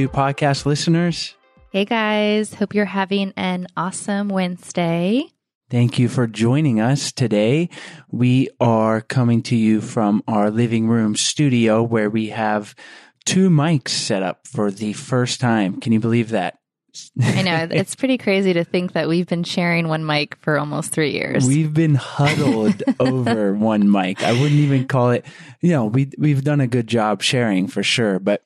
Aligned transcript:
Do 0.00 0.08
podcast 0.08 0.64
listeners? 0.64 1.34
Hey 1.72 1.84
guys, 1.84 2.54
hope 2.54 2.74
you're 2.74 2.86
having 2.86 3.34
an 3.36 3.66
awesome 3.76 4.30
Wednesday. 4.30 5.24
Thank 5.68 5.98
you 5.98 6.08
for 6.08 6.26
joining 6.26 6.80
us 6.80 7.12
today. 7.12 7.68
We 8.10 8.48
are 8.60 9.02
coming 9.02 9.42
to 9.42 9.56
you 9.56 9.82
from 9.82 10.22
our 10.26 10.50
living 10.50 10.88
room 10.88 11.16
studio 11.16 11.82
where 11.82 12.08
we 12.08 12.30
have 12.30 12.74
two 13.26 13.50
mics 13.50 13.90
set 13.90 14.22
up 14.22 14.46
for 14.46 14.70
the 14.70 14.94
first 14.94 15.38
time. 15.38 15.78
Can 15.80 15.92
you 15.92 16.00
believe 16.00 16.30
that? 16.30 16.56
I 17.22 17.42
know 17.42 17.68
it's 17.70 17.94
pretty 17.94 18.16
crazy 18.16 18.54
to 18.54 18.64
think 18.64 18.92
that 18.92 19.06
we've 19.06 19.26
been 19.26 19.44
sharing 19.44 19.86
one 19.86 20.06
mic 20.06 20.34
for 20.36 20.58
almost 20.58 20.92
three 20.92 21.12
years. 21.12 21.46
We've 21.46 21.74
been 21.74 21.94
huddled 21.94 22.82
over 23.00 23.52
one 23.52 23.90
mic. 23.90 24.22
I 24.22 24.32
wouldn't 24.32 24.60
even 24.60 24.88
call 24.88 25.10
it, 25.10 25.26
you 25.60 25.72
know, 25.72 25.84
we, 25.84 26.10
we've 26.16 26.42
done 26.42 26.62
a 26.62 26.66
good 26.66 26.86
job 26.86 27.22
sharing 27.22 27.68
for 27.68 27.82
sure, 27.82 28.18
but 28.18 28.42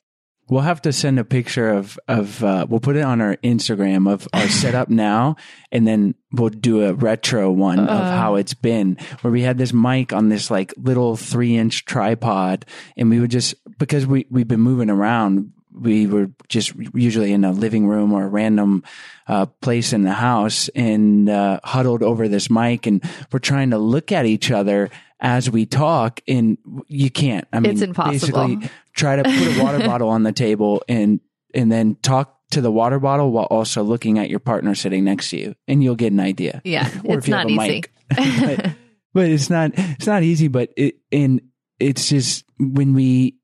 we'll 0.49 0.61
have 0.61 0.81
to 0.83 0.93
send 0.93 1.19
a 1.19 1.23
picture 1.23 1.69
of, 1.69 1.99
of, 2.07 2.43
uh, 2.43 2.65
we'll 2.69 2.79
put 2.79 2.95
it 2.95 3.01
on 3.01 3.21
our 3.21 3.35
Instagram 3.37 4.11
of 4.11 4.27
our 4.33 4.47
setup 4.47 4.89
now, 4.89 5.35
and 5.71 5.87
then 5.87 6.15
we'll 6.31 6.49
do 6.49 6.83
a 6.83 6.93
retro 6.93 7.51
one 7.51 7.79
of 7.79 7.87
how 7.87 8.35
it's 8.35 8.53
been 8.53 8.97
where 9.21 9.31
we 9.31 9.41
had 9.41 9.57
this 9.57 9.73
mic 9.73 10.11
on 10.11 10.29
this 10.29 10.51
like 10.51 10.73
little 10.77 11.15
three 11.15 11.55
inch 11.55 11.85
tripod 11.85 12.65
and 12.97 13.09
we 13.09 13.19
would 13.19 13.31
just, 13.31 13.55
because 13.77 14.05
we, 14.05 14.25
we've 14.29 14.47
been 14.47 14.59
moving 14.59 14.89
around, 14.89 15.53
we 15.71 16.07
were 16.07 16.29
just 16.47 16.73
usually 16.93 17.31
in 17.31 17.43
a 17.43 17.51
living 17.51 17.87
room 17.87 18.13
or 18.13 18.25
a 18.25 18.29
random 18.29 18.83
uh, 19.27 19.45
place 19.45 19.93
in 19.93 20.03
the 20.03 20.13
house 20.13 20.69
and 20.69 21.29
uh, 21.29 21.59
huddled 21.63 22.03
over 22.03 22.27
this 22.27 22.49
mic 22.49 22.85
and 22.85 23.03
we're 23.31 23.39
trying 23.39 23.71
to 23.71 23.77
look 23.77 24.11
at 24.11 24.25
each 24.25 24.51
other 24.51 24.89
as 25.21 25.49
we 25.49 25.65
talk 25.65 26.21
and 26.27 26.57
you 26.87 27.09
can't 27.09 27.47
i 27.53 27.59
mean 27.59 27.71
It's 27.71 27.81
impossible. 27.81 28.11
basically 28.47 28.69
try 28.93 29.15
to 29.15 29.23
put 29.23 29.57
a 29.57 29.63
water 29.63 29.79
bottle 29.87 30.09
on 30.09 30.23
the 30.23 30.31
table 30.33 30.83
and 30.89 31.19
and 31.53 31.71
then 31.71 31.95
talk 32.01 32.37
to 32.51 32.61
the 32.61 32.71
water 32.71 32.99
bottle 32.99 33.31
while 33.31 33.45
also 33.45 33.81
looking 33.81 34.19
at 34.19 34.29
your 34.29 34.39
partner 34.39 34.75
sitting 34.75 35.03
next 35.03 35.29
to 35.29 35.37
you 35.37 35.55
and 35.67 35.81
you'll 35.83 35.95
get 35.95 36.11
an 36.11 36.19
idea 36.19 36.61
Yeah, 36.65 36.87
or 37.05 37.17
it's 37.17 37.25
if 37.25 37.27
you 37.29 37.31
not 37.33 37.49
have 37.49 37.59
a 37.59 37.63
easy. 37.63 37.73
mic. 37.75 37.91
but, 38.57 38.71
but 39.13 39.29
it's 39.29 39.49
not 39.49 39.71
it's 39.75 40.05
not 40.05 40.21
easy. 40.23 40.47
But 40.47 40.71
it 40.77 40.97
and 41.11 41.41
it's 41.79 42.09
just 42.09 42.45
when 42.59 42.93
we 42.93 43.37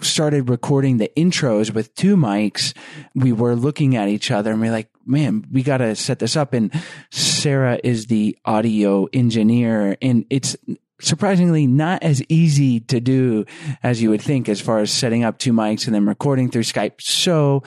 started 0.00 0.50
recording 0.50 0.96
the 0.96 1.10
intros 1.16 1.72
with 1.72 1.94
two 1.94 2.16
mics, 2.16 2.74
we 3.14 3.32
were 3.32 3.54
looking 3.54 3.94
at 3.96 4.08
each 4.08 4.30
other 4.30 4.50
and 4.50 4.60
we're 4.60 4.72
like, 4.72 4.88
man, 5.06 5.44
we 5.52 5.62
got 5.62 5.76
to 5.78 5.94
set 5.94 6.18
this 6.18 6.36
up. 6.36 6.52
And 6.52 6.72
Sarah 7.10 7.78
is 7.84 8.06
the 8.06 8.36
audio 8.44 9.06
engineer 9.12 9.96
and 10.02 10.24
it's 10.30 10.56
surprisingly 11.04 11.66
not 11.66 12.02
as 12.02 12.22
easy 12.28 12.80
to 12.80 13.00
do 13.00 13.44
as 13.82 14.02
you 14.02 14.10
would 14.10 14.22
think 14.22 14.48
as 14.48 14.60
far 14.60 14.78
as 14.80 14.90
setting 14.92 15.24
up 15.24 15.38
two 15.38 15.52
mics 15.52 15.86
and 15.86 15.94
then 15.94 16.06
recording 16.06 16.50
through 16.50 16.62
Skype. 16.62 17.00
So 17.00 17.62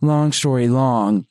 long 0.00 0.32
story 0.32 0.68
long, 0.68 1.26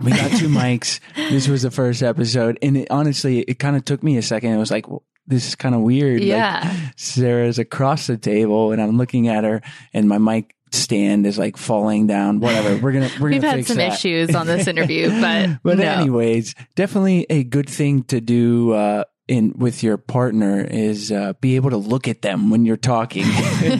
we 0.00 0.10
got 0.10 0.30
two 0.32 0.48
mics. 0.50 1.00
This 1.14 1.48
was 1.48 1.62
the 1.62 1.70
first 1.70 2.02
episode. 2.02 2.58
And 2.62 2.76
it, 2.76 2.88
honestly, 2.90 3.40
it 3.40 3.58
kind 3.58 3.76
of 3.76 3.84
took 3.84 4.02
me 4.02 4.16
a 4.16 4.22
second. 4.22 4.52
It 4.52 4.58
was 4.58 4.70
like, 4.70 4.88
well, 4.88 5.02
this 5.26 5.48
is 5.48 5.54
kind 5.54 5.74
of 5.74 5.80
weird. 5.80 6.22
Yeah. 6.22 6.60
Like 6.64 6.92
Sarah's 6.96 7.58
across 7.58 8.06
the 8.06 8.16
table 8.16 8.72
and 8.72 8.80
I'm 8.80 8.96
looking 8.96 9.28
at 9.28 9.44
her 9.44 9.60
and 9.92 10.08
my 10.08 10.18
mic 10.18 10.54
stand 10.72 11.26
is 11.26 11.38
like 11.38 11.56
falling 11.56 12.06
down. 12.06 12.40
Whatever. 12.40 12.76
We're 12.76 12.92
going 12.92 13.08
to, 13.08 13.14
we're 13.20 13.30
going 13.30 13.32
We've 13.32 13.40
to 13.42 13.48
had 13.48 13.56
fix 13.56 13.68
some 13.68 13.76
that. 13.78 13.94
issues 13.94 14.34
on 14.34 14.46
this 14.46 14.66
interview, 14.66 15.08
but 15.20 15.58
But 15.62 15.78
no. 15.78 15.84
anyways, 15.84 16.54
definitely 16.74 17.26
a 17.30 17.42
good 17.44 17.68
thing 17.68 18.02
to 18.04 18.20
do, 18.20 18.72
uh, 18.72 19.04
in 19.28 19.52
with 19.56 19.82
your 19.82 19.96
partner 19.96 20.60
is 20.60 21.10
uh, 21.10 21.32
be 21.40 21.56
able 21.56 21.70
to 21.70 21.76
look 21.76 22.06
at 22.08 22.22
them 22.22 22.50
when 22.50 22.64
you're 22.64 22.76
talking. 22.76 23.24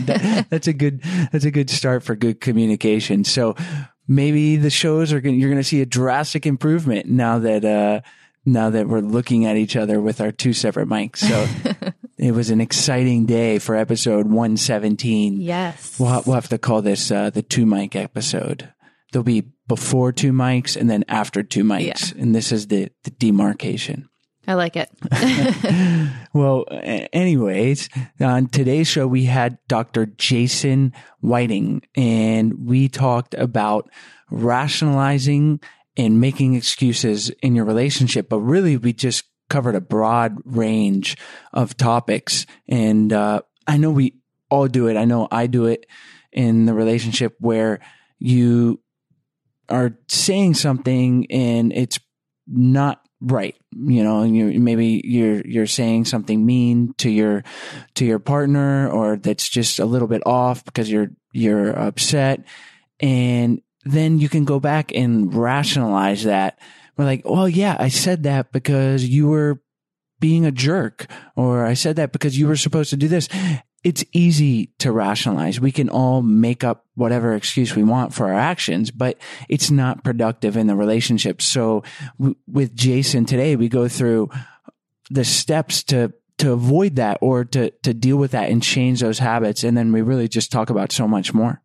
That- 0.07 0.47
that's 0.51 0.67
a 0.69 0.73
good 0.73 1.03
that's 1.33 1.45
a 1.45 1.51
good 1.51 1.71
start 1.71 2.03
for 2.03 2.15
good 2.17 2.41
communication. 2.41 3.25
So 3.25 3.55
maybe 4.09 4.57
the 4.57 4.71
shows 4.71 5.13
are 5.13 5.21
going 5.21 5.39
you're 5.39 5.51
going 5.51 5.61
to 5.61 5.65
see 5.69 5.81
a 5.83 5.87
drastic 5.87 6.47
improvement 6.47 7.07
now 7.07 7.39
that 7.39 7.65
uh, 7.65 8.01
now 8.45 8.71
that 8.71 8.89
we're 8.89 9.01
looking 9.01 9.45
at 9.47 9.57
each 9.57 9.77
other 9.77 10.01
with 10.01 10.21
our 10.21 10.33
two 10.33 10.53
separate 10.53 10.89
mics. 10.89 11.19
So 11.19 11.47
it 12.19 12.33
was 12.33 12.51
an 12.51 12.61
exciting 12.61 13.27
day 13.27 13.59
for 13.59 13.75
episode 13.77 14.27
117. 14.27 15.41
yes. 15.41 15.99
We'll, 15.99 16.23
we'll 16.27 16.35
have 16.35 16.49
to 16.51 16.59
call 16.59 16.83
this 16.83 17.11
uh, 17.11 17.31
the 17.31 17.43
two 17.43 17.67
mic 17.67 17.95
episode. 17.97 18.73
There'll 19.13 19.25
be 19.25 19.45
before 19.69 20.13
two 20.13 20.33
mics 20.33 20.77
and 20.77 20.89
then 20.91 21.05
after 21.09 21.43
two 21.43 21.65
mics, 21.65 22.15
and 22.15 22.35
this 22.35 22.53
is 22.53 22.67
the 22.69 22.91
the 23.05 23.11
demarcation. 23.11 24.09
I 24.47 24.55
like 24.55 24.77
it. 24.77 24.91
Well, 26.37 26.67
anyways, 26.69 27.89
on 28.21 28.49
today's 28.49 28.87
show 28.87 29.07
we 29.07 29.25
had 29.25 29.57
Dr. 29.69 30.05
Jason 30.05 30.93
Whiting, 31.21 31.81
and 31.95 32.67
we 32.67 32.91
talked 32.91 33.33
about 33.33 33.89
rationalizing 34.31 35.61
and 35.97 36.21
making 36.21 36.57
excuses 36.57 37.31
in 37.43 37.57
your 37.57 37.65
relationship. 37.65 38.29
But 38.29 38.41
really, 38.41 38.77
we 38.77 38.93
just 38.93 39.25
covered 39.49 39.77
a 39.77 39.81
broad 39.81 40.37
range 40.45 41.17
of 41.55 41.75
topics, 41.75 42.45
and 42.69 43.15
uh, 43.15 43.41
I 43.67 43.79
know 43.79 43.91
we 43.91 44.17
all 44.51 44.69
do 44.69 44.89
it. 44.89 44.99
I 44.99 45.07
know 45.07 45.27
I 45.33 45.47
do 45.47 45.65
it 45.65 45.87
in 46.33 46.67
the 46.67 46.75
relationship 46.75 47.35
where 47.41 47.81
you 48.19 48.81
are 49.71 49.99
saying 50.09 50.53
something 50.53 51.27
and 51.31 51.73
it's 51.73 51.99
not 52.47 53.06
right. 53.21 53.57
You 53.73 54.03
know 54.03 54.21
and 54.21 54.37
you 54.37 54.61
maybe 54.61 55.01
you're 55.05 55.43
you're 55.47 55.67
saying 55.67 56.07
something 56.07 56.45
mean 56.45 56.95
to 56.99 57.11
your 57.11 57.45
to 57.95 58.05
your 58.05 58.19
partner 58.19 58.89
or 58.89 59.17
that's 59.17 59.49
just 59.49 59.79
a 59.79 59.87
little 59.87 60.09
bit 60.09 60.23
off 60.27 60.65
because 60.65 60.91
you're 60.91 61.11
you're 61.33 61.71
upset. 61.71 62.45
And 63.01 63.61
then 63.85 64.19
you 64.19 64.29
can 64.29 64.45
go 64.45 64.59
back 64.59 64.93
and 64.95 65.33
rationalize 65.35 66.25
that. 66.25 66.59
We're 66.97 67.05
like 67.05 67.23
well 67.27 67.47
yeah 67.47 67.77
i 67.79 67.89
said 67.89 68.23
that 68.23 68.53
because 68.53 69.05
you 69.05 69.29
were 69.29 69.61
being 70.19 70.47
a 70.47 70.51
jerk 70.51 71.07
or 71.37 71.67
i 71.67 71.75
said 71.75 71.97
that 71.97 72.11
because 72.11 72.39
you 72.39 72.47
were 72.47 72.57
supposed 72.57 72.89
to 72.89 72.97
do 72.97 73.07
this 73.07 73.29
it's 73.87 74.05
easy 74.13 74.67
to 74.79 74.91
rationalize. 74.91 75.61
We 75.61 75.71
can 75.71 75.89
all 75.89 76.21
make 76.21 76.65
up 76.65 76.85
whatever 76.97 77.37
excuse 77.37 77.77
we 77.77 77.85
want 77.85 78.13
for 78.13 78.27
our 78.27 78.35
actions, 78.35 78.91
but 78.91 79.17
it's 79.49 79.71
not 79.71 80.03
productive 80.03 80.57
in 80.57 80.67
the 80.67 80.75
relationship. 80.75 81.41
So 81.41 81.85
w- 82.19 82.35
with 82.49 82.75
Jason 82.75 83.27
today, 83.27 83.55
we 83.55 83.69
go 83.69 83.87
through 83.87 84.29
the 85.09 85.25
steps 85.25 85.85
to 85.85 86.13
to 86.39 86.53
avoid 86.53 86.97
that 86.97 87.19
or 87.21 87.45
to 87.45 87.71
to 87.85 87.95
deal 87.95 88.17
with 88.17 88.33
that 88.33 88.51
and 88.51 88.61
change 88.61 88.99
those 88.99 89.21
habits 89.21 89.63
and 89.63 89.77
then 89.77 89.93
we 89.93 90.03
really 90.03 90.27
just 90.27 90.51
talk 90.51 90.69
about 90.69 90.91
so 90.91 91.07
much 91.07 91.33
more. 91.33 91.63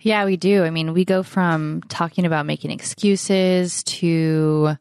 Yeah, 0.00 0.24
we 0.24 0.36
do. 0.36 0.64
I 0.64 0.70
mean, 0.70 0.92
we 0.92 1.04
go 1.04 1.22
from 1.22 1.82
talking 1.82 2.26
about 2.26 2.44
making 2.44 2.72
excuses 2.72 3.84
to 3.84 4.76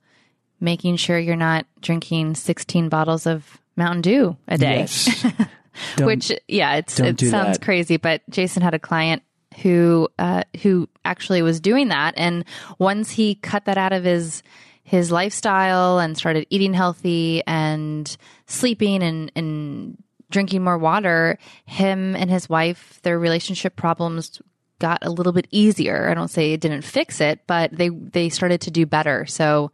making 0.60 0.96
sure 0.96 1.20
you're 1.20 1.36
not 1.36 1.68
drinking 1.80 2.34
16 2.34 2.90
bottles 2.90 3.28
of 3.28 3.60
Mountain 3.76 4.02
Dew 4.02 4.36
a 4.48 4.58
day. 4.58 4.80
Yes. 4.80 5.26
Don't- 5.96 6.08
Which, 6.08 6.32
yeah, 6.48 6.76
it's 6.76 7.00
it 7.00 7.20
sounds 7.20 7.58
that. 7.58 7.62
crazy, 7.64 7.98
but 7.98 8.22
Jason 8.30 8.62
had 8.62 8.74
a 8.74 8.80
client 8.80 9.24
who 9.62 10.10
uh, 10.18 10.44
who 10.62 10.88
actually 11.06 11.42
was 11.42 11.60
doing 11.60 11.90
that, 11.90 12.14
and 12.18 12.46
once 12.80 13.12
he 13.12 13.36
cut 13.36 13.66
that 13.66 13.78
out 13.78 13.94
of 13.94 14.04
his 14.04 14.44
his 14.84 15.12
lifestyle 15.12 16.00
and 16.00 16.18
started 16.18 16.46
eating 16.50 16.74
healthy 16.74 17.44
and 17.48 18.16
sleeping 18.48 19.04
and 19.04 19.32
and 19.36 19.98
drinking 20.30 20.64
more 20.64 20.78
water, 20.78 21.38
him 21.66 22.16
and 22.16 22.30
his 22.30 22.50
wife, 22.50 23.00
their 23.04 23.20
relationship 23.20 23.76
problems 23.76 24.42
got 24.80 25.00
a 25.06 25.10
little 25.12 25.34
bit 25.34 25.48
easier. 25.52 26.10
I 26.10 26.14
don't 26.14 26.30
say 26.30 26.54
it 26.54 26.62
didn't 26.62 26.82
fix 26.84 27.22
it, 27.22 27.42
but 27.48 27.72
they 27.72 27.90
they 27.90 28.30
started 28.30 28.62
to 28.62 28.72
do 28.72 28.86
better. 28.86 29.26
So 29.26 29.72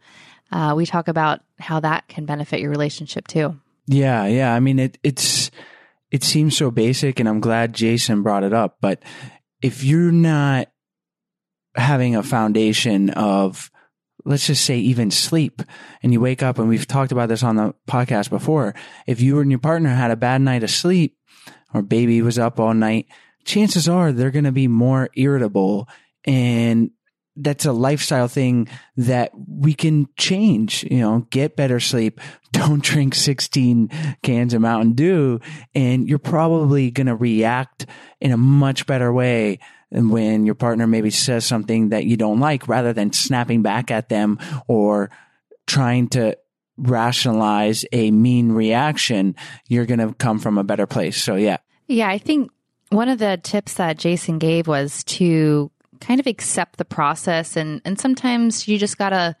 uh, 0.52 0.74
we 0.76 0.86
talk 0.86 1.08
about 1.08 1.40
how 1.58 1.80
that 1.80 2.08
can 2.08 2.24
benefit 2.24 2.60
your 2.60 2.70
relationship 2.70 3.26
too. 3.28 3.58
Yeah, 3.86 4.26
yeah. 4.26 4.54
I 4.54 4.60
mean, 4.60 4.78
it 4.78 4.98
it's 5.02 5.50
it 6.10 6.22
seems 6.22 6.56
so 6.56 6.70
basic, 6.70 7.20
and 7.20 7.28
I'm 7.28 7.40
glad 7.40 7.74
Jason 7.74 8.22
brought 8.22 8.44
it 8.44 8.52
up. 8.52 8.78
But 8.80 9.02
if 9.62 9.84
you're 9.84 10.12
not 10.12 10.68
having 11.74 12.16
a 12.16 12.22
foundation 12.22 13.10
of, 13.10 13.70
let's 14.24 14.46
just 14.46 14.64
say, 14.64 14.78
even 14.78 15.10
sleep, 15.10 15.62
and 16.02 16.12
you 16.12 16.20
wake 16.20 16.42
up, 16.42 16.58
and 16.58 16.68
we've 16.68 16.86
talked 16.86 17.12
about 17.12 17.28
this 17.28 17.42
on 17.42 17.56
the 17.56 17.74
podcast 17.88 18.30
before. 18.30 18.74
If 19.06 19.20
you 19.20 19.38
and 19.40 19.50
your 19.50 19.60
partner 19.60 19.90
had 19.90 20.10
a 20.10 20.16
bad 20.16 20.40
night 20.40 20.62
of 20.62 20.70
sleep, 20.70 21.16
or 21.74 21.82
baby 21.82 22.22
was 22.22 22.38
up 22.38 22.58
all 22.58 22.74
night, 22.74 23.06
chances 23.44 23.88
are 23.88 24.12
they're 24.12 24.30
going 24.30 24.44
to 24.44 24.52
be 24.52 24.68
more 24.68 25.10
irritable 25.14 25.88
and 26.24 26.90
that's 27.40 27.66
a 27.66 27.72
lifestyle 27.72 28.28
thing 28.28 28.68
that 28.96 29.30
we 29.46 29.72
can 29.72 30.08
change, 30.16 30.82
you 30.84 30.98
know, 30.98 31.26
get 31.30 31.56
better 31.56 31.78
sleep. 31.78 32.20
Don't 32.52 32.82
drink 32.82 33.14
16 33.14 33.90
cans 34.22 34.54
of 34.54 34.60
Mountain 34.60 34.94
Dew 34.94 35.40
and 35.74 36.08
you're 36.08 36.18
probably 36.18 36.90
going 36.90 37.06
to 37.06 37.14
react 37.14 37.86
in 38.20 38.32
a 38.32 38.36
much 38.36 38.86
better 38.86 39.12
way 39.12 39.58
than 39.90 40.10
when 40.10 40.44
your 40.44 40.54
partner 40.54 40.86
maybe 40.86 41.10
says 41.10 41.44
something 41.44 41.90
that 41.90 42.04
you 42.04 42.16
don't 42.16 42.40
like 42.40 42.68
rather 42.68 42.92
than 42.92 43.12
snapping 43.12 43.62
back 43.62 43.90
at 43.90 44.08
them 44.08 44.38
or 44.66 45.10
trying 45.66 46.08
to 46.08 46.36
rationalize 46.76 47.84
a 47.92 48.10
mean 48.10 48.52
reaction. 48.52 49.34
You're 49.68 49.86
going 49.86 50.00
to 50.00 50.14
come 50.14 50.38
from 50.38 50.58
a 50.58 50.64
better 50.64 50.86
place. 50.86 51.22
So 51.22 51.36
yeah. 51.36 51.58
Yeah, 51.86 52.08
I 52.08 52.18
think 52.18 52.50
one 52.90 53.08
of 53.08 53.18
the 53.18 53.40
tips 53.42 53.74
that 53.74 53.98
Jason 53.98 54.38
gave 54.38 54.66
was 54.66 55.04
to 55.04 55.70
kind 56.00 56.20
of 56.20 56.26
accept 56.26 56.76
the 56.76 56.84
process 56.84 57.56
and 57.56 57.80
and 57.84 57.98
sometimes 57.98 58.68
you 58.68 58.78
just 58.78 58.98
got 58.98 59.10
to 59.10 59.34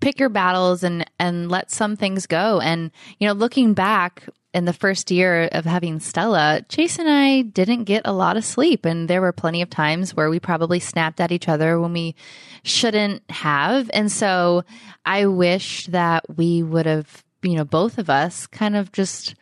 pick 0.00 0.18
your 0.18 0.28
battles 0.28 0.82
and 0.82 1.04
and 1.18 1.50
let 1.50 1.70
some 1.70 1.96
things 1.96 2.26
go 2.26 2.60
and 2.60 2.90
you 3.18 3.26
know 3.26 3.32
looking 3.32 3.74
back 3.74 4.28
in 4.56 4.64
the 4.64 4.72
first 4.72 5.10
year 5.10 5.50
of 5.52 5.66
having 5.66 6.00
Stella, 6.00 6.62
Chase 6.70 6.98
and 6.98 7.10
I 7.10 7.42
didn't 7.42 7.84
get 7.84 8.00
a 8.06 8.12
lot 8.14 8.38
of 8.38 8.44
sleep 8.44 8.86
and 8.86 9.06
there 9.06 9.20
were 9.20 9.30
plenty 9.30 9.60
of 9.60 9.68
times 9.68 10.16
where 10.16 10.30
we 10.30 10.40
probably 10.40 10.80
snapped 10.80 11.20
at 11.20 11.30
each 11.30 11.46
other 11.46 11.78
when 11.78 11.92
we 11.92 12.14
shouldn't 12.62 13.22
have. 13.30 13.90
And 13.92 14.10
so 14.10 14.64
I 15.04 15.26
wish 15.26 15.88
that 15.88 16.24
we 16.38 16.62
would 16.62 16.86
have, 16.86 17.22
you 17.42 17.54
know, 17.54 17.66
both 17.66 17.98
of 17.98 18.08
us 18.08 18.46
kind 18.46 18.76
of 18.76 18.92
just 18.92 19.34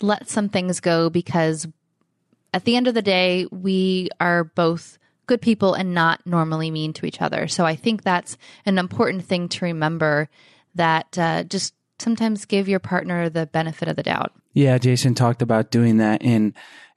let 0.00 0.30
some 0.30 0.48
things 0.48 0.80
go 0.80 1.10
because 1.10 1.68
at 2.54 2.64
the 2.64 2.74
end 2.74 2.88
of 2.88 2.94
the 2.94 3.02
day, 3.02 3.46
we 3.50 4.08
are 4.20 4.42
both 4.42 4.98
good 5.32 5.40
people 5.40 5.72
and 5.72 5.94
not 5.94 6.20
normally 6.26 6.70
mean 6.70 6.92
to 6.92 7.06
each 7.06 7.22
other. 7.22 7.48
So 7.48 7.64
I 7.64 7.74
think 7.74 8.02
that's 8.02 8.36
an 8.66 8.76
important 8.76 9.24
thing 9.24 9.48
to 9.48 9.64
remember 9.64 10.28
that 10.74 11.16
uh, 11.16 11.44
just 11.44 11.72
sometimes 11.98 12.44
give 12.44 12.68
your 12.68 12.80
partner 12.80 13.30
the 13.30 13.46
benefit 13.46 13.88
of 13.88 13.96
the 13.96 14.02
doubt. 14.02 14.32
Yeah, 14.52 14.76
Jason 14.76 15.14
talked 15.14 15.40
about 15.40 15.70
doing 15.70 15.96
that 15.98 16.22
and 16.22 16.52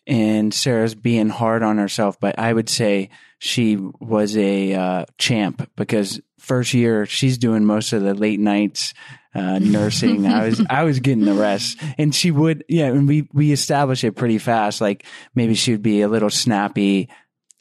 and 0.05 0.53
Sarah's 0.53 0.95
being 0.95 1.29
hard 1.29 1.63
on 1.63 1.77
herself, 1.77 2.19
but 2.19 2.37
I 2.37 2.51
would 2.51 2.67
say 2.69 3.09
she 3.39 3.77
was 3.77 4.35
a 4.35 4.73
uh, 4.73 5.05
champ 5.17 5.71
because 5.77 6.19
first 6.37 6.73
year 6.73 7.05
she's 7.05 7.37
doing 7.37 7.65
most 7.65 7.93
of 7.93 8.03
the 8.03 8.13
late 8.13 8.39
nights 8.39 8.93
uh, 9.33 9.59
nursing. 9.59 10.27
I 10.27 10.49
was 10.49 10.61
I 10.69 10.83
was 10.83 10.99
getting 10.99 11.23
the 11.23 11.33
rest, 11.33 11.81
and 11.97 12.13
she 12.13 12.31
would 12.31 12.65
yeah, 12.67 12.87
and 12.87 13.07
we 13.07 13.29
we 13.31 13.53
established 13.53 14.03
it 14.03 14.11
pretty 14.11 14.39
fast. 14.39 14.81
Like 14.81 15.05
maybe 15.33 15.55
she'd 15.55 15.81
be 15.81 16.01
a 16.01 16.09
little 16.09 16.29
snappy, 16.29 17.09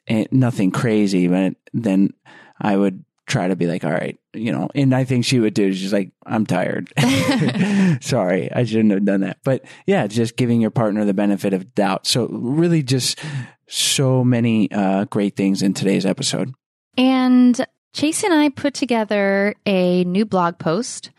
nothing 0.09 0.71
crazy, 0.71 1.29
but 1.29 1.55
then 1.73 2.11
I 2.61 2.77
would 2.77 3.05
try 3.27 3.49
to 3.49 3.57
be 3.57 3.67
like, 3.67 3.85
all 3.85 3.93
right, 3.93 4.19
you 4.35 4.53
know, 4.53 4.69
and 4.75 4.95
I 4.95 5.05
think 5.05 5.25
she 5.25 5.41
would 5.41 5.55
do. 5.55 5.73
She's 5.73 5.93
like, 5.93 6.13
I'm 6.27 6.47
tired. 6.47 6.93
Sorry, 8.01 8.53
I 8.53 8.65
shouldn't 8.65 8.93
have 8.93 9.05
done 9.05 9.23
that. 9.23 9.39
But 9.45 9.65
yeah, 9.87 10.07
just 10.07 10.37
giving 10.37 10.61
your 10.61 10.71
partner 10.71 11.05
the 11.05 11.15
benefit 11.15 11.53
of 11.53 11.75
doubt. 11.75 12.07
So 12.07 12.27
really 12.29 12.83
just 12.83 13.19
so 13.67 14.25
many 14.25 14.71
uh, 14.71 15.05
great 15.07 15.37
things 15.37 15.63
in 15.63 15.75
today's 15.75 16.05
episode. 16.05 16.55
And 16.97 17.65
Chase 17.93 18.23
and 18.25 18.35
I 18.35 18.51
put 18.51 18.75
together 18.75 19.55
a 19.67 20.05
new 20.05 20.25
blog 20.25 20.59
post 20.59 21.11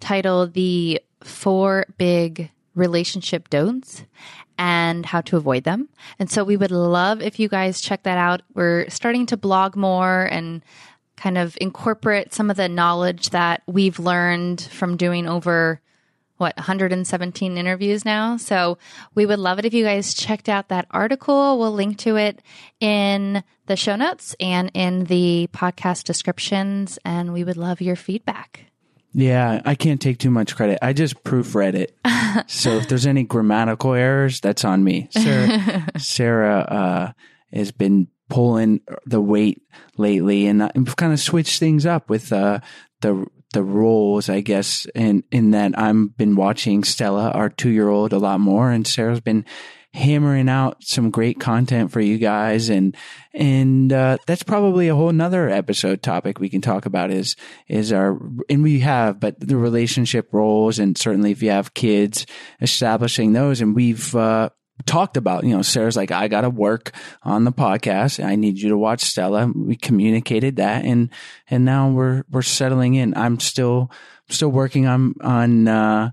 titled 0.00 0.54
The 0.54 1.00
Four 1.22 1.86
Big 1.98 2.50
Relationship 2.74 3.50
Don'ts 3.50 4.04
and 4.60 5.06
How 5.06 5.22
to 5.22 5.38
Avoid 5.38 5.64
Them. 5.64 5.88
And 6.18 6.30
so 6.30 6.44
we 6.44 6.58
would 6.58 6.70
love 6.70 7.22
if 7.22 7.40
you 7.40 7.48
guys 7.48 7.80
check 7.80 8.02
that 8.02 8.18
out. 8.18 8.42
We're 8.52 8.88
starting 8.90 9.24
to 9.26 9.38
blog 9.38 9.74
more 9.74 10.28
and 10.30 10.62
kind 11.16 11.38
of 11.38 11.56
incorporate 11.60 12.34
some 12.34 12.50
of 12.50 12.58
the 12.58 12.68
knowledge 12.68 13.30
that 13.30 13.62
we've 13.66 13.98
learned 13.98 14.60
from 14.60 14.98
doing 14.98 15.26
over 15.26 15.80
what 16.36 16.56
117 16.58 17.56
interviews 17.56 18.04
now. 18.04 18.36
So 18.36 18.76
we 19.14 19.24
would 19.24 19.38
love 19.38 19.58
it 19.58 19.64
if 19.64 19.72
you 19.72 19.84
guys 19.84 20.14
checked 20.14 20.48
out 20.48 20.68
that 20.68 20.86
article. 20.90 21.58
We'll 21.58 21.72
link 21.72 21.96
to 21.98 22.16
it 22.16 22.40
in 22.80 23.42
the 23.64 23.76
show 23.76 23.96
notes 23.96 24.36
and 24.40 24.70
in 24.74 25.04
the 25.04 25.48
podcast 25.52 26.04
descriptions 26.04 26.98
and 27.04 27.32
we 27.32 27.44
would 27.44 27.56
love 27.56 27.80
your 27.80 27.96
feedback. 27.96 28.69
Yeah, 29.12 29.60
I 29.64 29.74
can't 29.74 30.00
take 30.00 30.18
too 30.18 30.30
much 30.30 30.54
credit. 30.54 30.78
I 30.82 30.92
just 30.92 31.22
proofread 31.24 31.74
it. 31.74 31.96
so 32.48 32.76
if 32.76 32.88
there's 32.88 33.06
any 33.06 33.24
grammatical 33.24 33.94
errors, 33.94 34.40
that's 34.40 34.64
on 34.64 34.84
me. 34.84 35.08
Sarah, 35.10 35.86
Sarah 35.98 36.58
uh, 36.60 37.12
has 37.52 37.72
been 37.72 38.08
pulling 38.28 38.80
the 39.06 39.20
weight 39.20 39.62
lately, 39.96 40.46
and 40.46 40.62
I've 40.62 40.96
kind 40.96 41.12
of 41.12 41.20
switched 41.20 41.58
things 41.58 41.86
up 41.86 42.08
with 42.08 42.32
uh, 42.32 42.60
the 43.00 43.26
the 43.52 43.64
roles, 43.64 44.28
I 44.28 44.40
guess. 44.40 44.86
In 44.94 45.24
in 45.32 45.50
that 45.50 45.76
I've 45.76 46.16
been 46.16 46.36
watching 46.36 46.84
Stella, 46.84 47.30
our 47.32 47.48
two 47.48 47.70
year 47.70 47.88
old, 47.88 48.12
a 48.12 48.18
lot 48.18 48.38
more, 48.38 48.70
and 48.70 48.86
Sarah's 48.86 49.20
been 49.20 49.44
hammering 49.92 50.48
out 50.48 50.82
some 50.84 51.10
great 51.10 51.40
content 51.40 51.90
for 51.90 52.00
you 52.00 52.18
guys. 52.18 52.68
And 52.68 52.96
and 53.34 53.92
uh, 53.92 54.18
that's 54.26 54.42
probably 54.42 54.88
a 54.88 54.94
whole 54.94 55.12
nother 55.12 55.48
episode 55.48 56.02
topic 56.02 56.38
we 56.38 56.48
can 56.48 56.60
talk 56.60 56.86
about 56.86 57.10
is 57.10 57.36
is 57.68 57.92
our 57.92 58.18
and 58.48 58.62
we 58.62 58.80
have 58.80 59.18
but 59.18 59.38
the 59.40 59.56
relationship 59.56 60.32
roles 60.32 60.78
and 60.78 60.96
certainly 60.96 61.32
if 61.32 61.42
you 61.42 61.50
have 61.50 61.74
kids 61.74 62.26
establishing 62.60 63.32
those. 63.32 63.60
And 63.60 63.74
we've 63.74 64.14
uh, 64.14 64.50
talked 64.86 65.16
about 65.16 65.44
you 65.44 65.54
know 65.54 65.60
sarah's 65.60 65.94
like 65.94 66.10
i 66.10 66.26
gotta 66.26 66.48
work 66.48 66.92
on 67.22 67.44
the 67.44 67.52
podcast. 67.52 68.24
I 68.24 68.36
need 68.36 68.58
you 68.58 68.70
to 68.70 68.78
watch 68.78 69.02
stella. 69.02 69.52
We 69.54 69.76
communicated 69.76 70.56
that 70.56 70.84
and 70.84 71.10
and 71.48 71.64
now 71.64 71.90
we're 71.90 72.24
we're 72.30 72.42
settling 72.42 72.94
in. 72.94 73.16
I'm 73.16 73.40
still 73.40 73.90
still 74.28 74.50
working 74.50 74.86
on 74.86 75.14
on 75.20 75.68
uh 75.68 76.10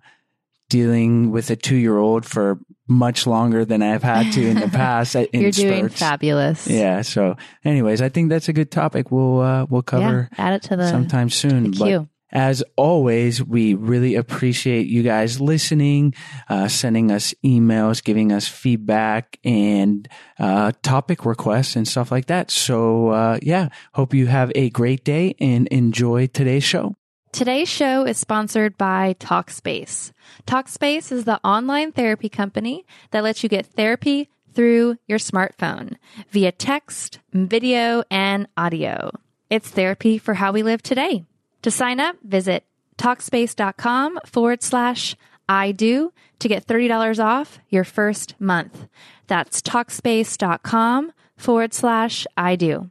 dealing 0.69 1.31
with 1.31 1.49
a 1.49 1.55
two 1.55 1.75
year 1.75 1.97
old 1.97 2.25
for 2.25 2.59
much 2.87 3.27
longer 3.27 3.65
than 3.65 3.81
I've 3.81 4.03
had 4.03 4.31
to 4.33 4.47
in 4.47 4.59
the 4.59 4.67
past. 4.73 5.15
in 5.15 5.27
You're 5.33 5.51
doing 5.51 5.85
spurts. 5.89 5.99
fabulous. 5.99 6.67
Yeah. 6.67 7.01
So, 7.01 7.35
anyways, 7.65 8.01
I 8.01 8.09
think 8.09 8.29
that's 8.29 8.47
a 8.49 8.53
good 8.53 8.71
topic. 8.71 9.11
We'll 9.11 9.41
uh, 9.41 9.65
we'll 9.69 9.81
cover 9.81 10.29
Yeah, 10.31 10.45
add 10.47 10.53
it 10.53 10.63
to 10.63 10.75
the 10.77 10.87
sometime 10.89 11.29
soon. 11.29 11.71
the 11.71 11.77
But 11.77 12.07
as 12.29 12.61
always, 12.75 13.41
we 13.41 13.73
really 13.73 14.15
appreciate 14.15 14.87
you 14.87 15.01
guys 15.01 15.39
listening, 15.39 16.13
uh, 16.49 16.67
sending 16.67 17.09
us 17.09 17.33
emails, 17.43 18.03
giving 18.03 18.33
us 18.33 18.47
feedback 18.49 19.39
and 19.45 20.07
uh, 20.37 20.73
topic 20.83 21.25
requests 21.25 21.77
and 21.77 21.87
stuff 21.87 22.11
like 22.11 22.25
that. 22.25 22.51
So, 22.51 23.09
uh, 23.09 23.39
yeah, 23.41 23.69
hope 23.93 24.13
you 24.13 24.27
have 24.27 24.51
a 24.55 24.69
great 24.71 25.05
day 25.05 25.35
and 25.39 25.67
enjoy 25.67 26.27
today's 26.27 26.65
show. 26.65 26.95
Today's 27.37 27.69
show 27.69 28.03
is 28.03 28.17
sponsored 28.17 28.79
by 28.79 29.15
Talkspace. 29.19 30.11
Talkspace 30.47 31.11
is 31.11 31.25
the 31.25 31.39
online 31.45 31.91
therapy 31.91 32.29
company 32.29 32.83
that 33.11 33.23
lets 33.23 33.43
you 33.43 33.47
get 33.47 33.67
therapy 33.67 34.31
through 34.55 34.97
your 35.05 35.19
smartphone 35.19 35.97
via 36.31 36.51
text, 36.51 37.19
video, 37.31 38.01
and 38.09 38.47
audio. 38.57 39.11
It's 39.51 39.69
therapy 39.69 40.17
for 40.17 40.33
how 40.33 40.51
we 40.51 40.63
live 40.63 40.81
today. 40.81 41.25
To 41.61 41.69
sign 41.69 41.99
up, 41.99 42.15
visit 42.23 42.63
Talkspace.com 42.97 44.17
forward 44.25 44.63
slash 44.63 45.15
I 45.47 45.73
do 45.73 46.13
to 46.39 46.47
get 46.47 46.65
$30 46.65 47.23
off 47.23 47.59
your 47.69 47.83
first 47.83 48.33
month. 48.39 48.87
That's 49.27 49.61
Talkspace.com 49.61 51.11
forward 51.37 51.75
slash 51.75 52.25
I 52.35 52.55
do. 52.55 52.89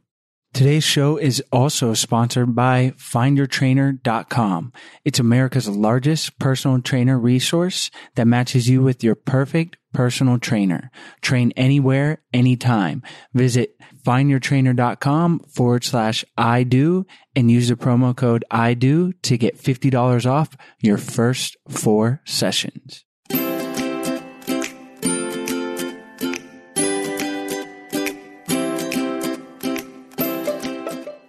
Today's 0.57 0.83
show 0.83 1.17
is 1.17 1.39
also 1.51 1.93
sponsored 1.93 2.55
by 2.55 2.93
findyourtrainer.com. 2.97 4.73
It's 5.05 5.19
America's 5.19 5.69
largest 5.69 6.39
personal 6.39 6.81
trainer 6.81 7.19
resource 7.19 7.91
that 8.15 8.25
matches 8.25 8.67
you 8.67 8.81
with 8.81 9.03
your 9.03 9.13
perfect 9.13 9.77
personal 9.93 10.39
trainer. 10.39 10.89
Train 11.21 11.53
anywhere, 11.55 12.23
anytime. 12.33 13.03
Visit 13.35 13.79
findyourtrainer.com 14.03 15.41
forward 15.41 15.83
slash 15.83 16.25
I 16.35 16.63
do 16.63 17.05
and 17.35 17.51
use 17.51 17.67
the 17.67 17.75
promo 17.75 18.17
code 18.17 18.43
I 18.49 18.73
do 18.73 19.13
to 19.13 19.37
get 19.37 19.61
$50 19.61 20.25
off 20.25 20.57
your 20.81 20.97
first 20.97 21.55
four 21.69 22.23
sessions. 22.25 23.05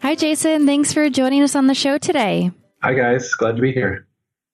Hi, 0.08 0.14
Jason. 0.14 0.64
Thanks 0.64 0.90
for 0.94 1.10
joining 1.10 1.42
us 1.42 1.54
on 1.54 1.66
the 1.66 1.74
show 1.74 1.98
today. 1.98 2.50
Hi, 2.82 2.94
guys. 2.94 3.34
Glad 3.34 3.56
to 3.56 3.60
be 3.60 3.72
here. 3.72 4.06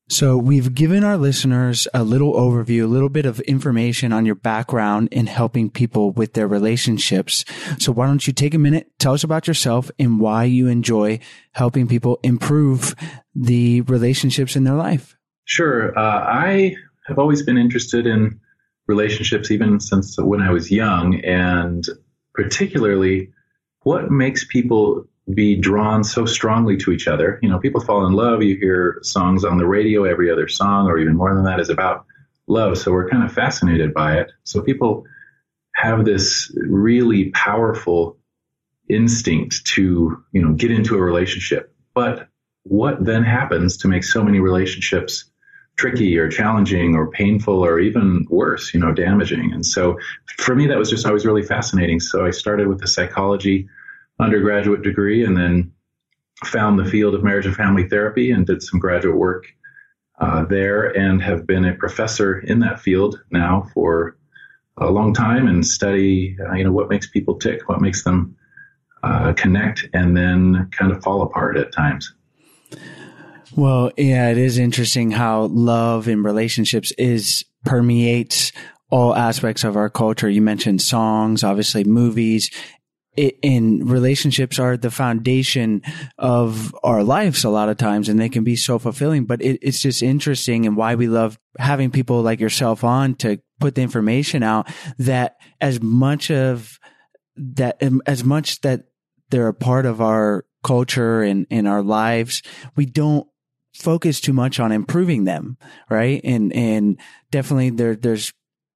So 0.08 0.36
we've 0.36 0.74
given 0.74 1.04
our 1.04 1.16
listeners 1.16 1.86
a 1.94 2.02
little 2.02 2.32
overview, 2.32 2.82
a 2.82 2.88
little 2.88 3.08
bit 3.08 3.24
of 3.24 3.38
information 3.42 4.12
on 4.12 4.26
your 4.26 4.34
background 4.34 5.10
in 5.12 5.28
helping 5.28 5.70
people 5.70 6.10
with 6.10 6.32
their 6.32 6.48
relationships. 6.48 7.44
So 7.78 7.92
why 7.92 8.08
don't 8.08 8.26
you 8.26 8.32
take 8.32 8.52
a 8.52 8.58
minute, 8.58 8.90
tell 8.98 9.12
us 9.14 9.22
about 9.22 9.46
yourself 9.46 9.92
and 9.96 10.18
why 10.18 10.42
you 10.42 10.66
enjoy 10.66 11.20
helping 11.52 11.86
people 11.86 12.18
improve 12.24 12.96
the 13.32 13.82
relationships 13.82 14.56
in 14.56 14.64
their 14.64 14.74
life. 14.74 15.16
Sure. 15.44 15.96
Uh, 15.96 16.24
I 16.26 16.74
have 17.06 17.20
always 17.20 17.44
been 17.44 17.58
interested 17.58 18.08
in 18.08 18.40
relationships, 18.88 19.52
even 19.52 19.78
since 19.78 20.18
when 20.18 20.42
I 20.42 20.50
was 20.50 20.72
young, 20.72 21.20
and 21.20 21.86
particularly 22.34 23.30
what 23.82 24.10
makes 24.10 24.44
people 24.44 25.06
be 25.32 25.56
drawn 25.56 26.04
so 26.04 26.26
strongly 26.26 26.76
to 26.76 26.92
each 26.92 27.08
other. 27.08 27.38
You 27.42 27.48
know, 27.48 27.58
people 27.58 27.80
fall 27.80 28.06
in 28.06 28.12
love. 28.12 28.42
You 28.42 28.56
hear 28.56 28.98
songs 29.02 29.44
on 29.44 29.56
the 29.56 29.66
radio, 29.66 30.04
every 30.04 30.30
other 30.30 30.48
song, 30.48 30.86
or 30.86 30.98
even 30.98 31.16
more 31.16 31.34
than 31.34 31.44
that, 31.44 31.60
is 31.60 31.70
about 31.70 32.04
love. 32.46 32.76
So 32.76 32.92
we're 32.92 33.08
kind 33.08 33.24
of 33.24 33.32
fascinated 33.32 33.94
by 33.94 34.18
it. 34.18 34.30
So 34.44 34.60
people 34.60 35.04
have 35.76 36.04
this 36.04 36.54
really 36.56 37.30
powerful 37.30 38.18
instinct 38.88 39.64
to, 39.64 40.22
you 40.32 40.42
know, 40.42 40.52
get 40.52 40.70
into 40.70 40.94
a 40.94 41.00
relationship. 41.00 41.74
But 41.94 42.28
what 42.64 43.02
then 43.02 43.22
happens 43.22 43.78
to 43.78 43.88
make 43.88 44.04
so 44.04 44.22
many 44.22 44.40
relationships 44.40 45.24
tricky 45.76 46.16
or 46.18 46.28
challenging 46.28 46.94
or 46.94 47.10
painful 47.10 47.64
or 47.64 47.80
even 47.80 48.26
worse, 48.28 48.74
you 48.74 48.80
know, 48.80 48.92
damaging? 48.92 49.52
And 49.54 49.64
so 49.64 49.98
for 50.36 50.54
me, 50.54 50.66
that 50.66 50.78
was 50.78 50.90
just 50.90 51.06
always 51.06 51.24
really 51.24 51.42
fascinating. 51.42 51.98
So 51.98 52.26
I 52.26 52.30
started 52.30 52.68
with 52.68 52.80
the 52.80 52.86
psychology 52.86 53.68
undergraduate 54.20 54.82
degree 54.82 55.24
and 55.24 55.36
then 55.36 55.72
found 56.44 56.78
the 56.78 56.84
field 56.84 57.14
of 57.14 57.22
marriage 57.22 57.46
and 57.46 57.56
family 57.56 57.88
therapy 57.88 58.30
and 58.30 58.46
did 58.46 58.62
some 58.62 58.78
graduate 58.80 59.16
work 59.16 59.46
uh, 60.20 60.44
there 60.44 60.96
and 60.96 61.22
have 61.22 61.46
been 61.46 61.64
a 61.64 61.74
professor 61.74 62.38
in 62.38 62.60
that 62.60 62.80
field 62.80 63.20
now 63.30 63.68
for 63.74 64.16
a 64.78 64.90
long 64.90 65.14
time 65.14 65.46
and 65.46 65.66
study, 65.66 66.36
uh, 66.48 66.54
you 66.54 66.64
know, 66.64 66.72
what 66.72 66.88
makes 66.88 67.08
people 67.08 67.36
tick, 67.36 67.68
what 67.68 67.80
makes 67.80 68.04
them 68.04 68.36
uh, 69.02 69.32
connect 69.34 69.86
and 69.92 70.16
then 70.16 70.68
kind 70.72 70.90
of 70.90 71.02
fall 71.02 71.22
apart 71.22 71.56
at 71.56 71.72
times. 71.72 72.12
Well, 73.56 73.92
yeah, 73.96 74.30
it 74.30 74.38
is 74.38 74.58
interesting 74.58 75.12
how 75.12 75.44
love 75.44 76.08
in 76.08 76.22
relationships 76.22 76.92
is 76.92 77.44
permeates 77.64 78.52
all 78.90 79.14
aspects 79.14 79.64
of 79.64 79.76
our 79.76 79.88
culture. 79.88 80.28
You 80.28 80.42
mentioned 80.42 80.82
songs, 80.82 81.44
obviously 81.44 81.84
movies, 81.84 82.50
and 83.42 83.88
relationships 83.88 84.58
are 84.58 84.76
the 84.76 84.90
foundation 84.90 85.82
of 86.18 86.74
our 86.82 87.02
lives 87.04 87.44
a 87.44 87.50
lot 87.50 87.68
of 87.68 87.76
times 87.76 88.08
and 88.08 88.18
they 88.18 88.28
can 88.28 88.44
be 88.44 88.56
so 88.56 88.78
fulfilling 88.78 89.24
but 89.24 89.40
it, 89.42 89.58
it's 89.62 89.80
just 89.80 90.02
interesting 90.02 90.66
and 90.66 90.76
why 90.76 90.94
we 90.94 91.06
love 91.06 91.38
having 91.58 91.90
people 91.90 92.22
like 92.22 92.40
yourself 92.40 92.84
on 92.84 93.14
to 93.14 93.40
put 93.60 93.74
the 93.74 93.82
information 93.82 94.42
out 94.42 94.68
that 94.98 95.36
as 95.60 95.80
much 95.80 96.30
of 96.30 96.78
that 97.36 97.82
um, 97.82 98.02
as 98.06 98.24
much 98.24 98.60
that 98.62 98.84
they're 99.30 99.48
a 99.48 99.54
part 99.54 99.86
of 99.86 100.00
our 100.00 100.44
culture 100.62 101.22
and 101.22 101.46
in 101.50 101.66
our 101.66 101.82
lives 101.82 102.42
we 102.74 102.86
don't 102.86 103.26
focus 103.74 104.20
too 104.20 104.32
much 104.32 104.60
on 104.60 104.72
improving 104.72 105.24
them 105.24 105.56
right? 105.90 106.20
And 106.24 106.52
and 106.52 106.98
definitely 107.30 107.70
there 107.70 107.96
there's 107.96 108.32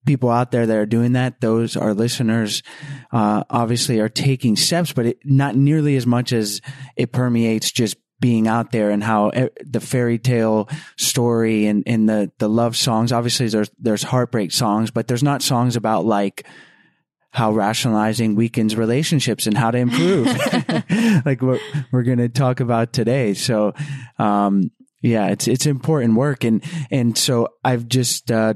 people 0.08 0.30
out 0.30 0.50
there 0.50 0.66
that 0.66 0.76
are 0.76 0.86
doing 0.86 1.12
that, 1.12 1.40
those 1.42 1.76
our 1.76 1.92
listeners, 1.92 2.62
uh, 3.12 3.44
obviously 3.50 4.00
are 4.00 4.08
taking 4.08 4.56
steps, 4.56 4.92
but 4.92 5.04
it, 5.04 5.18
not 5.22 5.54
nearly 5.54 5.96
as 5.96 6.06
much 6.06 6.32
as 6.32 6.62
it 6.96 7.12
permeates 7.12 7.70
just 7.70 7.96
being 8.18 8.48
out 8.48 8.72
there 8.72 8.90
and 8.90 9.04
how 9.04 9.30
e- 9.36 9.50
the 9.64 9.80
fairy 9.80 10.18
tale 10.18 10.66
story 10.96 11.66
and, 11.66 11.84
and 11.86 12.08
the, 12.08 12.32
the 12.38 12.48
love 12.48 12.74
songs. 12.74 13.12
Obviously 13.12 13.48
there's, 13.48 13.70
there's 13.78 14.02
heartbreak 14.02 14.50
songs, 14.50 14.90
but 14.90 15.06
there's 15.08 15.22
not 15.22 15.42
songs 15.42 15.76
about 15.76 16.04
like, 16.06 16.46
how 17.30 17.52
rationalizing 17.52 18.34
weakens 18.34 18.74
relationships 18.74 19.46
and 19.46 19.56
how 19.56 19.70
to 19.70 19.76
improve, 19.76 20.26
like 21.26 21.42
what 21.42 21.60
we're 21.92 22.02
going 22.02 22.18
to 22.18 22.30
talk 22.30 22.60
about 22.60 22.94
today. 22.94 23.34
So, 23.34 23.74
um, 24.18 24.70
yeah, 25.02 25.28
it's 25.28 25.46
it's 25.46 25.66
important 25.66 26.14
work, 26.14 26.42
and 26.42 26.64
and 26.90 27.16
so 27.16 27.48
I've 27.62 27.86
just 27.86 28.32
uh, 28.32 28.54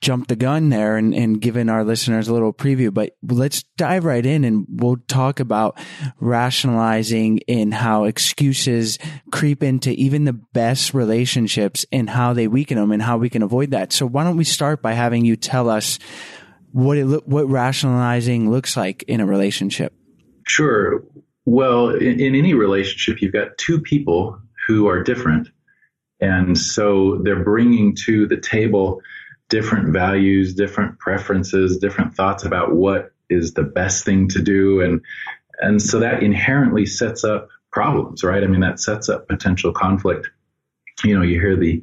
jumped 0.00 0.28
the 0.28 0.36
gun 0.36 0.68
there 0.68 0.96
and, 0.96 1.14
and 1.14 1.40
given 1.40 1.68
our 1.68 1.84
listeners 1.84 2.28
a 2.28 2.32
little 2.32 2.52
preview. 2.52 2.92
But 2.92 3.16
let's 3.22 3.64
dive 3.76 4.04
right 4.04 4.24
in, 4.24 4.44
and 4.44 4.66
we'll 4.68 4.98
talk 5.08 5.40
about 5.40 5.78
rationalizing 6.20 7.40
and 7.48 7.74
how 7.74 8.04
excuses 8.04 8.98
creep 9.32 9.62
into 9.62 9.90
even 9.90 10.24
the 10.24 10.32
best 10.32 10.94
relationships 10.94 11.84
and 11.92 12.08
how 12.08 12.32
they 12.32 12.48
weaken 12.48 12.78
them 12.78 12.92
and 12.92 13.02
how 13.02 13.18
we 13.18 13.30
can 13.30 13.42
avoid 13.42 13.70
that. 13.72 13.92
So 13.92 14.06
why 14.06 14.24
don't 14.24 14.36
we 14.36 14.44
start 14.44 14.82
by 14.82 14.92
having 14.92 15.24
you 15.24 15.36
tell 15.36 15.68
us 15.68 15.98
what 16.72 16.98
it 16.98 17.06
lo- 17.06 17.22
what 17.24 17.48
rationalizing 17.48 18.50
looks 18.50 18.76
like 18.76 19.02
in 19.04 19.20
a 19.20 19.26
relationship? 19.26 19.94
Sure. 20.46 21.02
Well, 21.44 21.90
in, 21.90 22.20
in 22.20 22.34
any 22.34 22.54
relationship, 22.54 23.22
you've 23.22 23.32
got 23.32 23.56
two 23.58 23.80
people 23.80 24.38
who 24.66 24.86
are 24.86 25.02
different 25.02 25.48
and 26.20 26.58
so 26.58 27.20
they're 27.22 27.44
bringing 27.44 27.94
to 28.04 28.26
the 28.26 28.36
table 28.36 29.00
different 29.48 29.92
values, 29.92 30.54
different 30.54 30.98
preferences, 30.98 31.78
different 31.78 32.14
thoughts 32.14 32.44
about 32.44 32.74
what 32.74 33.12
is 33.30 33.54
the 33.54 33.62
best 33.62 34.04
thing 34.04 34.28
to 34.28 34.42
do. 34.42 34.80
And, 34.80 35.00
and 35.60 35.80
so 35.80 35.98
that 36.00 36.22
inherently 36.22 36.86
sets 36.86 37.24
up 37.24 37.48
problems, 37.70 38.22
right? 38.24 38.42
I 38.42 38.46
mean, 38.46 38.60
that 38.60 38.80
sets 38.80 39.08
up 39.08 39.28
potential 39.28 39.72
conflict. 39.72 40.28
You 41.04 41.16
know, 41.16 41.22
you 41.22 41.40
hear 41.40 41.56
the 41.56 41.82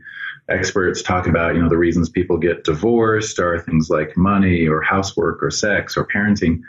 experts 0.50 1.02
talk 1.02 1.28
about, 1.28 1.56
you 1.56 1.62
know, 1.62 1.70
the 1.70 1.78
reasons 1.78 2.10
people 2.10 2.38
get 2.38 2.64
divorced 2.64 3.40
are 3.40 3.60
things 3.60 3.90
like 3.90 4.16
money 4.16 4.68
or 4.68 4.82
housework 4.82 5.42
or 5.42 5.50
sex 5.50 5.98
or 5.98 6.06
parenting. 6.08 6.62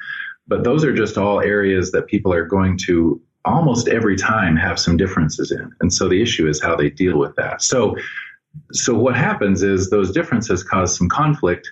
But 0.48 0.64
those 0.64 0.84
are 0.84 0.94
just 0.94 1.18
all 1.18 1.40
areas 1.40 1.92
that 1.92 2.06
people 2.06 2.32
are 2.32 2.46
going 2.46 2.78
to 2.86 3.20
almost 3.44 3.88
every 3.88 4.16
time 4.16 4.56
have 4.56 4.78
some 4.78 4.96
differences 4.96 5.50
in. 5.50 5.72
And 5.80 5.92
so 5.92 6.08
the 6.08 6.22
issue 6.22 6.48
is 6.48 6.60
how 6.60 6.76
they 6.76 6.90
deal 6.90 7.18
with 7.18 7.34
that. 7.36 7.62
So, 7.62 7.96
so 8.72 8.94
what 8.94 9.16
happens 9.16 9.62
is 9.62 9.90
those 9.90 10.12
differences 10.12 10.62
cause 10.62 10.96
some 10.96 11.08
conflict 11.08 11.70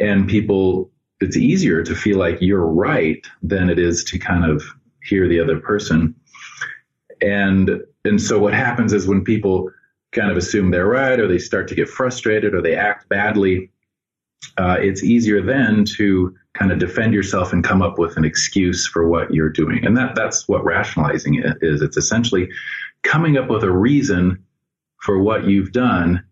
and 0.00 0.28
people, 0.28 0.90
it's 1.20 1.36
easier 1.36 1.82
to 1.82 1.94
feel 1.94 2.18
like 2.18 2.38
you're 2.40 2.66
right 2.66 3.24
than 3.42 3.70
it 3.70 3.78
is 3.78 4.04
to 4.04 4.18
kind 4.18 4.44
of 4.44 4.62
hear 5.04 5.28
the 5.28 5.40
other 5.40 5.58
person. 5.58 6.14
And, 7.20 7.82
and 8.04 8.20
so 8.20 8.38
what 8.38 8.54
happens 8.54 8.92
is 8.92 9.06
when 9.06 9.24
people 9.24 9.70
kind 10.12 10.30
of 10.30 10.36
assume 10.36 10.70
they're 10.70 10.86
right 10.86 11.18
or 11.18 11.28
they 11.28 11.38
start 11.38 11.68
to 11.68 11.74
get 11.74 11.88
frustrated 11.88 12.54
or 12.54 12.62
they 12.62 12.76
act 12.76 13.08
badly, 13.08 13.70
uh, 14.58 14.76
it's 14.78 15.02
easier 15.02 15.42
then 15.42 15.84
to 15.96 16.34
kind 16.54 16.70
of 16.70 16.78
defend 16.78 17.14
yourself 17.14 17.52
and 17.52 17.64
come 17.64 17.82
up 17.82 17.98
with 17.98 18.16
an 18.16 18.24
excuse 18.24 18.86
for 18.86 19.08
what 19.08 19.32
you're 19.32 19.48
doing. 19.48 19.84
And 19.84 19.96
that, 19.96 20.14
that's 20.14 20.48
what 20.48 20.64
rationalizing 20.64 21.42
is. 21.60 21.82
It's 21.82 21.96
essentially 21.96 22.48
coming 23.02 23.36
up 23.36 23.48
with 23.48 23.64
a 23.64 23.70
reason 23.70 24.43
for 25.04 25.18
what 25.18 25.44
you've 25.44 25.70
done 25.70 26.24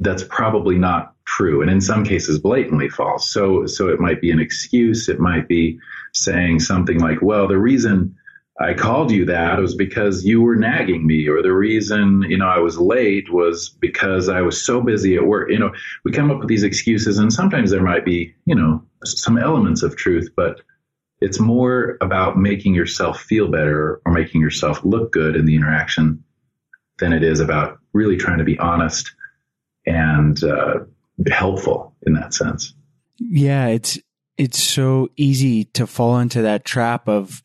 that's 0.00 0.24
probably 0.24 0.76
not 0.78 1.14
true. 1.24 1.62
And 1.62 1.70
in 1.70 1.80
some 1.80 2.04
cases, 2.04 2.38
blatantly 2.38 2.88
false. 2.88 3.28
So, 3.28 3.66
so 3.66 3.88
it 3.88 3.98
might 3.98 4.20
be 4.20 4.30
an 4.30 4.38
excuse. 4.38 5.08
It 5.08 5.18
might 5.18 5.48
be 5.48 5.78
saying 6.12 6.60
something 6.60 7.00
like, 7.00 7.22
well, 7.22 7.48
the 7.48 7.58
reason 7.58 8.14
I 8.60 8.74
called 8.74 9.10
you 9.10 9.24
that 9.26 9.58
was 9.58 9.74
because 9.74 10.24
you 10.24 10.40
were 10.40 10.54
nagging 10.54 11.06
me, 11.06 11.28
or 11.28 11.42
the 11.42 11.52
reason, 11.52 12.24
you 12.28 12.38
know, 12.38 12.48
I 12.48 12.58
was 12.58 12.78
late 12.78 13.32
was 13.32 13.70
because 13.80 14.28
I 14.28 14.40
was 14.40 14.64
so 14.64 14.80
busy 14.80 15.16
at 15.16 15.26
work. 15.26 15.50
You 15.50 15.58
know, 15.58 15.72
we 16.04 16.12
come 16.12 16.30
up 16.30 16.38
with 16.38 16.48
these 16.48 16.62
excuses, 16.62 17.18
and 17.18 17.32
sometimes 17.32 17.70
there 17.70 17.82
might 17.82 18.04
be, 18.04 18.34
you 18.46 18.54
know, 18.54 18.82
some 19.04 19.36
elements 19.36 19.82
of 19.82 19.96
truth, 19.96 20.30
but 20.36 20.60
it's 21.20 21.40
more 21.40 21.98
about 22.00 22.38
making 22.38 22.74
yourself 22.74 23.20
feel 23.20 23.50
better 23.50 24.00
or 24.06 24.12
making 24.12 24.40
yourself 24.40 24.82
look 24.84 25.12
good 25.12 25.36
in 25.36 25.44
the 25.44 25.54
interaction 25.54 26.22
than 26.98 27.12
it 27.12 27.22
is 27.22 27.40
about 27.40 27.78
really 27.92 28.16
trying 28.16 28.38
to 28.38 28.44
be 28.44 28.58
honest 28.58 29.12
and 29.84 30.42
uh, 30.42 30.80
helpful 31.30 31.94
in 32.06 32.14
that 32.14 32.34
sense. 32.34 32.74
Yeah, 33.18 33.68
it's 33.68 33.98
it's 34.36 34.62
so 34.62 35.08
easy 35.16 35.64
to 35.64 35.86
fall 35.86 36.18
into 36.18 36.42
that 36.42 36.64
trap 36.64 37.08
of 37.08 37.42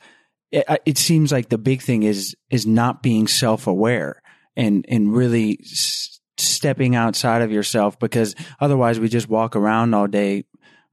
it, 0.52 0.66
it 0.86 0.98
seems 0.98 1.32
like 1.32 1.50
the 1.50 1.58
big 1.58 1.82
thing 1.82 2.04
is 2.04 2.36
is 2.50 2.66
not 2.66 3.02
being 3.02 3.28
self 3.28 3.68
aware 3.68 4.22
and 4.56 4.86
and 4.90 5.14
really 5.14 5.60
s- 5.62 6.20
stepping 6.38 6.96
outside 6.96 7.42
of 7.42 7.52
yourself 7.52 7.98
because 8.00 8.36
otherwise 8.60 9.00
we 9.00 9.08
just 9.08 9.30
walk 9.30 9.56
around 9.56 9.94
all 9.94 10.08
day 10.08 10.44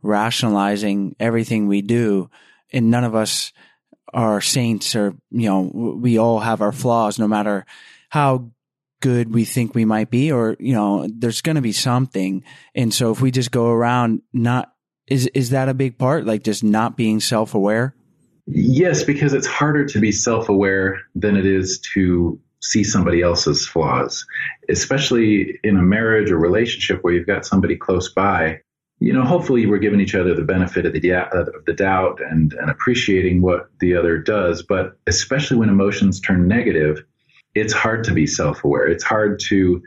rationalizing 0.03 1.17
everything 1.19 1.67
we 1.67 1.83
do 1.83 2.31
and 2.73 2.91
none 2.91 3.05
of 3.05 3.15
us 3.15 3.53
are 4.15 4.41
saints 4.41 4.95
or 4.95 5.15
you 5.31 5.49
know 5.49 5.63
we 6.01 6.19
all 6.19 6.39
have 6.39 6.63
our 6.63 6.73
flaws 6.73 7.19
no 7.19 7.27
matter 7.27 7.67
how 8.09 8.51
good 9.01 9.33
we 9.33 9.45
think 9.45 9.75
we 9.75 9.85
might 9.85 10.11
be 10.11 10.33
or 10.33 10.57
you 10.59 10.75
know 10.75 11.09
there's 11.19 11.41
going 11.41 11.55
to 11.57 11.63
be 11.63 11.73
something 11.73 12.43
and 12.75 12.93
so 12.93 13.13
if 13.13 13.21
we 13.21 13.31
just 13.31 13.53
go 13.53 13.69
around 13.69 14.21
not 14.33 14.73
is 15.07 15.29
is 15.35 15.51
that 15.51 15.69
a 15.69 15.75
big 15.75 15.97
part 15.99 16.27
like 16.27 16.43
just 16.43 16.65
not 16.65 16.97
being 16.97 17.21
self-aware 17.21 17.95
Yes, 18.51 19.05
because 19.05 19.35
it's 19.35 19.47
harder 19.47 19.85
to 19.85 20.01
be 20.01 20.11
self 20.11 20.49
aware 20.49 21.01
than 21.15 21.37
it 21.37 21.45
is 21.45 21.79
to 21.93 22.41
see 22.61 22.83
somebody 22.83 23.21
else's 23.21 23.67
flaws, 23.67 24.25
especially 24.71 25.61
in 25.63 25.77
a 25.77 25.83
marriage 25.83 26.31
or 26.31 26.39
relationship 26.39 27.01
where 27.03 27.13
you've 27.13 27.27
got 27.27 27.45
somebody 27.45 27.77
close 27.77 28.11
by. 28.11 28.61
You 29.01 29.13
know, 29.13 29.23
hopefully 29.23 29.67
we're 29.67 29.79
giving 29.79 30.01
each 30.01 30.15
other 30.15 30.35
the 30.35 30.43
benefit 30.43 30.87
of 30.87 30.95
the, 30.95 31.13
of 31.13 31.65
the 31.67 31.75
doubt 31.75 32.21
and, 32.21 32.55
and 32.55 32.71
appreciating 32.71 33.43
what 33.43 33.69
the 33.81 33.95
other 33.95 34.17
does. 34.19 34.63
But 34.63 34.99
especially 35.07 35.59
when 35.59 35.69
emotions 35.69 36.19
turn 36.19 36.49
negative, 36.49 37.05
it's 37.59 37.73
hard 37.73 38.05
to 38.05 38.13
be 38.13 38.27
self 38.27 38.65
aware. 38.65 38.87
It's 38.87 39.05
hard 39.05 39.41
to 39.49 39.83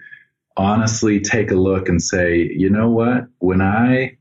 honestly 0.57 1.19
take 1.19 1.51
a 1.51 1.55
look 1.55 1.89
and 1.89 2.01
say, 2.01 2.51
you 2.55 2.69
know 2.69 2.89
what? 2.89 3.27
When 3.39 3.61
I 3.61 4.17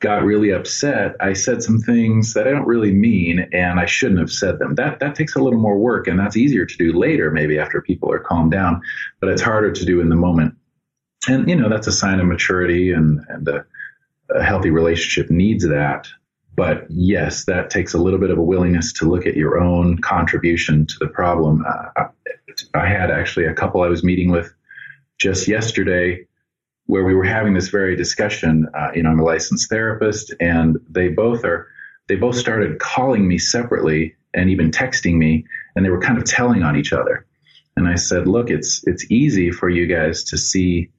got 0.00 0.22
really 0.22 0.50
upset, 0.50 1.16
I 1.20 1.32
said 1.32 1.62
some 1.62 1.78
things 1.78 2.34
that 2.34 2.46
I 2.46 2.50
don't 2.50 2.66
really 2.66 2.92
mean 2.92 3.48
and 3.52 3.80
I 3.80 3.86
shouldn't 3.86 4.20
have 4.20 4.30
said 4.30 4.58
them. 4.58 4.74
That 4.74 5.00
that 5.00 5.14
takes 5.14 5.34
a 5.34 5.40
little 5.40 5.58
more 5.58 5.78
work 5.78 6.06
and 6.06 6.18
that's 6.18 6.36
easier 6.36 6.66
to 6.66 6.76
do 6.76 6.92
later 6.92 7.30
maybe 7.30 7.58
after 7.58 7.80
people 7.80 8.12
are 8.12 8.18
calmed 8.18 8.52
down, 8.52 8.82
but 9.20 9.30
it's 9.30 9.42
harder 9.42 9.72
to 9.72 9.84
do 9.84 10.00
in 10.00 10.08
the 10.08 10.16
moment. 10.16 10.54
And 11.28 11.48
you 11.48 11.56
know, 11.56 11.68
that's 11.68 11.86
a 11.86 11.92
sign 11.92 12.20
of 12.20 12.26
maturity 12.26 12.92
and 12.92 13.20
and 13.28 13.48
a, 13.48 13.64
a 14.30 14.42
healthy 14.42 14.70
relationship 14.70 15.30
needs 15.30 15.66
that. 15.66 16.06
But 16.56 16.86
yes, 16.88 17.46
that 17.46 17.70
takes 17.70 17.94
a 17.94 17.98
little 17.98 18.20
bit 18.20 18.30
of 18.30 18.38
a 18.38 18.42
willingness 18.42 18.92
to 18.94 19.08
look 19.08 19.26
at 19.26 19.36
your 19.36 19.58
own 19.58 19.98
contribution 19.98 20.86
to 20.86 20.94
the 21.00 21.08
problem. 21.08 21.64
Uh, 21.66 22.08
I 22.74 22.86
had 22.86 23.10
actually 23.10 23.46
a 23.46 23.54
couple 23.54 23.82
I 23.82 23.88
was 23.88 24.04
meeting 24.04 24.30
with 24.30 24.52
just 25.18 25.48
yesterday 25.48 26.26
where 26.86 27.04
we 27.04 27.14
were 27.14 27.24
having 27.24 27.54
this 27.54 27.68
very 27.68 27.96
discussion. 27.96 28.66
Uh, 28.74 28.90
you 28.94 29.02
know, 29.02 29.10
I'm 29.10 29.20
a 29.20 29.24
licensed 29.24 29.68
therapist, 29.70 30.34
and 30.40 30.78
they 30.88 31.08
both 31.08 31.44
are. 31.44 31.68
They 32.06 32.16
both 32.16 32.36
started 32.36 32.80
calling 32.80 33.26
me 33.26 33.38
separately 33.38 34.14
and 34.34 34.50
even 34.50 34.70
texting 34.70 35.14
me, 35.14 35.46
and 35.74 35.84
they 35.84 35.90
were 35.90 36.00
kind 36.00 36.18
of 36.18 36.24
telling 36.24 36.62
on 36.62 36.76
each 36.76 36.92
other. 36.92 37.26
And 37.76 37.88
I 37.88 37.94
said, 37.94 38.28
"Look, 38.28 38.50
it's 38.50 38.86
it's 38.86 39.10
easy 39.10 39.50
for 39.50 39.68
you 39.68 39.86
guys 39.86 40.24
to 40.24 40.38
see 40.38 40.90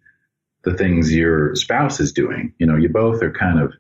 the 0.64 0.74
things 0.74 1.14
your 1.14 1.56
spouse 1.56 2.00
is 2.00 2.12
doing. 2.12 2.54
You 2.58 2.66
know, 2.66 2.76
you 2.76 2.90
both 2.90 3.22
are 3.22 3.32
kind 3.32 3.60
of 3.60 3.72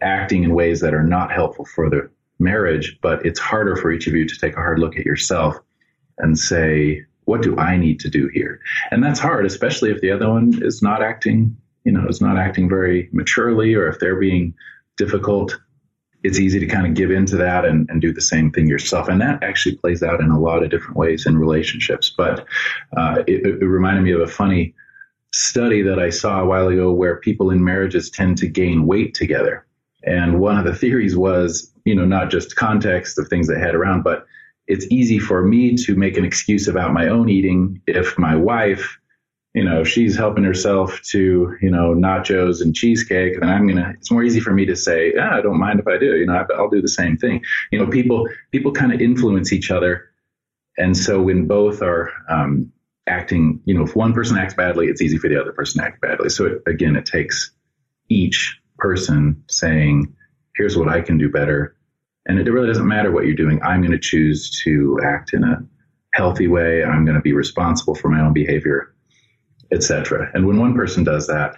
acting 0.00 0.42
in 0.42 0.52
ways 0.54 0.80
that 0.80 0.94
are 0.94 1.04
not 1.04 1.30
helpful 1.30 1.64
for 1.64 1.88
the 1.88 2.10
marriage, 2.40 2.98
but 3.00 3.24
it's 3.24 3.38
harder 3.38 3.76
for 3.76 3.92
each 3.92 4.08
of 4.08 4.14
you 4.14 4.26
to 4.26 4.36
take 4.36 4.54
a 4.54 4.56
hard 4.56 4.80
look 4.80 4.96
at 4.96 5.06
yourself 5.06 5.56
and 6.18 6.38
say, 6.38 7.04
what 7.24 7.42
do 7.42 7.56
I 7.56 7.76
need 7.76 8.00
to 8.00 8.10
do 8.10 8.28
here? 8.32 8.60
And 8.90 9.02
that's 9.02 9.20
hard, 9.20 9.46
especially 9.46 9.90
if 9.90 10.00
the 10.00 10.10
other 10.10 10.28
one 10.28 10.58
is 10.62 10.82
not 10.82 11.02
acting, 11.02 11.56
you 11.84 11.92
know, 11.92 12.06
is 12.08 12.20
not 12.20 12.36
acting 12.36 12.68
very 12.68 13.08
maturely 13.12 13.74
or 13.74 13.88
if 13.88 13.98
they're 13.98 14.18
being 14.18 14.54
difficult. 14.96 15.58
It's 16.24 16.38
easy 16.38 16.60
to 16.60 16.66
kind 16.66 16.86
of 16.86 16.94
give 16.94 17.10
into 17.10 17.36
that 17.36 17.64
and, 17.64 17.88
and 17.90 18.00
do 18.00 18.12
the 18.12 18.20
same 18.20 18.52
thing 18.52 18.68
yourself. 18.68 19.08
And 19.08 19.20
that 19.20 19.42
actually 19.42 19.76
plays 19.76 20.02
out 20.02 20.20
in 20.20 20.30
a 20.30 20.38
lot 20.38 20.62
of 20.62 20.70
different 20.70 20.96
ways 20.96 21.26
in 21.26 21.36
relationships. 21.36 22.12
But 22.16 22.46
uh, 22.96 23.22
it, 23.26 23.44
it 23.44 23.66
reminded 23.66 24.04
me 24.04 24.12
of 24.12 24.20
a 24.20 24.28
funny 24.28 24.74
study 25.32 25.82
that 25.82 25.98
I 25.98 26.10
saw 26.10 26.40
a 26.40 26.46
while 26.46 26.68
ago 26.68 26.92
where 26.92 27.16
people 27.16 27.50
in 27.50 27.64
marriages 27.64 28.10
tend 28.10 28.38
to 28.38 28.46
gain 28.46 28.86
weight 28.86 29.14
together. 29.14 29.66
And 30.04 30.40
one 30.40 30.58
of 30.58 30.64
the 30.64 30.74
theories 30.74 31.16
was, 31.16 31.72
you 31.84 31.94
know, 31.94 32.04
not 32.04 32.30
just 32.30 32.56
context 32.56 33.18
of 33.18 33.28
things 33.28 33.48
they 33.48 33.58
had 33.58 33.74
around, 33.74 34.02
but 34.02 34.26
it's 34.72 34.86
easy 34.90 35.18
for 35.18 35.42
me 35.42 35.76
to 35.76 35.94
make 35.94 36.16
an 36.16 36.24
excuse 36.24 36.66
about 36.66 36.92
my 36.92 37.08
own 37.08 37.28
eating 37.28 37.80
if 37.86 38.18
my 38.18 38.34
wife 38.34 38.98
you 39.54 39.64
know, 39.64 39.82
if 39.82 39.88
she's 39.88 40.16
helping 40.16 40.44
herself 40.44 41.00
to, 41.02 41.56
you 41.60 41.70
know, 41.70 41.94
nachos 41.94 42.62
and 42.62 42.74
cheesecake, 42.74 43.38
then 43.38 43.50
I'm 43.50 43.66
gonna. 43.66 43.92
It's 43.98 44.10
more 44.10 44.22
easy 44.22 44.40
for 44.40 44.50
me 44.50 44.64
to 44.64 44.74
say, 44.74 45.12
yeah, 45.14 45.36
I 45.36 45.42
don't 45.42 45.58
mind 45.58 45.78
if 45.78 45.86
I 45.86 45.98
do. 45.98 46.16
You 46.16 46.24
know, 46.24 46.46
I'll 46.56 46.70
do 46.70 46.80
the 46.80 46.88
same 46.88 47.18
thing. 47.18 47.42
You 47.70 47.78
know, 47.78 47.86
people 47.86 48.26
people 48.50 48.72
kind 48.72 48.94
of 48.94 49.00
influence 49.02 49.52
each 49.52 49.70
other, 49.70 50.08
and 50.78 50.96
so 50.96 51.20
when 51.20 51.46
both 51.46 51.82
are 51.82 52.10
um, 52.30 52.72
acting, 53.06 53.60
you 53.66 53.74
know, 53.74 53.84
if 53.84 53.94
one 53.94 54.14
person 54.14 54.38
acts 54.38 54.54
badly, 54.54 54.86
it's 54.86 55.02
easy 55.02 55.18
for 55.18 55.28
the 55.28 55.38
other 55.38 55.52
person 55.52 55.82
to 55.82 55.86
act 55.86 56.00
badly. 56.00 56.30
So 56.30 56.46
it, 56.46 56.62
again, 56.66 56.96
it 56.96 57.04
takes 57.04 57.52
each 58.08 58.58
person 58.78 59.44
saying, 59.50 60.14
"Here's 60.56 60.78
what 60.78 60.88
I 60.88 61.02
can 61.02 61.18
do 61.18 61.28
better," 61.28 61.76
and 62.26 62.38
it 62.38 62.50
really 62.50 62.68
doesn't 62.68 62.86
matter 62.86 63.10
what 63.10 63.26
you're 63.26 63.34
doing. 63.34 63.62
I'm 63.62 63.80
going 63.80 63.92
to 63.92 63.98
choose 63.98 64.50
to 64.64 64.98
act 65.04 65.32
in 65.32 65.44
a 65.44 65.62
healthy 66.14 66.48
way. 66.48 66.84
I'm 66.84 67.04
going 67.04 67.16
to 67.16 67.22
be 67.22 67.32
responsible 67.32 67.94
for 67.94 68.08
my 68.08 68.20
own 68.20 68.32
behavior 68.32 68.92
etc. 69.72 70.30
And 70.34 70.46
when 70.46 70.58
one 70.58 70.74
person 70.74 71.02
does 71.02 71.26
that, 71.26 71.56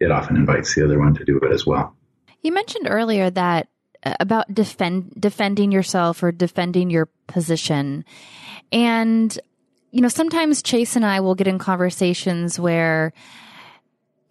it 0.00 0.10
often 0.10 0.36
invites 0.36 0.74
the 0.74 0.84
other 0.84 0.98
one 0.98 1.14
to 1.14 1.24
do 1.24 1.38
it 1.38 1.52
as 1.52 1.66
well. 1.66 1.94
You 2.40 2.52
mentioned 2.52 2.88
earlier 2.88 3.30
that 3.30 3.68
uh, 4.04 4.14
about 4.18 4.52
defend 4.52 5.14
defending 5.18 5.70
yourself 5.70 6.22
or 6.22 6.32
defending 6.32 6.90
your 6.90 7.08
position. 7.26 8.04
And 8.72 9.38
you 9.92 10.00
know, 10.00 10.08
sometimes 10.08 10.62
Chase 10.62 10.96
and 10.96 11.06
I 11.06 11.20
will 11.20 11.36
get 11.36 11.46
in 11.46 11.58
conversations 11.58 12.58
where 12.58 13.12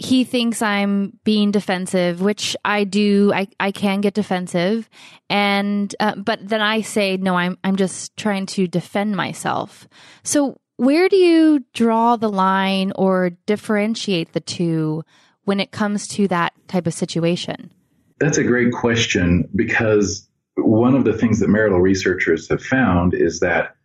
he 0.03 0.23
thinks 0.23 0.61
I'm 0.61 1.17
being 1.23 1.51
defensive, 1.51 2.21
which 2.21 2.55
I 2.65 2.83
do. 2.83 3.31
I, 3.33 3.47
I 3.59 3.71
can 3.71 4.01
get 4.01 4.13
defensive, 4.13 4.89
and 5.29 5.95
uh, 5.99 6.15
but 6.15 6.47
then 6.47 6.61
I 6.61 6.81
say 6.81 7.17
no. 7.17 7.35
I'm 7.35 7.57
I'm 7.63 7.75
just 7.75 8.15
trying 8.17 8.45
to 8.47 8.67
defend 8.67 9.15
myself. 9.15 9.87
So 10.23 10.59
where 10.77 11.07
do 11.07 11.15
you 11.15 11.63
draw 11.73 12.15
the 12.15 12.29
line 12.29 12.91
or 12.95 13.31
differentiate 13.45 14.33
the 14.33 14.41
two 14.41 15.03
when 15.45 15.59
it 15.59 15.71
comes 15.71 16.07
to 16.09 16.27
that 16.27 16.53
type 16.67 16.87
of 16.87 16.93
situation? 16.93 17.71
That's 18.19 18.37
a 18.37 18.43
great 18.43 18.73
question 18.73 19.47
because 19.55 20.27
one 20.55 20.95
of 20.95 21.03
the 21.05 21.13
things 21.13 21.39
that 21.39 21.49
marital 21.49 21.79
researchers 21.79 22.49
have 22.49 22.63
found 22.63 23.13
is 23.13 23.39
that 23.39 23.75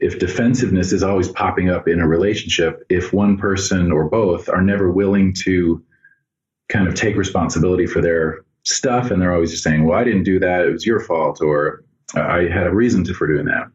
if 0.00 0.18
defensiveness 0.18 0.92
is 0.92 1.02
always 1.02 1.28
popping 1.28 1.68
up 1.68 1.86
in 1.86 2.00
a 2.00 2.08
relationship, 2.08 2.84
if 2.88 3.12
one 3.12 3.36
person 3.36 3.92
or 3.92 4.08
both 4.08 4.48
are 4.48 4.62
never 4.62 4.90
willing 4.90 5.34
to 5.44 5.82
kind 6.68 6.88
of 6.88 6.94
take 6.94 7.16
responsibility 7.16 7.86
for 7.86 8.00
their 8.00 8.40
stuff 8.64 9.10
and 9.10 9.20
they're 9.20 9.34
always 9.34 9.50
just 9.50 9.62
saying, 9.62 9.84
well, 9.84 9.98
I 9.98 10.04
didn't 10.04 10.24
do 10.24 10.38
that. 10.40 10.66
It 10.66 10.72
was 10.72 10.86
your 10.86 11.00
fault. 11.00 11.40
Or 11.40 11.84
I 12.14 12.48
had 12.52 12.66
a 12.66 12.74
reason 12.74 13.04
to 13.04 13.14
for 13.14 13.26
doing 13.26 13.46
that 13.46 13.70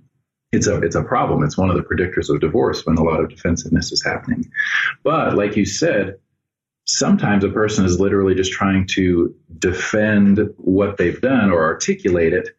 it's 0.55 0.67
a 0.67 0.81
it's 0.81 0.95
a 0.95 1.03
problem. 1.03 1.43
It's 1.43 1.57
one 1.57 1.69
of 1.69 1.75
the 1.75 1.83
predictors 1.83 2.33
of 2.33 2.41
divorce 2.41 2.85
when 2.85 2.97
a 2.97 3.03
lot 3.03 3.19
of 3.19 3.29
defensiveness 3.29 3.91
is 3.91 4.03
happening. 4.03 4.49
But 5.03 5.35
like 5.35 5.55
you 5.55 5.65
said, 5.65 6.15
sometimes 6.85 7.43
a 7.43 7.49
person 7.49 7.85
is 7.85 7.99
literally 7.99 8.35
just 8.35 8.51
trying 8.51 8.87
to 8.93 9.35
defend 9.59 10.39
what 10.57 10.97
they've 10.97 11.21
done 11.21 11.51
or 11.51 11.63
articulate 11.63 12.33
it 12.33 12.49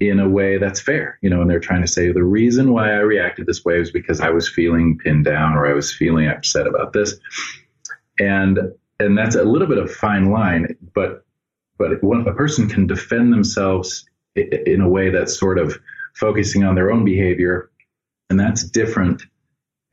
in 0.00 0.20
a 0.20 0.28
way 0.28 0.58
that's 0.58 0.80
fair, 0.80 1.18
you 1.22 1.30
know, 1.30 1.40
and 1.40 1.50
they're 1.50 1.58
trying 1.58 1.82
to 1.82 1.88
say 1.88 2.12
the 2.12 2.22
reason 2.22 2.72
why 2.72 2.90
I 2.92 2.98
reacted 2.98 3.46
this 3.46 3.64
way 3.64 3.78
was 3.78 3.90
because 3.90 4.20
I 4.20 4.30
was 4.30 4.48
feeling 4.48 4.98
pinned 4.98 5.24
down 5.24 5.54
or 5.54 5.66
I 5.66 5.72
was 5.72 5.92
feeling 5.92 6.28
upset 6.28 6.66
about 6.66 6.92
this. 6.92 7.14
And 8.18 8.58
and 9.00 9.16
that's 9.16 9.36
a 9.36 9.44
little 9.44 9.68
bit 9.68 9.78
of 9.78 9.92
fine 9.92 10.30
line, 10.30 10.76
but 10.94 11.24
but 11.78 12.02
when 12.02 12.26
a 12.26 12.34
person 12.34 12.68
can 12.68 12.86
defend 12.86 13.32
themselves 13.32 14.08
in 14.36 14.80
a 14.80 14.88
way 14.88 15.10
that's 15.10 15.38
sort 15.38 15.58
of 15.58 15.78
focusing 16.14 16.64
on 16.64 16.74
their 16.74 16.90
own 16.90 17.04
behavior. 17.04 17.70
And 18.30 18.38
that's 18.38 18.64
different 18.64 19.22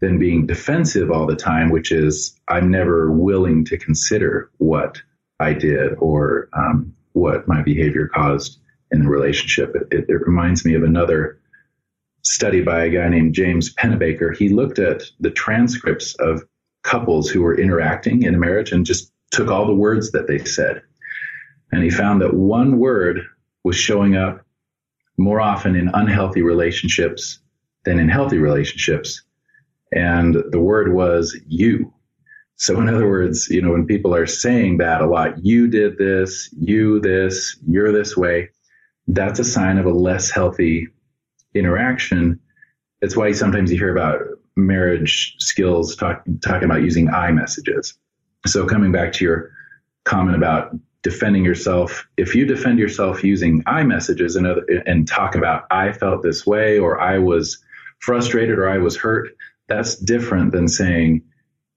than 0.01 0.19
being 0.19 0.45
defensive 0.45 1.09
all 1.11 1.25
the 1.25 1.35
time, 1.35 1.69
which 1.69 1.91
is 1.91 2.37
I'm 2.47 2.69
never 2.69 3.11
willing 3.11 3.63
to 3.65 3.77
consider 3.77 4.49
what 4.57 5.01
I 5.39 5.53
did 5.53 5.93
or 5.99 6.49
um, 6.53 6.93
what 7.13 7.47
my 7.47 7.61
behavior 7.61 8.09
caused 8.13 8.59
in 8.95 9.03
the 9.03 9.09
relationship. 9.09 9.75
It, 9.75 9.87
it, 9.91 10.05
it, 10.07 10.25
reminds 10.25 10.65
me 10.65 10.73
of 10.73 10.83
another 10.83 11.39
study 12.23 12.61
by 12.61 12.85
a 12.85 12.89
guy 12.89 13.09
named 13.09 13.35
James 13.35 13.75
Pennebaker. 13.75 14.35
He 14.35 14.49
looked 14.49 14.79
at 14.79 15.03
the 15.19 15.29
transcripts 15.29 16.15
of 16.15 16.43
couples 16.83 17.29
who 17.29 17.41
were 17.43 17.59
interacting 17.59 18.23
in 18.23 18.33
a 18.33 18.39
marriage 18.39 18.71
and 18.71 18.85
just 18.85 19.11
took 19.31 19.49
all 19.49 19.67
the 19.67 19.75
words 19.75 20.11
that 20.11 20.27
they 20.27 20.39
said. 20.39 20.81
And 21.71 21.83
he 21.83 21.89
found 21.89 22.21
that 22.21 22.33
one 22.33 22.79
word 22.79 23.21
was 23.63 23.75
showing 23.75 24.15
up 24.15 24.45
more 25.17 25.41
often 25.41 25.75
in 25.75 25.89
unhealthy 25.93 26.41
relationships 26.41 27.39
than 27.83 27.99
in 27.99 28.07
healthy 28.07 28.37
relationships. 28.37 29.23
And 29.91 30.35
the 30.51 30.59
word 30.59 30.93
was 30.93 31.37
you. 31.47 31.93
So 32.55 32.79
in 32.79 32.87
other 32.87 33.09
words, 33.09 33.49
you 33.49 33.61
know, 33.61 33.71
when 33.71 33.85
people 33.85 34.15
are 34.15 34.25
saying 34.25 34.77
that 34.77 35.01
a 35.01 35.07
lot, 35.07 35.43
you 35.43 35.67
did 35.67 35.97
this, 35.97 36.49
you 36.57 37.01
this, 37.01 37.57
you're 37.67 37.91
this 37.91 38.15
way, 38.15 38.49
that's 39.07 39.39
a 39.39 39.43
sign 39.43 39.77
of 39.77 39.85
a 39.85 39.91
less 39.91 40.29
healthy 40.31 40.87
interaction. 41.53 42.39
That's 43.01 43.15
why 43.15 43.31
sometimes 43.31 43.71
you 43.71 43.77
hear 43.77 43.95
about 43.95 44.21
marriage 44.55 45.35
skills 45.39 45.95
talk, 45.95 46.23
talking 46.41 46.65
about 46.65 46.81
using 46.81 47.09
I 47.09 47.31
messages. 47.31 47.93
So 48.47 48.65
coming 48.65 48.91
back 48.91 49.13
to 49.13 49.25
your 49.25 49.51
comment 50.05 50.37
about 50.37 50.75
defending 51.03 51.43
yourself, 51.45 52.07
if 52.17 52.35
you 52.35 52.45
defend 52.45 52.79
yourself 52.79 53.23
using 53.23 53.63
I 53.67 53.83
messages 53.83 54.35
and, 54.35 54.47
other, 54.47 54.65
and 54.85 55.07
talk 55.07 55.35
about 55.35 55.65
I 55.69 55.91
felt 55.91 56.23
this 56.23 56.45
way 56.45 56.79
or 56.79 56.99
I 56.99 57.19
was 57.19 57.63
frustrated 57.99 58.57
or 58.57 58.67
I 58.67 58.77
was 58.77 58.97
hurt, 58.97 59.29
that's 59.67 59.95
different 59.95 60.51
than 60.51 60.67
saying 60.67 61.21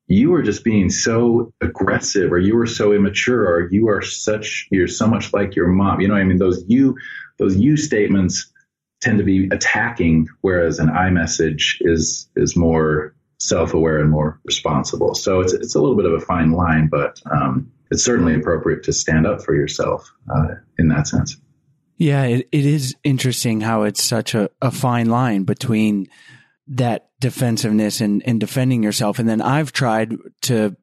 you 0.08 0.32
are 0.34 0.42
just 0.42 0.64
being 0.64 0.88
so 0.90 1.52
aggressive 1.60 2.32
or 2.32 2.38
you 2.38 2.58
are 2.58 2.66
so 2.66 2.92
immature 2.92 3.46
or 3.46 3.68
you 3.70 3.88
are 3.88 4.02
such 4.02 4.66
you're 4.70 4.88
so 4.88 5.06
much 5.06 5.32
like 5.32 5.54
your 5.54 5.68
mom. 5.68 6.00
You 6.00 6.08
know 6.08 6.14
I 6.14 6.24
mean? 6.24 6.38
Those 6.38 6.64
you 6.66 6.96
those 7.38 7.56
you 7.56 7.76
statements 7.76 8.50
tend 9.00 9.18
to 9.18 9.24
be 9.24 9.48
attacking, 9.52 10.26
whereas 10.40 10.78
an 10.78 10.88
I 10.88 11.10
message 11.10 11.78
is 11.82 12.28
is 12.36 12.56
more 12.56 13.14
self-aware 13.38 14.00
and 14.00 14.10
more 14.10 14.40
responsible. 14.44 15.14
So 15.14 15.40
it's 15.40 15.52
it's 15.52 15.74
a 15.74 15.80
little 15.80 15.96
bit 15.96 16.06
of 16.06 16.14
a 16.14 16.20
fine 16.20 16.52
line, 16.52 16.88
but 16.88 17.20
um, 17.30 17.70
it's 17.90 18.02
certainly 18.02 18.34
appropriate 18.34 18.82
to 18.84 18.92
stand 18.92 19.26
up 19.26 19.42
for 19.42 19.54
yourself 19.54 20.10
uh, 20.34 20.54
in 20.78 20.88
that 20.88 21.06
sense. 21.06 21.36
Yeah, 21.98 22.24
it, 22.24 22.48
it 22.52 22.64
is 22.64 22.94
interesting 23.02 23.60
how 23.60 23.82
it's 23.82 24.02
such 24.02 24.34
a, 24.34 24.48
a 24.62 24.70
fine 24.70 25.10
line 25.10 25.42
between 25.42 26.06
that 26.68 27.10
defensiveness 27.20 28.00
and, 28.00 28.22
and 28.26 28.40
defending 28.40 28.82
yourself. 28.82 29.18
And 29.18 29.28
then 29.28 29.40
I've 29.40 29.72
tried 29.72 30.14
to 30.42 30.76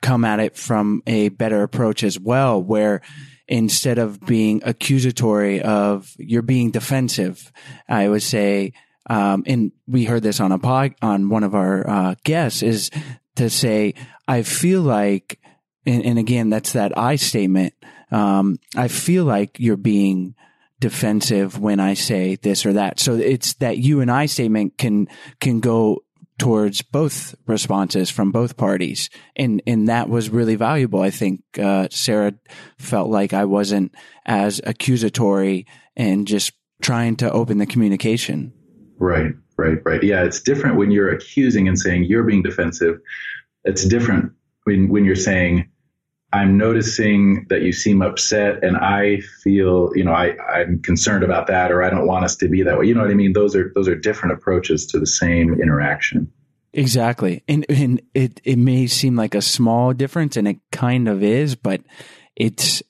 come 0.00 0.24
at 0.24 0.40
it 0.40 0.56
from 0.56 1.02
a 1.06 1.28
better 1.30 1.62
approach 1.62 2.02
as 2.02 2.18
well, 2.18 2.62
where 2.62 3.00
instead 3.46 3.98
of 3.98 4.20
being 4.20 4.62
accusatory 4.64 5.60
of 5.60 6.12
you're 6.18 6.42
being 6.42 6.70
defensive, 6.70 7.52
I 7.88 8.08
would 8.08 8.22
say, 8.22 8.72
um, 9.10 9.42
and 9.46 9.72
we 9.86 10.04
heard 10.04 10.22
this 10.22 10.40
on 10.40 10.52
a 10.52 10.58
pod, 10.58 10.94
on 11.02 11.30
one 11.30 11.42
of 11.42 11.54
our 11.54 11.88
uh, 11.88 12.14
guests 12.24 12.62
is 12.62 12.90
to 13.36 13.48
say, 13.48 13.94
I 14.26 14.42
feel 14.42 14.82
like 14.82 15.40
and, 15.88 16.04
and 16.04 16.18
again, 16.18 16.50
that's 16.50 16.72
that 16.72 16.96
I 16.98 17.16
statement. 17.16 17.72
Um, 18.10 18.58
I 18.76 18.88
feel 18.88 19.24
like 19.24 19.58
you're 19.58 19.76
being 19.76 20.34
defensive 20.80 21.58
when 21.58 21.80
I 21.80 21.94
say 21.94 22.36
this 22.36 22.64
or 22.64 22.72
that. 22.74 23.00
So 23.00 23.14
it's 23.14 23.54
that 23.54 23.78
you 23.78 24.00
and 24.00 24.10
I 24.10 24.26
statement 24.26 24.78
can, 24.78 25.08
can 25.40 25.60
go 25.60 26.02
towards 26.38 26.82
both 26.82 27.34
responses 27.46 28.10
from 28.10 28.30
both 28.30 28.56
parties. 28.56 29.10
And, 29.34 29.60
and 29.66 29.88
that 29.88 30.08
was 30.08 30.30
really 30.30 30.54
valuable. 30.54 31.00
I 31.00 31.10
think, 31.10 31.42
uh, 31.60 31.88
Sarah 31.90 32.34
felt 32.78 33.10
like 33.10 33.32
I 33.32 33.44
wasn't 33.44 33.92
as 34.24 34.60
accusatory 34.64 35.66
and 35.96 36.28
just 36.28 36.52
trying 36.80 37.16
to 37.16 37.32
open 37.32 37.58
the 37.58 37.66
communication. 37.66 38.52
Right, 38.98 39.32
right, 39.56 39.78
right. 39.84 40.02
Yeah. 40.02 40.22
It's 40.22 40.40
different 40.40 40.76
when 40.76 40.92
you're 40.92 41.10
accusing 41.10 41.66
and 41.66 41.76
saying 41.76 42.04
you're 42.04 42.22
being 42.22 42.42
defensive. 42.42 43.00
It's 43.64 43.84
different 43.84 44.32
when, 44.64 44.88
when 44.88 45.04
you're 45.04 45.16
saying, 45.16 45.68
I'm 46.32 46.58
noticing 46.58 47.46
that 47.48 47.62
you 47.62 47.72
seem 47.72 48.02
upset 48.02 48.62
and 48.62 48.76
I 48.76 49.20
feel, 49.42 49.90
you 49.94 50.04
know, 50.04 50.12
I, 50.12 50.36
I'm 50.38 50.82
concerned 50.82 51.24
about 51.24 51.46
that 51.46 51.72
or 51.72 51.82
I 51.82 51.88
don't 51.88 52.06
want 52.06 52.24
us 52.24 52.36
to 52.36 52.48
be 52.48 52.62
that 52.62 52.78
way. 52.78 52.86
You 52.86 52.94
know 52.94 53.00
what 53.00 53.10
I 53.10 53.14
mean? 53.14 53.32
Those 53.32 53.56
are 53.56 53.72
those 53.74 53.88
are 53.88 53.94
different 53.94 54.34
approaches 54.34 54.86
to 54.88 54.98
the 54.98 55.06
same 55.06 55.54
interaction. 55.54 56.30
Exactly. 56.74 57.42
And 57.48 57.64
and 57.70 58.02
it 58.12 58.42
it 58.44 58.56
may 58.56 58.86
seem 58.86 59.16
like 59.16 59.34
a 59.34 59.40
small 59.40 59.94
difference 59.94 60.36
and 60.36 60.46
it 60.46 60.58
kind 60.70 61.08
of 61.08 61.22
is, 61.22 61.54
but 61.54 61.80
it 62.36 62.82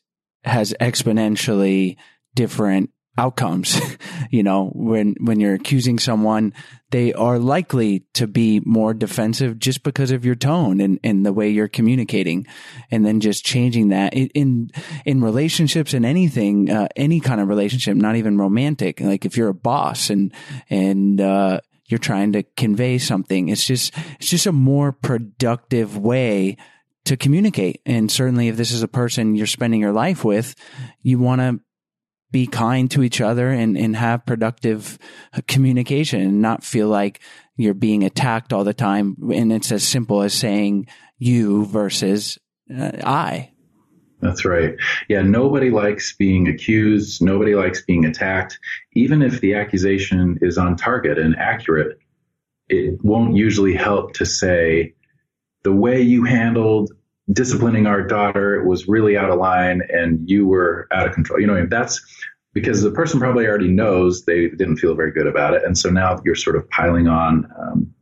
has 0.42 0.74
exponentially 0.80 1.96
different 2.34 2.90
outcomes. 3.18 3.78
you 4.30 4.42
know, 4.42 4.70
when, 4.74 5.16
when 5.20 5.40
you're 5.40 5.54
accusing 5.54 5.98
someone, 5.98 6.54
they 6.90 7.12
are 7.12 7.38
likely 7.38 8.04
to 8.14 8.26
be 8.26 8.62
more 8.64 8.94
defensive 8.94 9.58
just 9.58 9.82
because 9.82 10.10
of 10.10 10.24
your 10.24 10.36
tone 10.36 10.80
and, 10.80 10.98
and 11.04 11.26
the 11.26 11.32
way 11.32 11.50
you're 11.50 11.68
communicating. 11.68 12.46
And 12.90 13.04
then 13.04 13.20
just 13.20 13.44
changing 13.44 13.88
that 13.88 14.14
in, 14.14 14.70
in 15.04 15.20
relationships 15.20 15.92
and 15.92 16.06
anything, 16.06 16.70
uh, 16.70 16.88
any 16.96 17.20
kind 17.20 17.40
of 17.40 17.48
relationship, 17.48 17.96
not 17.96 18.16
even 18.16 18.38
romantic. 18.38 19.00
Like 19.00 19.26
if 19.26 19.36
you're 19.36 19.48
a 19.48 19.54
boss 19.54 20.08
and, 20.08 20.32
and, 20.70 21.20
uh, 21.20 21.60
you're 21.86 21.98
trying 21.98 22.32
to 22.32 22.42
convey 22.42 22.98
something. 22.98 23.48
It's 23.48 23.64
just, 23.64 23.94
it's 24.20 24.28
just 24.28 24.46
a 24.46 24.52
more 24.52 24.92
productive 24.92 25.96
way 25.96 26.58
to 27.06 27.16
communicate. 27.16 27.80
And 27.86 28.12
certainly 28.12 28.48
if 28.48 28.56
this 28.58 28.70
is 28.70 28.82
a 28.82 28.88
person 28.88 29.34
you're 29.34 29.46
spending 29.46 29.80
your 29.80 29.92
life 29.92 30.22
with, 30.22 30.54
you 31.00 31.18
want 31.18 31.40
to 31.40 31.60
be 32.30 32.46
kind 32.46 32.90
to 32.90 33.02
each 33.02 33.20
other 33.20 33.48
and, 33.48 33.76
and 33.76 33.96
have 33.96 34.26
productive 34.26 34.98
communication 35.46 36.20
and 36.20 36.42
not 36.42 36.62
feel 36.62 36.88
like 36.88 37.20
you're 37.56 37.74
being 37.74 38.04
attacked 38.04 38.52
all 38.52 38.64
the 38.64 38.74
time. 38.74 39.16
And 39.32 39.52
it's 39.52 39.72
as 39.72 39.82
simple 39.82 40.22
as 40.22 40.34
saying 40.34 40.86
you 41.18 41.64
versus 41.66 42.38
uh, 42.74 42.92
I. 43.04 43.52
That's 44.20 44.44
right. 44.44 44.74
Yeah, 45.08 45.22
nobody 45.22 45.70
likes 45.70 46.14
being 46.14 46.48
accused. 46.48 47.22
Nobody 47.22 47.54
likes 47.54 47.82
being 47.82 48.04
attacked. 48.04 48.58
Even 48.94 49.22
if 49.22 49.40
the 49.40 49.54
accusation 49.54 50.38
is 50.42 50.58
on 50.58 50.76
target 50.76 51.18
and 51.18 51.36
accurate, 51.36 51.98
it 52.68 53.02
won't 53.02 53.36
usually 53.36 53.74
help 53.74 54.12
to 54.14 54.26
say, 54.26 54.94
the 55.62 55.72
way 55.72 56.00
you 56.00 56.24
handled 56.24 56.92
disciplining 57.32 57.86
our 57.86 58.02
daughter 58.02 58.64
was 58.64 58.88
really 58.88 59.16
out 59.16 59.30
of 59.30 59.38
line 59.38 59.82
and 59.90 60.28
you 60.28 60.46
were 60.46 60.88
out 60.92 61.06
of 61.06 61.12
control. 61.12 61.40
You 61.40 61.46
know, 61.46 61.66
that's 61.66 62.00
because 62.54 62.82
the 62.82 62.90
person 62.90 63.20
probably 63.20 63.46
already 63.46 63.68
knows 63.68 64.24
they 64.24 64.48
didn't 64.48 64.78
feel 64.78 64.94
very 64.94 65.12
good 65.12 65.26
about 65.26 65.54
it. 65.54 65.62
And 65.64 65.76
so 65.76 65.90
now 65.90 66.20
you're 66.24 66.34
sort 66.34 66.56
of 66.56 66.68
piling 66.70 67.06
on. 67.06 67.50
Um, 67.60 67.94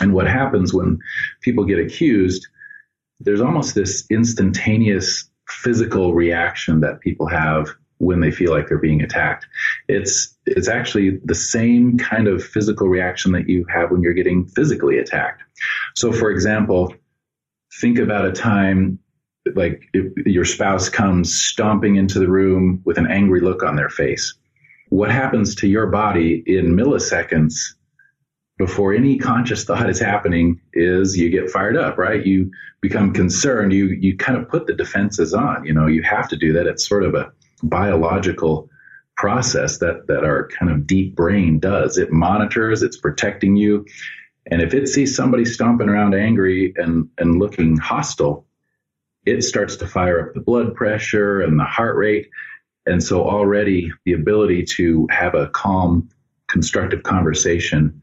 and 0.00 0.14
what 0.14 0.28
happens 0.28 0.72
when 0.72 0.98
people 1.40 1.64
get 1.64 1.78
accused, 1.78 2.46
there's 3.20 3.40
almost 3.40 3.74
this 3.74 4.04
instantaneous 4.10 5.28
physical 5.48 6.14
reaction 6.14 6.80
that 6.80 7.00
people 7.00 7.26
have 7.26 7.68
when 7.98 8.20
they 8.20 8.30
feel 8.30 8.52
like 8.52 8.68
they're 8.68 8.78
being 8.78 9.02
attacked. 9.02 9.46
It's 9.88 10.36
it's 10.46 10.68
actually 10.68 11.18
the 11.24 11.34
same 11.34 11.98
kind 11.98 12.28
of 12.28 12.44
physical 12.44 12.88
reaction 12.88 13.32
that 13.32 13.48
you 13.48 13.66
have 13.68 13.90
when 13.90 14.02
you're 14.02 14.14
getting 14.14 14.46
physically 14.46 14.98
attacked. 14.98 15.42
So 15.96 16.12
for 16.12 16.30
example, 16.30 16.94
think 17.80 17.98
about 17.98 18.26
a 18.26 18.32
time 18.32 18.98
like 19.54 19.82
your 20.26 20.44
spouse 20.44 20.88
comes 20.88 21.38
stomping 21.38 21.96
into 21.96 22.18
the 22.18 22.28
room 22.28 22.82
with 22.84 22.98
an 22.98 23.06
angry 23.06 23.40
look 23.40 23.62
on 23.62 23.76
their 23.76 23.88
face. 23.88 24.34
What 24.90 25.10
happens 25.10 25.54
to 25.56 25.68
your 25.68 25.86
body 25.86 26.42
in 26.46 26.76
milliseconds 26.76 27.54
before 28.58 28.92
any 28.92 29.18
conscious 29.18 29.64
thought 29.64 29.88
is 29.88 30.00
happening 30.00 30.60
is 30.72 31.16
you 31.16 31.30
get 31.30 31.50
fired 31.50 31.76
up, 31.76 31.96
right? 31.96 32.24
You 32.24 32.50
become 32.80 33.12
concerned. 33.12 33.72
You, 33.72 33.86
you 33.86 34.16
kind 34.16 34.38
of 34.38 34.48
put 34.48 34.66
the 34.66 34.74
defenses 34.74 35.32
on, 35.32 35.64
you 35.64 35.72
know, 35.72 35.86
you 35.86 36.02
have 36.02 36.28
to 36.28 36.36
do 36.36 36.52
that. 36.54 36.66
It's 36.66 36.86
sort 36.86 37.04
of 37.04 37.14
a 37.14 37.32
biological 37.62 38.68
process 39.16 39.78
that, 39.78 40.06
that 40.08 40.24
our 40.24 40.48
kind 40.48 40.72
of 40.72 40.86
deep 40.86 41.14
brain 41.14 41.58
does. 41.58 41.98
It 41.98 42.12
monitors, 42.12 42.82
it's 42.82 42.96
protecting 42.96 43.56
you. 43.56 43.84
And 44.48 44.62
if 44.62 44.74
it 44.74 44.88
sees 44.88 45.14
somebody 45.14 45.44
stomping 45.44 45.88
around 45.88 46.14
angry 46.14 46.72
and, 46.76 47.08
and 47.18 47.38
looking 47.38 47.76
hostile, 47.76 48.46
it 49.26 49.42
starts 49.42 49.76
to 49.76 49.86
fire 49.86 50.20
up 50.20 50.34
the 50.34 50.40
blood 50.40 50.74
pressure 50.74 51.40
and 51.42 51.58
the 51.58 51.64
heart 51.64 51.96
rate. 51.96 52.28
And 52.86 53.02
so 53.02 53.22
already 53.28 53.92
the 54.04 54.14
ability 54.14 54.64
to 54.76 55.06
have 55.10 55.34
a 55.34 55.48
calm, 55.48 56.08
constructive 56.48 57.02
conversation 57.02 58.00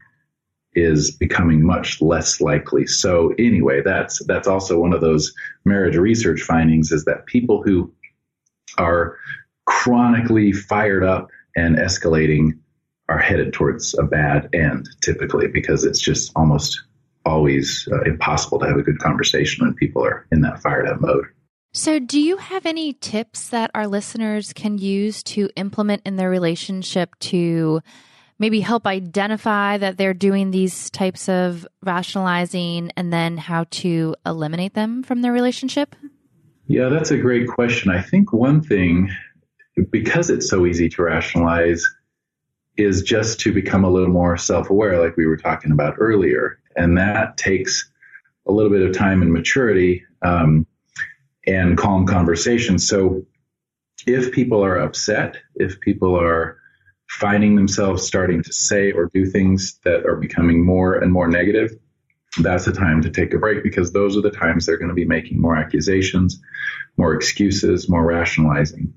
is 0.74 1.10
becoming 1.10 1.64
much 1.64 2.00
less 2.00 2.40
likely. 2.40 2.86
So 2.86 3.34
anyway, 3.38 3.82
that's 3.82 4.24
that's 4.26 4.46
also 4.46 4.78
one 4.78 4.92
of 4.92 5.00
those 5.00 5.32
marriage 5.64 5.96
research 5.96 6.42
findings 6.42 6.92
is 6.92 7.04
that 7.06 7.26
people 7.26 7.62
who 7.62 7.92
are 8.78 9.16
chronically 9.64 10.52
fired 10.52 11.02
up 11.02 11.28
and 11.56 11.76
escalating 11.76 12.58
are 13.08 13.18
headed 13.18 13.52
towards 13.52 13.96
a 13.98 14.02
bad 14.02 14.48
end 14.52 14.88
typically 15.00 15.48
because 15.48 15.84
it's 15.84 16.00
just 16.00 16.32
almost 16.34 16.82
always 17.24 17.88
uh, 17.92 18.02
impossible 18.02 18.58
to 18.60 18.66
have 18.66 18.76
a 18.76 18.82
good 18.82 18.98
conversation 18.98 19.64
when 19.64 19.74
people 19.74 20.04
are 20.04 20.26
in 20.32 20.40
that 20.42 20.62
fired 20.62 20.88
up 20.88 21.00
mode. 21.00 21.26
So, 21.72 21.98
do 21.98 22.18
you 22.18 22.38
have 22.38 22.64
any 22.64 22.94
tips 22.94 23.50
that 23.50 23.70
our 23.74 23.86
listeners 23.86 24.54
can 24.54 24.78
use 24.78 25.22
to 25.24 25.50
implement 25.56 26.02
in 26.06 26.16
their 26.16 26.30
relationship 26.30 27.14
to 27.20 27.82
maybe 28.38 28.60
help 28.60 28.86
identify 28.86 29.76
that 29.76 29.98
they're 29.98 30.14
doing 30.14 30.50
these 30.50 30.88
types 30.90 31.28
of 31.28 31.66
rationalizing 31.82 32.92
and 32.96 33.12
then 33.12 33.36
how 33.36 33.64
to 33.70 34.14
eliminate 34.24 34.74
them 34.74 35.02
from 35.02 35.22
their 35.22 35.32
relationship? 35.32 35.94
Yeah, 36.66 36.88
that's 36.88 37.10
a 37.10 37.18
great 37.18 37.46
question. 37.48 37.90
I 37.90 38.02
think 38.02 38.32
one 38.32 38.62
thing, 38.62 39.10
because 39.90 40.30
it's 40.30 40.48
so 40.48 40.66
easy 40.66 40.88
to 40.90 41.02
rationalize, 41.02 41.84
is 42.76 43.02
just 43.02 43.40
to 43.40 43.52
become 43.52 43.84
a 43.84 43.90
little 43.90 44.12
more 44.12 44.36
self 44.36 44.70
aware, 44.70 45.00
like 45.02 45.16
we 45.16 45.26
were 45.26 45.36
talking 45.36 45.72
about 45.72 45.96
earlier. 45.98 46.58
And 46.76 46.98
that 46.98 47.36
takes 47.36 47.90
a 48.46 48.52
little 48.52 48.70
bit 48.70 48.82
of 48.82 48.96
time 48.96 49.22
and 49.22 49.32
maturity 49.32 50.04
um, 50.22 50.66
and 51.46 51.76
calm 51.76 52.06
conversation. 52.06 52.78
So 52.78 53.24
if 54.06 54.32
people 54.32 54.64
are 54.64 54.76
upset, 54.76 55.38
if 55.54 55.80
people 55.80 56.18
are 56.18 56.58
finding 57.08 57.56
themselves 57.56 58.06
starting 58.06 58.42
to 58.42 58.52
say 58.52 58.92
or 58.92 59.10
do 59.14 59.26
things 59.26 59.78
that 59.84 60.04
are 60.04 60.16
becoming 60.16 60.64
more 60.64 60.96
and 60.96 61.12
more 61.12 61.28
negative, 61.28 61.72
that's 62.40 62.66
the 62.66 62.72
time 62.72 63.02
to 63.02 63.10
take 63.10 63.32
a 63.32 63.38
break 63.38 63.62
because 63.62 63.92
those 63.92 64.16
are 64.16 64.20
the 64.20 64.30
times 64.30 64.66
they're 64.66 64.76
going 64.76 64.88
to 64.88 64.94
be 64.94 65.06
making 65.06 65.40
more 65.40 65.56
accusations, 65.56 66.40
more 66.96 67.14
excuses, 67.14 67.88
more 67.88 68.04
rationalizing. 68.04 68.92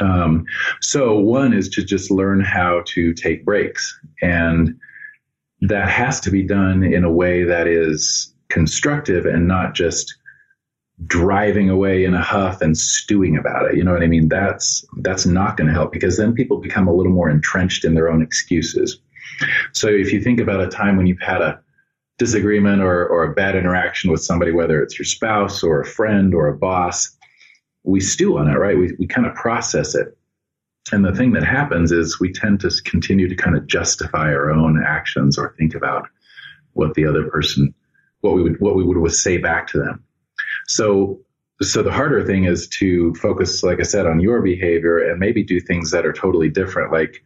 Um, 0.00 0.44
so 0.80 1.18
one 1.18 1.52
is 1.52 1.68
to 1.70 1.84
just 1.84 2.10
learn 2.10 2.40
how 2.40 2.82
to 2.86 3.12
take 3.14 3.44
breaks 3.44 3.98
and 4.22 4.78
that 5.60 5.88
has 5.88 6.20
to 6.20 6.30
be 6.30 6.42
done 6.42 6.84
in 6.84 7.04
a 7.04 7.10
way 7.10 7.42
that 7.42 7.66
is 7.66 8.32
constructive 8.48 9.26
and 9.26 9.48
not 9.48 9.74
just 9.74 10.14
driving 11.06 11.70
away 11.70 12.04
in 12.04 12.14
a 12.14 12.22
huff 12.22 12.60
and 12.60 12.76
stewing 12.76 13.36
about 13.36 13.70
it. 13.70 13.76
You 13.76 13.84
know 13.84 13.92
what 13.92 14.02
I 14.02 14.08
mean? 14.08 14.28
That's 14.28 14.84
that's 14.98 15.26
not 15.26 15.56
going 15.56 15.68
to 15.68 15.74
help 15.74 15.92
because 15.92 16.16
then 16.16 16.34
people 16.34 16.58
become 16.58 16.88
a 16.88 16.94
little 16.94 17.12
more 17.12 17.30
entrenched 17.30 17.84
in 17.84 17.94
their 17.94 18.08
own 18.08 18.22
excuses. 18.22 18.98
So 19.72 19.88
if 19.88 20.12
you 20.12 20.20
think 20.20 20.40
about 20.40 20.60
a 20.60 20.68
time 20.68 20.96
when 20.96 21.06
you've 21.06 21.20
had 21.20 21.40
a 21.40 21.60
disagreement 22.18 22.82
or, 22.82 23.06
or 23.06 23.24
a 23.24 23.34
bad 23.34 23.54
interaction 23.54 24.10
with 24.10 24.22
somebody, 24.22 24.50
whether 24.50 24.82
it's 24.82 24.98
your 24.98 25.06
spouse 25.06 25.62
or 25.62 25.80
a 25.80 25.86
friend 25.86 26.34
or 26.34 26.48
a 26.48 26.56
boss, 26.56 27.16
we 27.88 28.00
stew 28.00 28.36
on 28.36 28.48
it, 28.48 28.58
right? 28.58 28.76
We, 28.76 28.92
we 28.98 29.06
kind 29.06 29.26
of 29.26 29.34
process 29.34 29.94
it. 29.94 30.16
And 30.92 31.04
the 31.04 31.14
thing 31.14 31.32
that 31.32 31.44
happens 31.44 31.90
is 31.90 32.20
we 32.20 32.32
tend 32.32 32.60
to 32.60 32.70
continue 32.84 33.28
to 33.28 33.34
kind 33.34 33.56
of 33.56 33.66
justify 33.66 34.26
our 34.32 34.50
own 34.50 34.82
actions 34.86 35.38
or 35.38 35.54
think 35.58 35.74
about 35.74 36.06
what 36.74 36.94
the 36.94 37.06
other 37.06 37.28
person, 37.28 37.74
what 38.20 38.34
we 38.34 38.42
would, 38.42 38.60
what 38.60 38.76
we 38.76 38.84
would 38.84 39.12
say 39.12 39.38
back 39.38 39.66
to 39.68 39.78
them. 39.78 40.04
So, 40.66 41.20
so 41.62 41.82
the 41.82 41.92
harder 41.92 42.24
thing 42.24 42.44
is 42.44 42.68
to 42.78 43.14
focus, 43.14 43.62
like 43.62 43.80
I 43.80 43.84
said, 43.84 44.06
on 44.06 44.20
your 44.20 44.42
behavior 44.42 44.98
and 44.98 45.18
maybe 45.18 45.42
do 45.42 45.58
things 45.58 45.90
that 45.90 46.06
are 46.06 46.12
totally 46.12 46.50
different, 46.50 46.92
like 46.92 47.24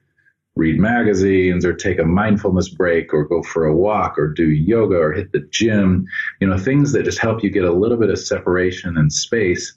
read 0.54 0.78
magazines 0.78 1.64
or 1.64 1.74
take 1.74 1.98
a 1.98 2.04
mindfulness 2.04 2.68
break 2.68 3.12
or 3.12 3.24
go 3.24 3.42
for 3.42 3.66
a 3.66 3.74
walk 3.74 4.16
or 4.18 4.28
do 4.28 4.48
yoga 4.48 4.96
or 4.96 5.12
hit 5.12 5.32
the 5.32 5.40
gym, 5.50 6.06
you 6.40 6.46
know, 6.46 6.56
things 6.56 6.92
that 6.92 7.04
just 7.04 7.18
help 7.18 7.42
you 7.42 7.50
get 7.50 7.64
a 7.64 7.72
little 7.72 7.96
bit 7.96 8.10
of 8.10 8.18
separation 8.18 8.96
and 8.96 9.12
space 9.12 9.76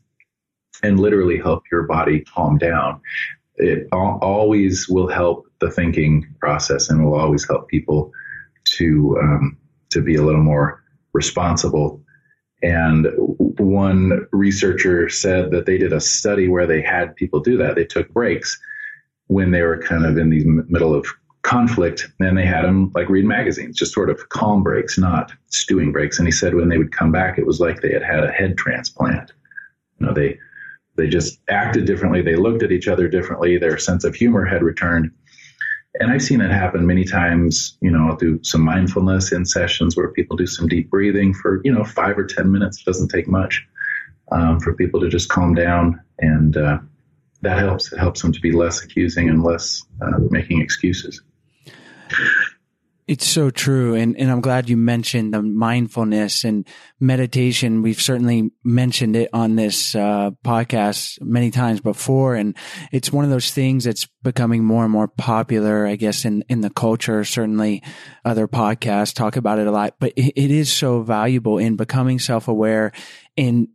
and 0.84 1.00
literally 1.00 1.38
help 1.38 1.64
your 1.72 1.84
body 1.84 2.22
calm 2.22 2.58
down. 2.58 3.02
It 3.58 3.88
always 3.92 4.88
will 4.90 5.08
help 5.08 5.46
the 5.60 5.72
thinking 5.72 6.28
process 6.40 6.90
and 6.90 7.06
will 7.06 7.20
always 7.20 7.48
help 7.48 7.70
people 7.70 8.12
to 8.78 9.18
um, 9.22 9.58
to 9.92 10.02
be 10.02 10.16
a 10.16 10.22
little 10.22 10.44
more 10.44 10.84
responsible 11.14 12.02
and 12.66 13.08
one 13.60 14.28
researcher 14.32 15.08
said 15.08 15.52
that 15.52 15.68
they 15.68 15.78
did 15.78 15.94
a 15.94 16.02
study 16.02 16.48
where 16.48 16.66
they 16.66 16.82
had 16.82 17.16
people 17.16 17.40
do 17.40 17.58
that. 17.58 17.76
They 17.76 17.86
took 17.86 18.10
breaks 18.10 18.60
when 19.28 19.52
they 19.52 19.62
were 19.62 19.78
kind 19.78 20.06
of 20.06 20.18
in 20.18 20.32
the 20.32 20.44
middle 20.68 20.96
of 20.96 21.06
conflict 21.44 22.10
and 22.20 22.36
they 22.36 22.46
had 22.46 22.66
them 22.66 22.92
like 22.96 23.08
read 23.08 23.26
magazines, 23.26 23.78
just 23.78 23.94
sort 23.94 24.10
of 24.10 24.30
calm 24.30 24.64
breaks, 24.64 24.98
not 24.98 25.32
stewing 25.52 25.92
breaks. 25.92 26.18
And 26.18 26.28
he 26.28 26.32
said 26.32 26.56
when 26.56 26.70
they 26.70 26.80
would 26.80 26.92
come 26.92 27.12
back, 27.12 27.38
it 27.38 27.46
was 27.46 27.60
like 27.60 27.82
they 27.82 27.92
had 27.92 28.04
had 28.04 28.24
a 28.24 28.32
head 28.32 28.58
transplant. 28.58 29.32
You 30.00 30.08
know, 30.08 30.14
they, 30.14 30.40
they 30.96 31.08
just 31.08 31.40
acted 31.50 31.86
differently. 31.86 32.22
They 32.22 32.36
looked 32.36 32.64
at 32.64 32.72
each 32.72 32.88
other 32.88 33.08
differently. 33.08 33.58
Their 33.58 33.78
sense 33.78 34.04
of 34.04 34.16
humor 34.16 34.46
had 34.46 34.64
returned 34.64 35.12
and 36.00 36.12
I've 36.12 36.22
seen 36.22 36.42
it 36.42 36.52
happen 36.52 36.86
many 36.86 37.06
times, 37.06 37.78
you 37.82 37.90
know, 37.90 38.10
I'll 38.10 38.18
do 38.18 38.40
some 38.44 38.62
mindfulness 38.62 39.32
in 39.32 39.46
sessions 39.46 39.96
where 39.96 40.10
people 40.10 40.36
do 40.36 40.48
some 40.48 40.68
deep 40.68 40.90
breathing 40.90 41.34
for, 41.34 41.62
you 41.64 41.72
know, 41.72 41.84
five 41.84 42.18
or 42.18 42.26
10 42.26 42.52
minutes. 42.52 42.82
It 42.82 42.86
doesn't 42.86 43.10
take 43.10 43.28
much 43.28 43.66
um, 44.32 44.60
for 44.60 44.74
people 44.74 45.00
to 45.02 45.10
just 45.10 45.30
calm 45.30 45.54
down. 45.54 46.02
And 46.20 46.58
uh, 46.58 46.80
that 47.42 47.60
helps. 47.60 47.94
It 47.94 48.00
helps 48.00 48.22
them 48.22 48.34
to 48.34 48.42
be 48.42 48.52
less 48.52 48.84
accusing 48.84 49.30
and 49.30 49.44
less 49.44 49.84
uh, 50.02 50.20
making 50.30 50.62
excuses. 50.62 51.22
It's 53.08 53.28
so 53.28 53.52
true. 53.52 53.94
And, 53.94 54.18
and 54.18 54.32
I'm 54.32 54.42
glad 54.42 54.68
you 54.68 54.78
mentioned 54.78 55.32
the 55.32 55.44
mindfulness 55.44 56.44
and 56.44 56.68
meditation. 57.00 57.84
We've 57.84 58.02
certainly 58.02 58.52
mentioned 58.64 59.16
it 59.16 59.30
on 59.32 59.56
this 59.56 59.94
uh, 59.94 60.32
podcast 60.44 61.22
many 61.22 61.52
times 61.52 61.82
before. 61.82 62.34
And 62.34 62.58
it's 62.92 63.12
one 63.12 63.24
of 63.24 63.30
those 63.30 63.52
things 63.52 63.84
that's 63.84 64.08
becoming 64.24 64.64
more 64.64 64.84
and 64.84 64.92
more 64.92 65.08
popular, 65.08 65.86
I 65.86 65.98
guess, 65.98 66.26
in, 66.26 66.44
in 66.50 66.62
the 66.62 66.72
culture. 66.72 67.24
Certainly 67.24 67.84
other 68.24 68.48
podcasts 68.48 69.14
talk 69.14 69.36
about 69.36 69.60
it 69.60 69.68
a 69.68 69.72
lot, 69.72 69.98
but 70.00 70.12
it, 70.16 70.34
it 70.36 70.50
is 70.50 70.72
so 70.72 71.04
valuable 71.04 71.60
in 71.60 71.76
becoming 71.76 72.18
self 72.18 72.48
aware 72.48 72.92
and 73.38 73.68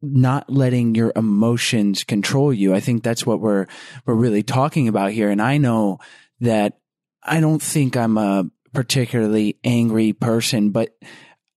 not 0.00 0.48
letting 0.48 0.94
your 0.94 1.12
emotions 1.16 2.04
control 2.04 2.52
you. 2.52 2.72
I 2.72 2.78
think 2.78 3.02
that's 3.02 3.26
what 3.26 3.40
we're, 3.40 3.66
we're 4.06 4.14
really 4.14 4.44
talking 4.44 4.86
about 4.86 5.10
here. 5.10 5.28
And 5.28 5.42
I 5.42 5.58
know 5.58 5.98
that 6.38 6.78
I 7.22 7.40
don't 7.40 7.60
think 7.60 7.96
I'm 7.96 8.16
a 8.16 8.44
particularly 8.72 9.58
angry 9.64 10.12
person, 10.12 10.70
but 10.70 10.96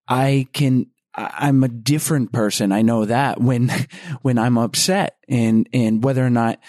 I 0.08 0.48
can, 0.54 0.88
I'm 1.16 1.64
a 1.64 1.68
different 1.68 2.32
person. 2.32 2.72
I 2.72 2.82
know 2.82 3.06
that 3.06 3.40
when, 3.40 3.72
when 4.22 4.38
I'm 4.38 4.58
upset 4.58 5.18
and, 5.28 5.68
and 5.74 6.04
whether 6.04 6.26
or 6.26 6.30
not 6.30 6.60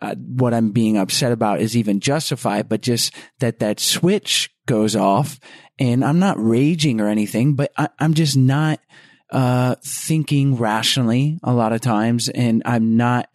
uh, 0.00 0.14
what 0.14 0.54
I'm 0.54 0.70
being 0.70 0.96
upset 0.96 1.32
about 1.32 1.60
is 1.60 1.76
even 1.76 2.00
justified, 2.00 2.68
but 2.68 2.82
just 2.82 3.14
that 3.40 3.58
that 3.58 3.80
switch 3.80 4.50
goes 4.66 4.94
off 4.94 5.40
and 5.78 6.04
I'm 6.04 6.18
not 6.18 6.36
raging 6.38 7.00
or 7.00 7.08
anything, 7.08 7.54
but 7.54 7.72
I, 7.76 7.88
I'm 7.98 8.14
just 8.14 8.36
not, 8.36 8.80
uh, 9.30 9.76
thinking 9.82 10.56
rationally 10.56 11.38
a 11.42 11.52
lot 11.52 11.72
of 11.72 11.80
times 11.80 12.28
and 12.28 12.62
I'm 12.64 12.96
not, 12.96 13.28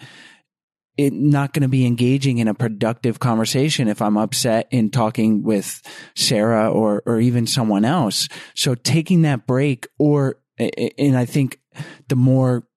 it 0.98 1.14
not 1.14 1.54
going 1.54 1.62
to 1.62 1.68
be 1.68 1.86
engaging 1.86 2.40
in 2.40 2.48
a 2.48 2.54
productive 2.54 3.20
conversation 3.20 3.88
if 3.88 4.02
I'm 4.02 4.18
upset 4.18 4.68
in 4.72 4.90
talking 4.90 5.44
with 5.44 5.82
Sarah 6.16 6.72
or 6.72 7.04
or 7.06 7.20
even 7.20 7.48
someone 7.48 7.86
else. 7.86 8.28
So 8.56 8.76
taking 8.76 9.22
that 9.22 9.46
break 9.46 9.88
or 10.00 10.38
and 10.58 11.16
I 11.18 11.26
think 11.26 11.60
the 12.08 12.16
more 12.16 12.68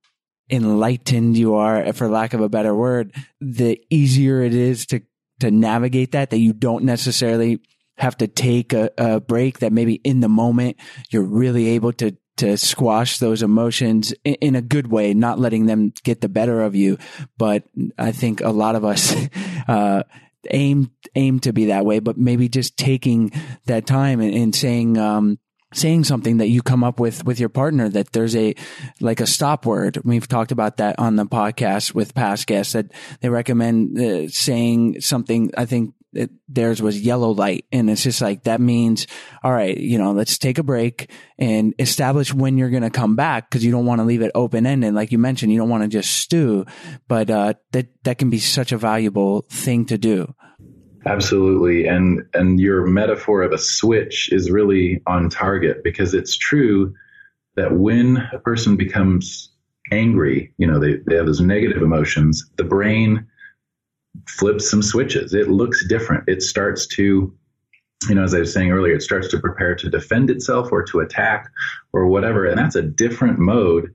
enlightened 0.50 1.36
you 1.36 1.54
are 1.54 1.92
for 1.92 2.08
lack 2.08 2.34
of 2.34 2.40
a 2.40 2.48
better 2.48 2.74
word, 2.74 3.14
the 3.40 3.80
easier 3.88 4.42
it 4.42 4.54
is 4.54 4.86
to 4.86 5.00
to 5.40 5.50
navigate 5.50 6.12
that 6.12 6.30
that 6.30 6.38
you 6.38 6.52
don't 6.52 6.84
necessarily 6.84 7.60
have 7.96 8.16
to 8.16 8.26
take 8.26 8.72
a, 8.72 8.90
a 8.96 9.20
break 9.20 9.58
that 9.58 9.72
maybe 9.72 9.94
in 9.94 10.20
the 10.20 10.28
moment 10.28 10.76
you're 11.10 11.22
really 11.22 11.68
able 11.68 11.92
to 11.92 12.16
to 12.40 12.56
squash 12.56 13.18
those 13.18 13.42
emotions 13.42 14.12
in, 14.24 14.34
in, 14.34 14.56
a 14.56 14.62
good 14.62 14.88
way, 14.88 15.14
not 15.14 15.38
letting 15.38 15.66
them 15.66 15.92
get 16.02 16.20
the 16.20 16.28
better 16.28 16.62
of 16.62 16.74
you. 16.74 16.98
But 17.38 17.64
I 17.98 18.12
think 18.12 18.40
a 18.40 18.50
lot 18.50 18.74
of 18.74 18.84
us, 18.84 19.14
uh, 19.68 20.02
aim, 20.50 20.90
aim 21.14 21.40
to 21.40 21.52
be 21.52 21.66
that 21.66 21.84
way, 21.84 21.98
but 21.98 22.18
maybe 22.18 22.48
just 22.48 22.76
taking 22.76 23.32
that 23.66 23.86
time 23.86 24.20
and, 24.20 24.34
and 24.34 24.54
saying, 24.54 24.98
um, 24.98 25.38
saying 25.72 26.04
something 26.04 26.38
that 26.38 26.48
you 26.48 26.62
come 26.62 26.82
up 26.82 26.98
with 26.98 27.24
with 27.24 27.38
your 27.38 27.48
partner 27.48 27.88
that 27.88 28.12
there's 28.12 28.34
a 28.34 28.54
like 29.00 29.20
a 29.20 29.26
stop 29.26 29.64
word 29.64 29.98
we've 30.04 30.26
talked 30.26 30.50
about 30.50 30.78
that 30.78 30.98
on 30.98 31.14
the 31.14 31.24
podcast 31.24 31.94
with 31.94 32.12
past 32.12 32.48
guests 32.48 32.72
that 32.72 32.86
they 33.20 33.28
recommend 33.28 33.96
uh, 33.96 34.28
saying 34.28 35.00
something 35.00 35.48
i 35.56 35.64
think 35.64 35.94
it, 36.12 36.30
theirs 36.48 36.82
was 36.82 37.00
yellow 37.00 37.30
light. 37.30 37.64
And 37.72 37.88
it's 37.88 38.02
just 38.02 38.20
like, 38.20 38.44
that 38.44 38.60
means, 38.60 39.06
all 39.42 39.52
right, 39.52 39.76
you 39.76 39.98
know, 39.98 40.12
let's 40.12 40.38
take 40.38 40.58
a 40.58 40.62
break 40.62 41.10
and 41.38 41.74
establish 41.78 42.34
when 42.34 42.58
you're 42.58 42.70
going 42.70 42.82
to 42.82 42.90
come 42.90 43.16
back. 43.16 43.50
Cause 43.50 43.62
you 43.62 43.70
don't 43.70 43.86
want 43.86 44.00
to 44.00 44.04
leave 44.04 44.22
it 44.22 44.32
open 44.34 44.66
ended. 44.66 44.94
Like 44.94 45.12
you 45.12 45.18
mentioned, 45.18 45.52
you 45.52 45.58
don't 45.58 45.68
want 45.68 45.82
to 45.82 45.88
just 45.88 46.12
stew, 46.12 46.66
but, 47.08 47.30
uh, 47.30 47.54
that, 47.72 47.88
that 48.04 48.18
can 48.18 48.30
be 48.30 48.38
such 48.38 48.72
a 48.72 48.78
valuable 48.78 49.46
thing 49.50 49.86
to 49.86 49.98
do. 49.98 50.34
Absolutely. 51.06 51.86
And, 51.86 52.22
and 52.34 52.60
your 52.60 52.86
metaphor 52.86 53.42
of 53.42 53.52
a 53.52 53.58
switch 53.58 54.30
is 54.32 54.50
really 54.50 55.02
on 55.06 55.30
target 55.30 55.82
because 55.82 56.12
it's 56.12 56.36
true 56.36 56.94
that 57.56 57.72
when 57.72 58.18
a 58.32 58.38
person 58.38 58.76
becomes 58.76 59.50
angry, 59.90 60.52
you 60.58 60.66
know, 60.66 60.78
they, 60.78 60.98
they 61.06 61.16
have 61.16 61.26
those 61.26 61.40
negative 61.40 61.82
emotions, 61.82 62.48
the 62.56 62.64
brain 62.64 63.26
flips 64.28 64.70
some 64.70 64.82
switches. 64.82 65.34
It 65.34 65.48
looks 65.48 65.86
different. 65.86 66.24
It 66.26 66.42
starts 66.42 66.86
to, 66.88 67.32
you 68.08 68.14
know, 68.14 68.24
as 68.24 68.34
I 68.34 68.40
was 68.40 68.52
saying 68.52 68.70
earlier, 68.70 68.94
it 68.94 69.02
starts 69.02 69.28
to 69.28 69.38
prepare 69.38 69.74
to 69.76 69.90
defend 69.90 70.30
itself 70.30 70.72
or 70.72 70.82
to 70.84 71.00
attack 71.00 71.50
or 71.92 72.06
whatever. 72.06 72.44
And 72.44 72.58
that's 72.58 72.76
a 72.76 72.82
different 72.82 73.38
mode 73.38 73.92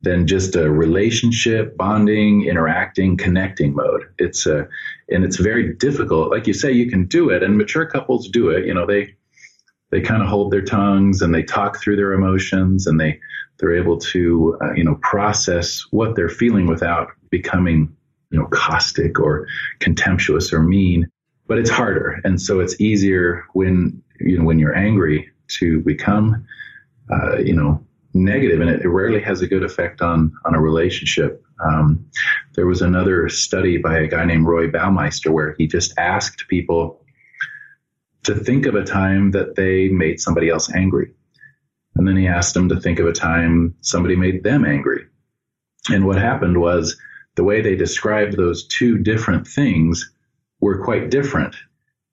than 0.00 0.26
just 0.28 0.54
a 0.54 0.70
relationship, 0.70 1.76
bonding, 1.76 2.44
interacting, 2.44 3.16
connecting 3.16 3.74
mode. 3.74 4.04
It's 4.18 4.46
a, 4.46 4.68
and 5.08 5.24
it's 5.24 5.38
very 5.38 5.74
difficult. 5.74 6.30
Like 6.30 6.46
you 6.46 6.54
say, 6.54 6.70
you 6.70 6.88
can 6.88 7.06
do 7.06 7.30
it 7.30 7.42
and 7.42 7.58
mature 7.58 7.84
couples 7.84 8.28
do 8.28 8.50
it. 8.50 8.64
You 8.64 8.74
know, 8.74 8.86
they, 8.86 9.14
they 9.90 10.00
kind 10.00 10.22
of 10.22 10.28
hold 10.28 10.52
their 10.52 10.62
tongues 10.62 11.20
and 11.20 11.34
they 11.34 11.42
talk 11.42 11.80
through 11.80 11.96
their 11.96 12.12
emotions 12.12 12.86
and 12.86 13.00
they, 13.00 13.18
they're 13.58 13.74
able 13.74 13.98
to, 13.98 14.56
uh, 14.62 14.72
you 14.74 14.84
know, 14.84 14.98
process 15.02 15.84
what 15.90 16.14
they're 16.14 16.28
feeling 16.28 16.66
without 16.66 17.08
becoming 17.30 17.96
you 18.30 18.38
know, 18.38 18.46
caustic 18.46 19.18
or 19.18 19.46
contemptuous 19.80 20.52
or 20.52 20.62
mean, 20.62 21.10
but 21.46 21.58
it's 21.58 21.70
harder. 21.70 22.20
And 22.24 22.40
so 22.40 22.60
it's 22.60 22.80
easier 22.80 23.44
when, 23.54 24.02
you 24.20 24.38
know, 24.38 24.44
when 24.44 24.58
you're 24.58 24.76
angry 24.76 25.30
to 25.58 25.80
become, 25.80 26.46
uh, 27.10 27.38
you 27.38 27.54
know, 27.54 27.84
negative 28.14 28.60
and 28.60 28.70
it, 28.70 28.82
it, 28.82 28.88
rarely 28.88 29.20
has 29.20 29.40
a 29.40 29.46
good 29.46 29.62
effect 29.62 30.02
on, 30.02 30.32
on 30.44 30.54
a 30.54 30.60
relationship. 30.60 31.42
Um, 31.64 32.06
there 32.54 32.66
was 32.66 32.82
another 32.82 33.28
study 33.28 33.78
by 33.78 33.98
a 33.98 34.08
guy 34.08 34.24
named 34.24 34.46
Roy 34.46 34.68
Baumeister 34.68 35.30
where 35.30 35.54
he 35.58 35.66
just 35.66 35.96
asked 35.98 36.48
people 36.48 37.02
to 38.24 38.34
think 38.34 38.66
of 38.66 38.74
a 38.74 38.84
time 38.84 39.30
that 39.30 39.56
they 39.56 39.88
made 39.88 40.20
somebody 40.20 40.50
else 40.50 40.72
angry. 40.74 41.12
And 41.96 42.06
then 42.06 42.16
he 42.16 42.26
asked 42.26 42.54
them 42.54 42.68
to 42.68 42.80
think 42.80 42.98
of 42.98 43.06
a 43.06 43.12
time 43.12 43.74
somebody 43.80 44.16
made 44.16 44.44
them 44.44 44.64
angry. 44.64 45.06
And 45.90 46.06
what 46.06 46.18
happened 46.18 46.60
was 46.60 46.96
the 47.38 47.44
way 47.44 47.60
they 47.60 47.76
described 47.76 48.36
those 48.36 48.66
two 48.66 48.98
different 48.98 49.46
things 49.46 50.12
were 50.60 50.82
quite 50.82 51.08
different. 51.08 51.54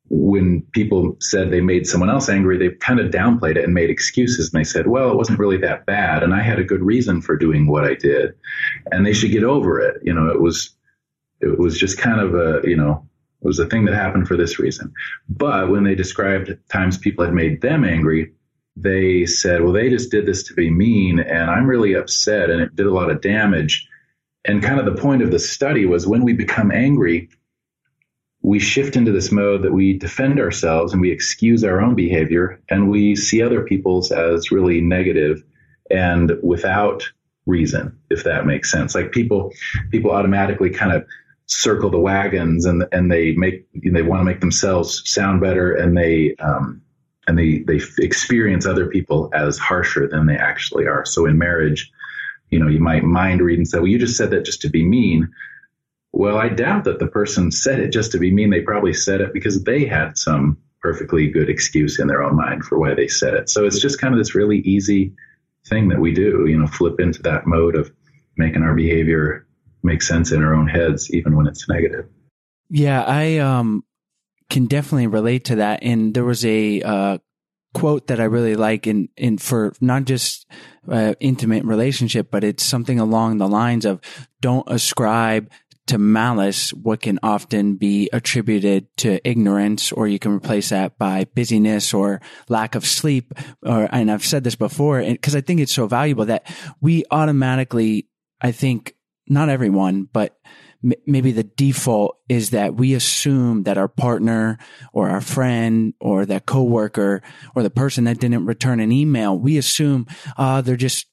When 0.07 0.61
people 0.71 1.17
said 1.19 1.49
they 1.49 1.61
made 1.61 1.87
someone 1.87 2.11
else 2.11 2.29
angry, 2.29 2.59
they 2.59 2.69
kind 2.75 2.99
of 2.99 3.09
downplayed 3.09 3.57
it 3.57 3.63
and 3.63 3.73
made 3.73 3.89
excuses. 3.89 4.53
And 4.53 4.59
they 4.59 4.63
said, 4.63 4.85
well, 4.85 5.09
it 5.09 5.17
wasn't 5.17 5.39
really 5.39 5.57
that 5.57 5.87
bad. 5.87 6.21
And 6.21 6.31
I 6.31 6.43
had 6.43 6.59
a 6.59 6.63
good 6.63 6.83
reason 6.83 7.23
for 7.23 7.35
doing 7.35 7.65
what 7.65 7.85
I 7.85 7.95
did. 7.95 8.35
And 8.91 9.03
they 9.03 9.13
should 9.13 9.31
get 9.31 9.43
over 9.43 9.79
it. 9.79 9.99
You 10.03 10.13
know, 10.13 10.27
it 10.27 10.39
was, 10.39 10.75
it 11.41 11.57
was 11.57 11.79
just 11.79 11.97
kind 11.97 12.21
of 12.21 12.35
a, 12.35 12.61
you 12.63 12.77
know, 12.77 13.09
it 13.41 13.47
was 13.47 13.57
a 13.57 13.65
thing 13.65 13.85
that 13.85 13.95
happened 13.95 14.27
for 14.27 14.37
this 14.37 14.59
reason. 14.59 14.93
But 15.27 15.71
when 15.71 15.85
they 15.85 15.95
described 15.95 16.55
times 16.71 16.99
people 16.99 17.25
had 17.25 17.33
made 17.33 17.61
them 17.61 17.83
angry, 17.83 18.31
they 18.75 19.25
said, 19.25 19.63
well, 19.63 19.73
they 19.73 19.89
just 19.89 20.11
did 20.11 20.27
this 20.27 20.43
to 20.43 20.53
be 20.53 20.69
mean 20.69 21.19
and 21.19 21.49
I'm 21.49 21.65
really 21.65 21.93
upset 21.93 22.51
and 22.51 22.61
it 22.61 22.75
did 22.75 22.85
a 22.85 22.93
lot 22.93 23.09
of 23.09 23.21
damage 23.21 23.87
and 24.45 24.63
kind 24.63 24.79
of 24.79 24.85
the 24.85 25.01
point 25.01 25.21
of 25.21 25.31
the 25.31 25.39
study 25.39 25.85
was 25.85 26.07
when 26.07 26.23
we 26.23 26.33
become 26.33 26.71
angry, 26.71 27.29
we 28.41 28.59
shift 28.59 28.95
into 28.95 29.11
this 29.11 29.31
mode 29.31 29.63
that 29.63 29.73
we 29.73 29.97
defend 29.97 30.39
ourselves 30.39 30.93
and 30.93 31.01
we 31.01 31.11
excuse 31.11 31.63
our 31.63 31.81
own 31.81 31.95
behavior 31.95 32.61
and 32.69 32.89
we 32.89 33.15
see 33.15 33.41
other 33.41 33.63
people's 33.63 34.11
as 34.11 34.51
really 34.51 34.81
negative 34.81 35.43
and 35.89 36.33
without 36.43 37.03
reason, 37.47 37.97
if 38.09 38.23
that 38.23 38.45
makes 38.45 38.71
sense. 38.71 38.93
Like 38.93 39.11
people, 39.11 39.51
people 39.91 40.11
automatically 40.11 40.69
kind 40.69 40.91
of 40.91 41.05
circle 41.47 41.91
the 41.91 41.99
wagons 41.99 42.65
and 42.65 42.85
and 42.91 43.11
they 43.11 43.33
make 43.33 43.67
they 43.91 44.01
want 44.01 44.19
to 44.19 44.25
make 44.25 44.39
themselves 44.39 45.03
sound 45.05 45.39
better 45.41 45.75
and 45.75 45.95
they 45.95 46.35
um, 46.39 46.81
and 47.27 47.37
they 47.37 47.59
they 47.59 47.79
experience 47.99 48.65
other 48.65 48.87
people 48.87 49.29
as 49.33 49.57
harsher 49.57 50.07
than 50.07 50.25
they 50.25 50.35
actually 50.35 50.87
are. 50.87 51.05
So 51.05 51.25
in 51.25 51.37
marriage, 51.37 51.91
you 52.49 52.59
know, 52.59 52.67
you 52.67 52.79
might 52.79 53.03
mind 53.03 53.41
read 53.41 53.57
and 53.57 53.67
say, 53.67 53.79
well, 53.79 53.87
you 53.87 53.99
just 53.99 54.17
said 54.17 54.31
that 54.31 54.45
just 54.45 54.61
to 54.61 54.69
be 54.69 54.83
mean. 54.83 55.29
Well, 56.13 56.37
I 56.37 56.49
doubt 56.49 56.85
that 56.85 56.99
the 56.99 57.07
person 57.07 57.51
said 57.51 57.79
it 57.79 57.91
just 57.91 58.11
to 58.13 58.19
be 58.19 58.31
mean. 58.31 58.49
They 58.49 58.61
probably 58.61 58.93
said 58.93 59.21
it 59.21 59.33
because 59.33 59.63
they 59.63 59.85
had 59.85 60.17
some 60.17 60.57
perfectly 60.81 61.27
good 61.27 61.49
excuse 61.49 61.99
in 61.99 62.07
their 62.07 62.23
own 62.23 62.35
mind 62.35 62.63
for 62.63 62.79
why 62.79 62.93
they 62.93 63.07
said 63.07 63.33
it. 63.33 63.49
So 63.49 63.65
it's 63.65 63.79
just 63.79 63.99
kind 63.99 64.13
of 64.13 64.19
this 64.19 64.35
really 64.35 64.59
easy 64.59 65.13
thing 65.67 65.89
that 65.89 65.99
we 65.99 66.13
do, 66.13 66.45
you 66.47 66.57
know, 66.57 66.67
flip 66.67 66.99
into 66.99 67.21
that 67.23 67.47
mode 67.47 67.75
of 67.75 67.91
making 68.37 68.61
our 68.61 68.75
behavior 68.75 69.45
make 69.85 70.01
sense 70.01 70.31
in 70.31 70.43
our 70.43 70.53
own 70.53 70.67
heads, 70.67 71.13
even 71.13 71.35
when 71.35 71.47
it's 71.47 71.69
negative. 71.69 72.07
Yeah, 72.69 73.03
I 73.03 73.37
um, 73.37 73.83
can 74.49 74.65
definitely 74.65 75.07
relate 75.07 75.45
to 75.45 75.57
that. 75.57 75.83
And 75.83 76.13
there 76.13 76.25
was 76.25 76.45
a 76.45 76.81
uh, 76.81 77.17
quote 77.75 78.07
that 78.07 78.21
I 78.21 78.23
really 78.23 78.55
like 78.55 78.87
in, 78.87 79.09
in 79.17 79.37
for 79.37 79.73
not 79.81 80.05
just 80.05 80.47
uh, 80.89 81.13
intimate 81.19 81.65
relationship, 81.65 82.31
but 82.31 82.43
it's 82.43 82.63
something 82.63 82.99
along 82.99 83.37
the 83.37 83.49
lines 83.49 83.83
of 83.83 83.99
don't 84.39 84.65
ascribe 84.67 85.51
to 85.87 85.97
malice 85.97 86.71
what 86.71 87.01
can 87.01 87.19
often 87.21 87.75
be 87.75 88.09
attributed 88.13 88.87
to 88.97 89.19
ignorance 89.27 89.91
or 89.91 90.07
you 90.07 90.17
can 90.17 90.31
replace 90.31 90.69
that 90.69 90.97
by 90.97 91.25
busyness 91.35 91.93
or 91.93 92.21
lack 92.49 92.75
of 92.75 92.85
sleep 92.85 93.33
or 93.61 93.87
and 93.91 94.09
I've 94.09 94.25
said 94.25 94.43
this 94.43 94.55
before 94.55 94.99
and 94.99 95.13
because 95.13 95.35
I 95.35 95.41
think 95.41 95.59
it's 95.59 95.75
so 95.75 95.85
valuable 95.85 96.25
that 96.25 96.51
we 96.81 97.03
automatically 97.11 98.07
I 98.41 98.51
think 98.51 98.95
not 99.27 99.49
everyone 99.49 100.09
but 100.11 100.35
maybe 101.05 101.31
the 101.31 101.43
default 101.43 102.17
is 102.29 102.51
that 102.51 102.75
we 102.75 102.93
assume 102.93 103.63
that 103.63 103.77
our 103.77 103.87
partner 103.87 104.57
or 104.93 105.09
our 105.09 105.21
friend 105.21 105.93
or 105.99 106.25
that 106.25 106.45
coworker 106.45 107.21
or 107.55 107.63
the 107.63 107.69
person 107.69 108.03
that 108.03 108.19
didn't 108.19 108.45
return 108.45 108.79
an 108.79 108.91
email, 108.91 109.37
we 109.37 109.57
assume, 109.57 110.05
uh, 110.37 110.61
they're 110.61 110.75
just 110.75 111.07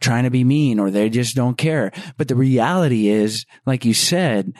trying 0.00 0.24
to 0.24 0.30
be 0.30 0.44
mean 0.44 0.78
or 0.78 0.90
they 0.90 1.08
just 1.08 1.36
don't 1.36 1.56
care. 1.56 1.92
But 2.16 2.28
the 2.28 2.34
reality 2.34 3.08
is, 3.08 3.46
like 3.64 3.84
you 3.84 3.94
said, 3.94 4.54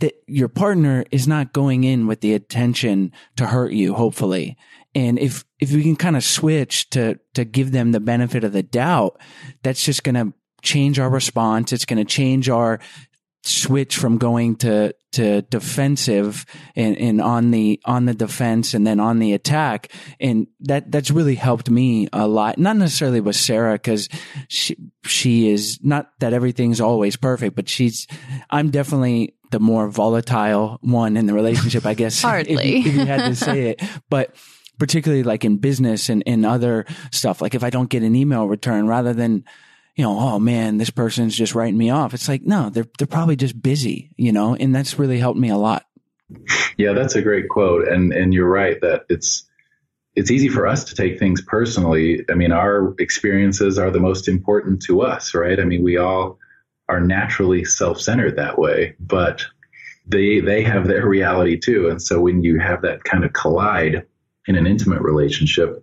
that 0.00 0.14
your 0.26 0.48
partner 0.48 1.04
is 1.10 1.28
not 1.28 1.52
going 1.52 1.84
in 1.84 2.06
with 2.06 2.20
the 2.20 2.34
intention 2.34 3.12
to 3.36 3.46
hurt 3.46 3.72
you, 3.72 3.94
hopefully. 3.94 4.56
And 4.94 5.18
if, 5.18 5.44
if 5.60 5.72
we 5.72 5.82
can 5.82 5.96
kind 5.96 6.16
of 6.16 6.24
switch 6.24 6.88
to, 6.90 7.18
to 7.34 7.44
give 7.44 7.72
them 7.72 7.92
the 7.92 8.00
benefit 8.00 8.44
of 8.44 8.52
the 8.52 8.62
doubt, 8.62 9.20
that's 9.62 9.84
just 9.84 10.04
going 10.04 10.14
to 10.14 10.32
change 10.62 10.98
our 10.98 11.10
response. 11.10 11.72
It's 11.72 11.84
going 11.84 12.04
to 12.04 12.04
change 12.04 12.48
our 12.48 12.80
switch 13.46 13.96
from 13.96 14.18
going 14.18 14.56
to 14.56 14.94
to 15.12 15.42
defensive 15.42 16.44
and, 16.74 16.98
and 16.98 17.20
on 17.20 17.50
the 17.50 17.80
on 17.84 18.04
the 18.04 18.14
defense 18.14 18.74
and 18.74 18.86
then 18.86 19.00
on 19.00 19.18
the 19.18 19.32
attack. 19.32 19.92
And 20.20 20.48
that 20.60 20.90
that's 20.90 21.10
really 21.10 21.36
helped 21.36 21.70
me 21.70 22.08
a 22.12 22.26
lot. 22.26 22.58
Not 22.58 22.76
necessarily 22.76 23.20
with 23.20 23.36
Sarah 23.36 23.74
because 23.74 24.08
she 24.48 24.76
she 25.04 25.48
is 25.48 25.78
not 25.82 26.10
that 26.18 26.32
everything's 26.32 26.80
always 26.80 27.16
perfect 27.16 27.54
but 27.54 27.68
she's 27.68 28.06
I'm 28.50 28.70
definitely 28.70 29.34
the 29.52 29.60
more 29.60 29.88
volatile 29.88 30.78
one 30.80 31.16
in 31.16 31.26
the 31.26 31.34
relationship 31.34 31.86
I 31.86 31.94
guess 31.94 32.20
Hardly. 32.22 32.80
if, 32.80 32.86
if 32.86 32.94
you 32.94 33.06
had 33.06 33.28
to 33.28 33.36
say 33.36 33.70
it. 33.70 33.82
But 34.10 34.34
particularly 34.78 35.22
like 35.22 35.44
in 35.44 35.56
business 35.56 36.08
and, 36.08 36.22
and 36.26 36.44
other 36.44 36.84
stuff 37.12 37.40
like 37.40 37.54
if 37.54 37.64
I 37.64 37.70
don't 37.70 37.88
get 37.88 38.02
an 38.02 38.14
email 38.14 38.46
return 38.46 38.86
rather 38.86 39.14
than 39.14 39.44
you 39.96 40.04
know, 40.04 40.18
oh 40.18 40.38
man, 40.38 40.76
this 40.76 40.90
person's 40.90 41.34
just 41.34 41.54
writing 41.54 41.78
me 41.78 41.88
off. 41.88 42.12
It's 42.12 42.28
like, 42.28 42.42
no, 42.42 42.68
they're, 42.68 42.86
they're 42.98 43.06
probably 43.06 43.34
just 43.34 43.60
busy, 43.60 44.12
you 44.16 44.30
know, 44.30 44.54
and 44.54 44.74
that's 44.74 44.98
really 44.98 45.18
helped 45.18 45.40
me 45.40 45.48
a 45.48 45.56
lot. 45.56 45.86
Yeah, 46.76 46.92
that's 46.92 47.14
a 47.14 47.22
great 47.22 47.48
quote. 47.48 47.88
And, 47.88 48.12
and 48.12 48.34
you're 48.34 48.48
right 48.48 48.78
that 48.82 49.06
it's, 49.08 49.48
it's 50.14 50.30
easy 50.30 50.48
for 50.48 50.66
us 50.66 50.84
to 50.84 50.94
take 50.94 51.18
things 51.18 51.40
personally. 51.42 52.24
I 52.30 52.34
mean, 52.34 52.52
our 52.52 52.94
experiences 52.98 53.78
are 53.78 53.90
the 53.90 54.00
most 54.00 54.28
important 54.28 54.82
to 54.82 55.00
us, 55.00 55.34
right? 55.34 55.58
I 55.58 55.64
mean, 55.64 55.82
we 55.82 55.96
all 55.96 56.38
are 56.88 57.00
naturally 57.00 57.64
self-centered 57.64 58.36
that 58.36 58.58
way, 58.58 58.94
but 59.00 59.44
they, 60.06 60.40
they 60.40 60.62
have 60.62 60.86
their 60.86 61.08
reality 61.08 61.58
too. 61.58 61.88
And 61.88 62.02
so 62.02 62.20
when 62.20 62.42
you 62.42 62.58
have 62.58 62.82
that 62.82 63.04
kind 63.04 63.24
of 63.24 63.32
collide 63.32 64.06
in 64.46 64.56
an 64.56 64.66
intimate 64.66 65.00
relationship, 65.00 65.82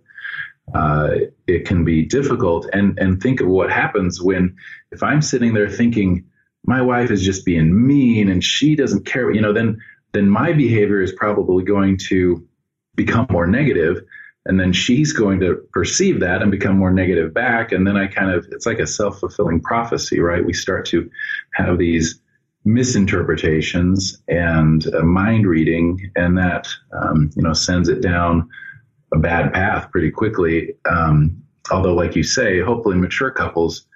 uh, 0.72 1.10
it 1.46 1.66
can 1.66 1.84
be 1.84 2.04
difficult. 2.04 2.68
And 2.72 2.98
and 2.98 3.20
think 3.20 3.40
of 3.40 3.48
what 3.48 3.70
happens 3.70 4.20
when 4.20 4.56
if 4.90 5.02
I'm 5.02 5.20
sitting 5.20 5.52
there 5.54 5.68
thinking 5.68 6.24
my 6.64 6.80
wife 6.80 7.10
is 7.10 7.22
just 7.22 7.44
being 7.44 7.86
mean 7.86 8.30
and 8.30 8.42
she 8.42 8.74
doesn't 8.74 9.04
care, 9.04 9.30
you 9.30 9.40
know, 9.40 9.52
then 9.52 9.78
then 10.12 10.28
my 10.28 10.52
behavior 10.52 11.02
is 11.02 11.12
probably 11.12 11.64
going 11.64 11.98
to 12.08 12.46
become 12.94 13.26
more 13.30 13.46
negative, 13.46 14.02
and 14.46 14.58
then 14.58 14.72
she's 14.72 15.12
going 15.12 15.40
to 15.40 15.56
perceive 15.72 16.20
that 16.20 16.40
and 16.40 16.50
become 16.50 16.78
more 16.78 16.92
negative 16.92 17.34
back, 17.34 17.72
and 17.72 17.86
then 17.86 17.96
I 17.96 18.06
kind 18.06 18.30
of 18.30 18.46
it's 18.52 18.66
like 18.66 18.78
a 18.78 18.86
self 18.86 19.20
fulfilling 19.20 19.60
prophecy, 19.60 20.20
right? 20.20 20.44
We 20.44 20.52
start 20.52 20.86
to 20.86 21.10
have 21.54 21.78
these 21.78 22.20
misinterpretations 22.64 24.22
and 24.26 24.86
uh, 24.94 25.02
mind 25.02 25.46
reading, 25.46 26.10
and 26.16 26.38
that 26.38 26.68
um, 26.92 27.30
you 27.36 27.42
know 27.42 27.52
sends 27.52 27.88
it 27.88 28.00
down 28.00 28.48
a 29.14 29.18
bad 29.18 29.52
path 29.52 29.90
pretty 29.90 30.10
quickly. 30.10 30.74
Um, 30.84 31.42
although, 31.70 31.94
like 31.94 32.16
you 32.16 32.22
say, 32.22 32.60
hopefully 32.60 32.96
mature 32.96 33.30
couples 33.30 33.86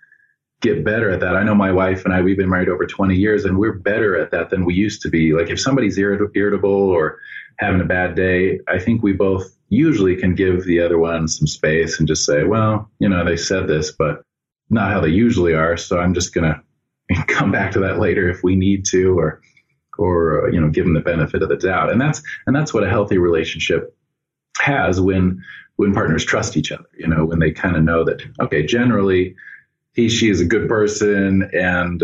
get 0.61 0.85
better 0.85 1.11
at 1.11 1.21
that. 1.21 1.37
I 1.37 1.45
know 1.45 1.55
my 1.55 1.71
wife 1.71 2.05
and 2.05 2.13
I, 2.13 2.21
we've 2.21 2.37
been 2.37 2.49
married 2.49 2.69
over 2.69 2.87
20 2.87 3.15
years 3.15 3.45
and 3.45 3.59
we're 3.59 3.75
better 3.75 4.17
at 4.17 4.33
that 4.33 4.51
than 4.51 4.65
we 4.65 4.75
used 4.75 5.03
to 5.03 5.09
be. 5.09 5.33
Like 5.33 5.51
if 5.51 5.61
somebody's 5.61 5.99
irrit- 5.99 6.31
irritable 6.35 6.71
or 6.71 7.19
having 7.59 7.81
a 7.81 7.85
bad 7.85 8.17
day, 8.17 8.61
I 8.67 8.79
think 8.79 9.03
we 9.03 9.13
both 9.13 9.57
usually 9.69 10.17
can 10.17 10.35
give 10.35 10.65
the 10.65 10.81
other 10.81 10.99
one 10.99 11.29
some 11.29 11.47
space 11.47 11.99
and 11.99 12.09
just 12.09 12.25
say, 12.25 12.43
well, 12.43 12.91
you 12.99 13.09
know, 13.09 13.25
they 13.25 13.37
said 13.37 13.69
this, 13.69 13.93
but 13.93 14.23
not 14.71 14.91
how 14.91 15.01
they 15.01 15.11
usually 15.11 15.55
are. 15.55 15.77
So 15.77 15.99
I'm 15.99 16.15
just 16.15 16.35
going 16.35 16.53
to 17.11 17.25
come 17.27 17.53
back 17.53 17.73
to 17.73 17.81
that 17.81 18.01
later 18.01 18.29
if 18.29 18.43
we 18.43 18.57
need 18.57 18.85
to, 18.87 19.17
or, 19.17 19.41
or, 19.97 20.51
you 20.53 20.61
know, 20.61 20.71
give 20.71 20.85
them 20.85 20.95
the 20.95 21.01
benefit 21.01 21.43
of 21.43 21.49
the 21.49 21.57
doubt. 21.57 21.93
And 21.93 22.01
that's, 22.01 22.21
and 22.47 22.55
that's 22.55 22.75
what 22.75 22.85
a 22.85 22.91
healthy 22.91 23.19
relationship 23.19 23.97
has 24.61 25.01
when 25.01 25.43
when 25.77 25.95
partners 25.95 26.25
trust 26.25 26.57
each 26.57 26.73
other. 26.73 26.89
You 26.97 27.07
know, 27.07 27.25
when 27.25 27.39
they 27.39 27.53
kind 27.53 27.77
of 27.77 27.83
know 27.83 28.05
that 28.05 28.23
okay, 28.41 28.65
generally 28.65 29.37
he 29.95 30.09
she 30.09 30.31
is 30.31 30.41
a 30.41 30.45
good 30.45 30.69
person 30.69 31.51
and 31.53 32.03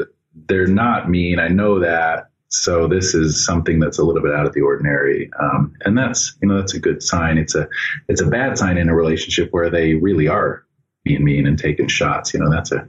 they're 0.49 0.67
not 0.67 1.11
mean. 1.11 1.39
I 1.39 1.49
know 1.49 1.81
that. 1.81 2.29
So 2.49 2.87
this 2.87 3.15
is 3.15 3.45
something 3.45 3.81
that's 3.81 3.99
a 3.99 4.05
little 4.05 4.23
bit 4.23 4.33
out 4.33 4.47
of 4.47 4.53
the 4.53 4.61
ordinary, 4.61 5.29
um, 5.41 5.75
and 5.85 5.99
that's 5.99 6.37
you 6.41 6.49
know 6.49 6.57
that's 6.57 6.75
a 6.75 6.79
good 6.79 7.03
sign. 7.03 7.37
It's 7.37 7.55
a 7.57 7.69
it's 8.09 8.21
a 8.21 8.27
bad 8.27 8.57
sign 8.59 8.79
in 8.79 8.89
a 8.89 8.95
relationship 8.95 9.49
where 9.53 9.71
they 9.71 9.95
really 9.95 10.29
are 10.29 10.65
being 11.03 11.25
mean 11.25 11.47
and 11.47 11.59
taking 11.59 11.89
shots. 11.89 12.33
You 12.33 12.41
know 12.41 12.51
that's 12.51 12.71
a 12.71 12.89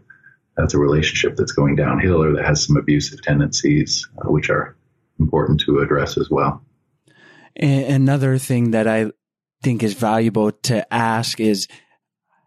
that's 0.56 0.76
a 0.76 0.78
relationship 0.78 1.36
that's 1.36 1.52
going 1.52 1.76
downhill 1.76 2.22
or 2.22 2.34
that 2.34 2.46
has 2.46 2.64
some 2.66 2.78
abusive 2.78 3.24
tendencies, 3.24 4.08
uh, 4.20 4.30
which 4.30 4.52
are 4.52 4.76
important 5.20 5.62
to 5.62 5.80
address 5.80 6.18
as 6.18 6.30
well. 6.30 6.62
Another 7.58 8.38
thing 8.38 8.72
that 8.72 8.88
I 8.88 9.12
think 9.66 9.82
is 9.82 9.96
valuable 9.96 10.52
to 10.52 10.94
ask 10.94 11.40
is, 11.40 11.68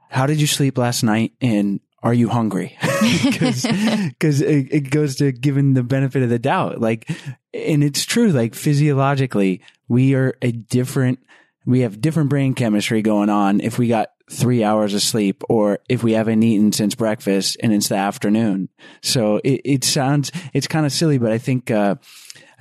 how 0.08 0.26
did 0.26 0.40
you 0.40 0.46
sleep 0.46 0.78
last 0.78 1.02
night? 1.02 1.32
And 1.40 1.80
are 2.00 2.14
you 2.14 2.28
hungry? 2.28 2.78
Cause, 2.80 3.66
cause 4.20 4.40
it, 4.40 4.72
it 4.72 4.90
goes 4.90 5.16
to 5.16 5.32
giving 5.32 5.74
the 5.74 5.82
benefit 5.82 6.22
of 6.22 6.30
the 6.30 6.38
doubt. 6.38 6.80
Like, 6.80 7.10
and 7.52 7.82
it's 7.82 8.04
true, 8.04 8.30
like 8.30 8.54
physiologically, 8.54 9.62
we 9.88 10.14
are 10.14 10.34
a 10.40 10.52
different, 10.52 11.18
we 11.66 11.80
have 11.80 12.00
different 12.00 12.30
brain 12.30 12.54
chemistry 12.54 13.02
going 13.02 13.30
on 13.30 13.60
if 13.60 13.78
we 13.78 13.88
got 13.88 14.10
three 14.30 14.62
hours 14.62 14.94
of 14.94 15.02
sleep 15.02 15.42
or 15.48 15.78
if 15.88 16.02
we 16.02 16.12
haven't 16.12 16.42
eaten 16.42 16.72
since 16.72 16.94
breakfast 16.94 17.56
and 17.62 17.72
it's 17.72 17.88
the 17.88 17.96
afternoon. 17.96 18.68
So 19.02 19.36
it, 19.44 19.60
it 19.64 19.84
sounds, 19.84 20.30
it's 20.52 20.66
kind 20.66 20.86
of 20.86 20.92
silly, 20.92 21.18
but 21.18 21.32
I 21.32 21.38
think, 21.38 21.70
uh, 21.70 21.96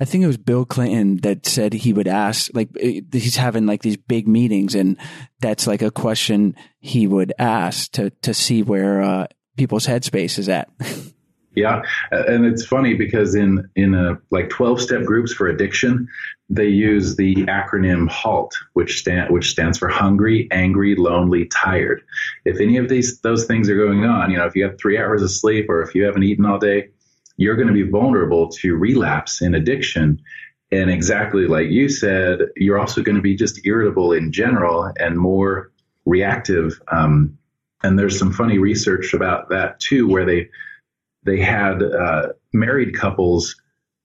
I 0.00 0.04
think 0.04 0.24
it 0.24 0.28
was 0.28 0.36
Bill 0.36 0.64
Clinton 0.64 1.18
that 1.18 1.44
said 1.44 1.72
he 1.72 1.92
would 1.92 2.08
ask, 2.08 2.50
like, 2.54 2.68
eh, 2.80 3.00
he's 3.12 3.36
having 3.36 3.66
like 3.66 3.82
these 3.82 3.96
big 3.96 4.28
meetings 4.28 4.74
and 4.74 4.96
that's 5.40 5.66
like 5.66 5.82
a 5.82 5.90
question 5.90 6.54
he 6.78 7.06
would 7.06 7.32
ask 7.38 7.92
to, 7.92 8.10
to 8.22 8.32
see 8.32 8.62
where, 8.62 9.02
uh, 9.02 9.26
people's 9.56 9.86
headspace 9.86 10.38
is 10.38 10.48
at. 10.48 10.70
Yeah, 11.58 11.82
and 12.10 12.46
it's 12.46 12.64
funny 12.64 12.94
because 12.94 13.34
in 13.34 13.68
in 13.74 13.94
a, 13.94 14.18
like 14.30 14.48
twelve 14.48 14.80
step 14.80 15.04
groups 15.04 15.32
for 15.32 15.48
addiction, 15.48 16.08
they 16.48 16.68
use 16.68 17.16
the 17.16 17.34
acronym 17.46 18.08
HALT, 18.08 18.54
which 18.74 18.98
stand 18.98 19.30
which 19.30 19.50
stands 19.50 19.78
for 19.78 19.88
hungry, 19.88 20.48
angry, 20.50 20.94
lonely, 20.94 21.46
tired. 21.46 22.02
If 22.44 22.60
any 22.60 22.76
of 22.76 22.88
these 22.88 23.20
those 23.20 23.44
things 23.46 23.68
are 23.68 23.76
going 23.76 24.04
on, 24.04 24.30
you 24.30 24.38
know, 24.38 24.46
if 24.46 24.54
you 24.54 24.64
have 24.64 24.78
three 24.78 24.98
hours 24.98 25.22
of 25.22 25.30
sleep 25.30 25.66
or 25.68 25.82
if 25.82 25.94
you 25.94 26.04
haven't 26.04 26.22
eaten 26.22 26.46
all 26.46 26.58
day, 26.58 26.90
you're 27.36 27.56
going 27.56 27.68
to 27.68 27.74
be 27.74 27.88
vulnerable 27.90 28.48
to 28.48 28.76
relapse 28.76 29.42
in 29.42 29.54
addiction. 29.54 30.20
And 30.70 30.90
exactly 30.90 31.46
like 31.46 31.68
you 31.70 31.88
said, 31.88 32.40
you're 32.56 32.78
also 32.78 33.02
going 33.02 33.16
to 33.16 33.22
be 33.22 33.34
just 33.34 33.66
irritable 33.66 34.12
in 34.12 34.32
general 34.32 34.92
and 34.98 35.18
more 35.18 35.70
reactive. 36.04 36.80
Um, 36.88 37.38
and 37.82 37.98
there's 37.98 38.18
some 38.18 38.32
funny 38.32 38.58
research 38.58 39.14
about 39.14 39.48
that 39.50 39.80
too, 39.80 40.08
where 40.08 40.24
they 40.24 40.48
they 41.28 41.40
had 41.40 41.82
uh, 41.82 42.28
married 42.52 42.94
couples 42.94 43.56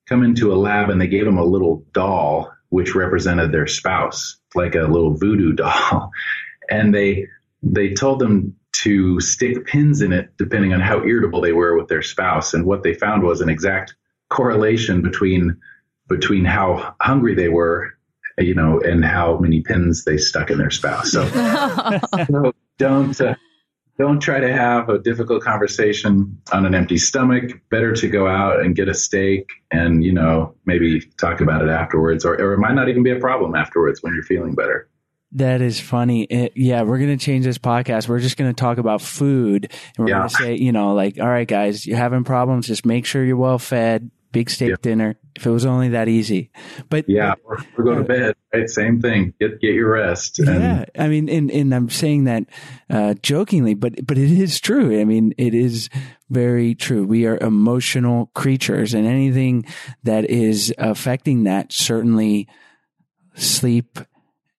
come 0.08 0.24
into 0.24 0.54
a 0.54 0.56
lab 0.56 0.90
and 0.90 1.00
they 1.00 1.08
gave 1.08 1.26
them 1.26 1.38
a 1.38 1.46
little 1.46 1.86
doll 1.94 2.52
which 2.74 2.96
represented 2.96 3.52
their 3.52 3.68
spouse, 3.68 4.38
like 4.56 4.74
a 4.74 4.82
little 4.82 5.14
voodoo 5.14 5.54
doll, 5.54 6.12
and 6.72 6.94
they 6.94 7.28
they 7.62 7.94
told 7.94 8.18
them 8.18 8.56
to 8.72 9.20
stick 9.20 9.68
pins 9.68 10.02
in 10.02 10.12
it 10.12 10.36
depending 10.38 10.74
on 10.74 10.82
how 10.82 11.04
irritable 11.04 11.40
they 11.40 11.54
were 11.54 11.78
with 11.78 11.88
their 11.88 12.02
spouse, 12.02 12.56
and 12.56 12.66
what 12.66 12.82
they 12.82 12.96
found 12.96 13.22
was 13.22 13.42
an 13.42 13.50
exact 13.50 13.96
correlation 14.30 15.04
between 15.04 15.56
between 16.10 16.46
how 16.46 16.96
hungry 17.00 17.36
they 17.36 17.48
were, 17.48 17.94
you 18.40 18.56
know, 18.56 18.80
and 18.82 19.06
how 19.06 19.38
many 19.38 19.62
pins 19.62 20.04
they 20.04 20.18
stuck 20.18 20.50
in 20.50 20.58
their 20.58 20.72
spouse. 20.72 21.12
So, 21.12 21.28
so 22.28 22.54
don't. 22.80 23.22
Uh, 23.22 23.36
don't 24.00 24.20
try 24.20 24.40
to 24.40 24.52
have 24.52 24.90
a 24.90 24.98
difficult 25.00 25.44
conversation 25.44 26.42
on 26.52 26.66
an 26.66 26.74
empty 26.74 26.98
stomach. 26.98 27.52
Better 27.70 27.94
to 27.94 28.08
go 28.08 28.28
out 28.28 28.60
and 28.62 28.76
get 28.76 28.88
a 28.88 28.94
steak 28.94 29.48
and, 29.72 30.04
you 30.04 30.12
know, 30.12 30.56
maybe 30.66 31.02
talk 31.20 31.42
about 31.42 31.62
it 31.62 31.70
afterwards, 31.70 32.26
or, 32.26 32.34
or 32.42 32.54
it 32.54 32.58
might 32.60 32.74
not 32.74 32.90
even 32.90 33.04
be 33.04 33.12
a 33.12 33.20
problem 33.20 33.54
afterwards 33.56 34.02
when 34.02 34.14
you're 34.14 34.24
feeling 34.24 34.56
better. 34.56 34.90
That 35.36 35.62
is 35.62 35.80
funny. 35.80 36.24
It, 36.26 36.54
yeah, 36.56 36.84
we're 36.84 37.00
going 37.00 37.18
to 37.18 37.24
change 37.24 37.44
this 37.46 37.58
podcast. 37.58 38.08
We're 38.08 38.20
just 38.20 38.38
going 38.38 38.54
to 38.54 38.60
talk 38.60 38.78
about 38.78 39.02
food. 39.02 39.72
And 39.98 40.06
we're 40.06 40.10
Yeah. 40.12 40.18
going 40.20 40.30
to 40.30 40.36
say, 40.36 40.56
you 40.56 40.72
know, 40.72 40.94
like, 40.94 41.20
all 41.20 41.28
right, 41.28 41.48
guys, 41.48 41.86
you're 41.88 41.98
having 41.98 42.24
problems. 42.24 42.68
Just 42.68 42.86
make 42.86 43.06
sure 43.06 43.24
you're 43.24 43.36
well 43.38 43.58
fed. 43.58 44.12
Big 44.34 44.50
steak 44.50 44.70
Yeah. 44.72 44.76
dinner. 44.82 45.16
If 45.36 45.48
it 45.48 45.50
was 45.50 45.66
only 45.66 45.90
that 45.90 46.10
easy, 46.10 46.52
but 46.90 47.06
Yeah, 47.08 47.36
or, 47.46 47.58
or 47.78 47.84
go 47.86 47.96
to 47.96 48.04
bed. 48.04 48.36
Right, 48.54 48.70
same 48.70 49.00
thing. 49.02 49.34
Get 49.40 49.62
get 49.62 49.74
your 49.74 49.94
rest. 49.94 50.38
And 50.40 50.62
yeah, 50.62 50.86
I 51.00 51.08
mean, 51.08 51.28
and, 51.30 51.50
and 51.50 51.74
I'm 51.74 51.90
saying 51.90 52.26
that 52.26 52.44
uh, 52.90 53.14
jokingly, 53.24 53.74
but 53.74 54.06
but 54.06 54.18
it 54.18 54.30
is 54.32 54.60
true. 54.60 55.00
I 55.00 55.06
mean, 55.06 55.34
it 55.38 55.56
is 55.56 55.90
very 56.30 56.76
true. 56.76 57.06
We 57.06 57.26
are 57.26 57.38
emotional 57.38 58.28
creatures, 58.36 58.94
and 58.94 59.08
anything 59.08 59.66
that 60.04 60.30
is 60.30 60.72
affecting 60.78 61.46
that 61.46 61.72
certainly 61.74 62.48
sleep 63.36 64.00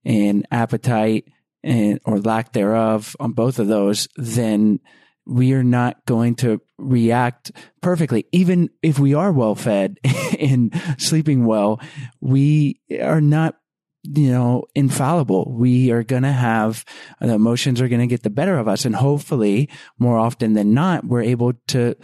and 0.04 0.46
appetite 0.50 1.28
and 1.62 2.00
or 2.04 2.18
lack 2.18 2.52
thereof 2.52 3.14
on 3.20 3.32
both 3.32 3.58
of 3.58 3.68
those, 3.68 4.08
then 4.16 4.80
we 5.26 5.52
are 5.52 5.64
not 5.64 6.04
going 6.06 6.34
to 6.36 6.60
react 6.78 7.52
perfectly. 7.80 8.26
Even 8.32 8.70
if 8.82 8.98
we 8.98 9.14
are 9.14 9.32
well 9.32 9.54
fed 9.54 9.98
and 10.38 10.72
sleeping 10.98 11.46
well, 11.46 11.80
we 12.20 12.80
are 13.00 13.20
not 13.20 13.56
you 14.04 14.30
know, 14.30 14.64
infallible. 14.74 15.50
We 15.50 15.90
are 15.90 16.02
going 16.02 16.24
to 16.24 16.32
have 16.32 16.84
the 17.20 17.32
emotions 17.32 17.80
are 17.80 17.88
going 17.88 18.02
to 18.02 18.06
get 18.06 18.22
the 18.22 18.30
better 18.30 18.58
of 18.58 18.68
us. 18.68 18.84
And 18.84 18.94
hopefully 18.94 19.70
more 19.98 20.18
often 20.18 20.52
than 20.52 20.74
not, 20.74 21.04
we're 21.04 21.22
able 21.22 21.54
to, 21.68 21.96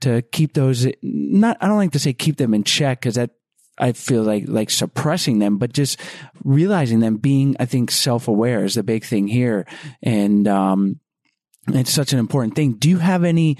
to 0.00 0.22
keep 0.32 0.54
those 0.54 0.86
not, 1.02 1.56
I 1.60 1.68
don't 1.68 1.76
like 1.76 1.92
to 1.92 1.98
say 1.98 2.12
keep 2.12 2.36
them 2.36 2.54
in 2.54 2.64
check 2.64 3.00
because 3.00 3.14
that 3.14 3.30
I 3.78 3.92
feel 3.92 4.22
like, 4.22 4.44
like 4.48 4.70
suppressing 4.70 5.38
them, 5.38 5.58
but 5.58 5.72
just 5.72 6.00
realizing 6.42 7.00
them 7.00 7.16
being, 7.16 7.56
I 7.60 7.66
think 7.66 7.90
self 7.90 8.26
aware 8.28 8.64
is 8.64 8.74
the 8.74 8.82
big 8.82 9.04
thing 9.04 9.28
here. 9.28 9.66
And, 10.02 10.46
um, 10.48 11.00
it's 11.68 11.92
such 11.92 12.12
an 12.12 12.18
important 12.18 12.54
thing. 12.54 12.74
Do 12.74 12.88
you 12.88 12.98
have 12.98 13.24
any, 13.24 13.56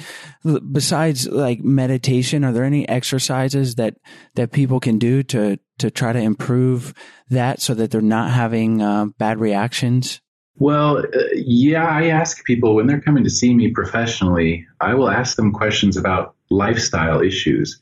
besides 0.72 1.26
like 1.26 1.60
meditation, 1.60 2.44
are 2.44 2.52
there 2.52 2.64
any 2.64 2.88
exercises 2.88 3.76
that, 3.76 3.96
that 4.34 4.52
people 4.52 4.80
can 4.80 4.98
do 4.98 5.22
to, 5.24 5.58
to 5.78 5.90
try 5.90 6.12
to 6.12 6.18
improve 6.18 6.94
that 7.30 7.60
so 7.60 7.74
that 7.74 7.90
they're 7.90 8.00
not 8.00 8.30
having 8.30 8.82
uh, 8.82 9.06
bad 9.18 9.40
reactions? 9.40 10.20
Well, 10.56 10.98
uh, 10.98 11.02
yeah, 11.34 11.86
I 11.86 12.08
ask 12.08 12.44
people 12.44 12.74
when 12.74 12.86
they're 12.86 13.00
coming 13.00 13.24
to 13.24 13.30
see 13.30 13.54
me 13.54 13.70
professionally, 13.70 14.66
I 14.80 14.94
will 14.94 15.10
ask 15.10 15.36
them 15.36 15.52
questions 15.52 15.96
about 15.96 16.34
lifestyle 16.50 17.20
issues. 17.20 17.80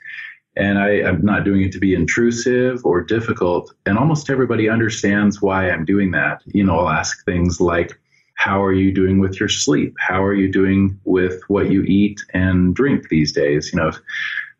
And 0.54 0.78
I, 0.78 1.02
I'm 1.02 1.24
not 1.24 1.44
doing 1.44 1.62
it 1.62 1.72
to 1.72 1.78
be 1.78 1.94
intrusive 1.94 2.84
or 2.84 3.02
difficult. 3.02 3.74
And 3.86 3.98
almost 3.98 4.30
everybody 4.30 4.68
understands 4.68 5.40
why 5.40 5.70
I'm 5.70 5.84
doing 5.84 6.10
that. 6.12 6.42
You 6.46 6.64
know, 6.64 6.78
I'll 6.78 6.90
ask 6.90 7.24
things 7.24 7.60
like, 7.60 7.98
how 8.42 8.60
are 8.64 8.72
you 8.72 8.92
doing 8.92 9.20
with 9.20 9.38
your 9.38 9.48
sleep? 9.48 9.94
How 10.00 10.24
are 10.24 10.34
you 10.34 10.50
doing 10.50 10.98
with 11.04 11.40
what 11.46 11.70
you 11.70 11.84
eat 11.84 12.20
and 12.34 12.74
drink 12.74 13.08
these 13.08 13.30
days? 13.30 13.70
You 13.72 13.78
know, 13.78 13.92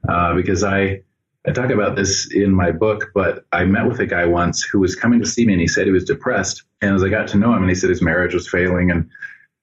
uh, 0.09 0.35
because 0.35 0.63
I, 0.63 1.03
I 1.49 1.51
talk 1.51 1.71
about 1.71 1.97
this 1.97 2.33
in 2.33 2.55
my 2.55 2.71
book, 2.71 3.11
but 3.13 3.45
I 3.51 3.65
met 3.65 3.89
with 3.89 3.99
a 3.99 4.07
guy 4.07 4.25
once 4.25 4.63
who 4.63 4.79
was 4.79 4.95
coming 4.95 5.19
to 5.19 5.27
see 5.27 5.45
me 5.45 5.55
and 5.55 5.61
he 5.61 5.67
said 5.67 5.87
he 5.87 5.93
was 5.93 6.05
depressed. 6.05 6.63
And 6.81 6.95
as 6.95 7.03
I 7.03 7.09
got 7.09 7.27
to 7.29 7.39
know 7.39 7.53
him 7.53 7.63
and 7.63 7.69
he 7.69 7.75
said 7.75 7.91
his 7.91 8.03
marriage 8.03 8.35
was 8.35 8.49
failing 8.49 8.93
and, 8.93 9.11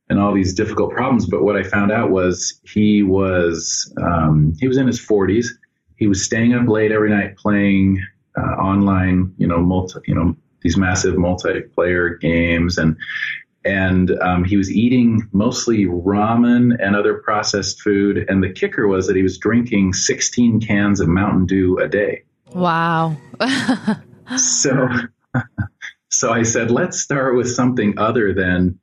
and 0.10 0.20
all 0.20 0.34
these 0.34 0.54
difficult 0.54 0.92
problems. 0.92 1.26
But 1.26 1.44
what 1.44 1.56
I 1.56 1.64
found 1.64 1.90
out 1.90 2.12
was 2.12 2.60
he 2.66 3.04
was, 3.04 3.90
um, 4.02 4.54
he 4.60 4.68
was 4.68 4.76
in 4.76 4.86
his 4.86 5.00
forties. 5.00 5.58
He 5.96 6.08
was 6.08 6.26
staying 6.26 6.54
up 6.54 6.68
late 6.68 6.92
every 6.92 7.10
night 7.10 7.38
playing, 7.38 8.04
uh, 8.38 8.56
online, 8.60 9.34
you 9.38 9.48
know, 9.48 9.60
multi, 9.60 10.00
you 10.08 10.16
know, 10.16 10.36
these 10.62 10.76
massive 10.76 11.16
multiplayer 11.16 12.20
games 12.20 12.78
and, 12.78 12.98
and 13.66 14.12
um, 14.22 14.44
he 14.44 14.58
was 14.58 14.72
eating 14.72 15.28
mostly 15.32 15.86
ramen 15.86 16.78
and 16.80 16.96
other 16.96 17.16
processed 17.16 17.82
food. 17.82 18.26
And 18.30 18.44
the 18.44 18.50
kicker 18.50 18.88
was 18.88 19.08
that 19.08 19.16
he 19.16 19.24
was 19.24 19.38
drinking 19.38 19.94
16 19.94 20.62
cans 20.62 21.00
of 21.00 21.08
Mountain 21.08 21.46
Dew 21.46 21.78
a 21.78 21.88
day. 21.88 22.24
Wow. 22.54 23.18
So, 24.38 24.88
so 26.10 26.32
I 26.32 26.44
said, 26.44 26.72
let's 26.72 27.00
start 27.00 27.36
with 27.36 27.50
something 27.50 27.98
other 27.98 28.34
than 28.34 28.80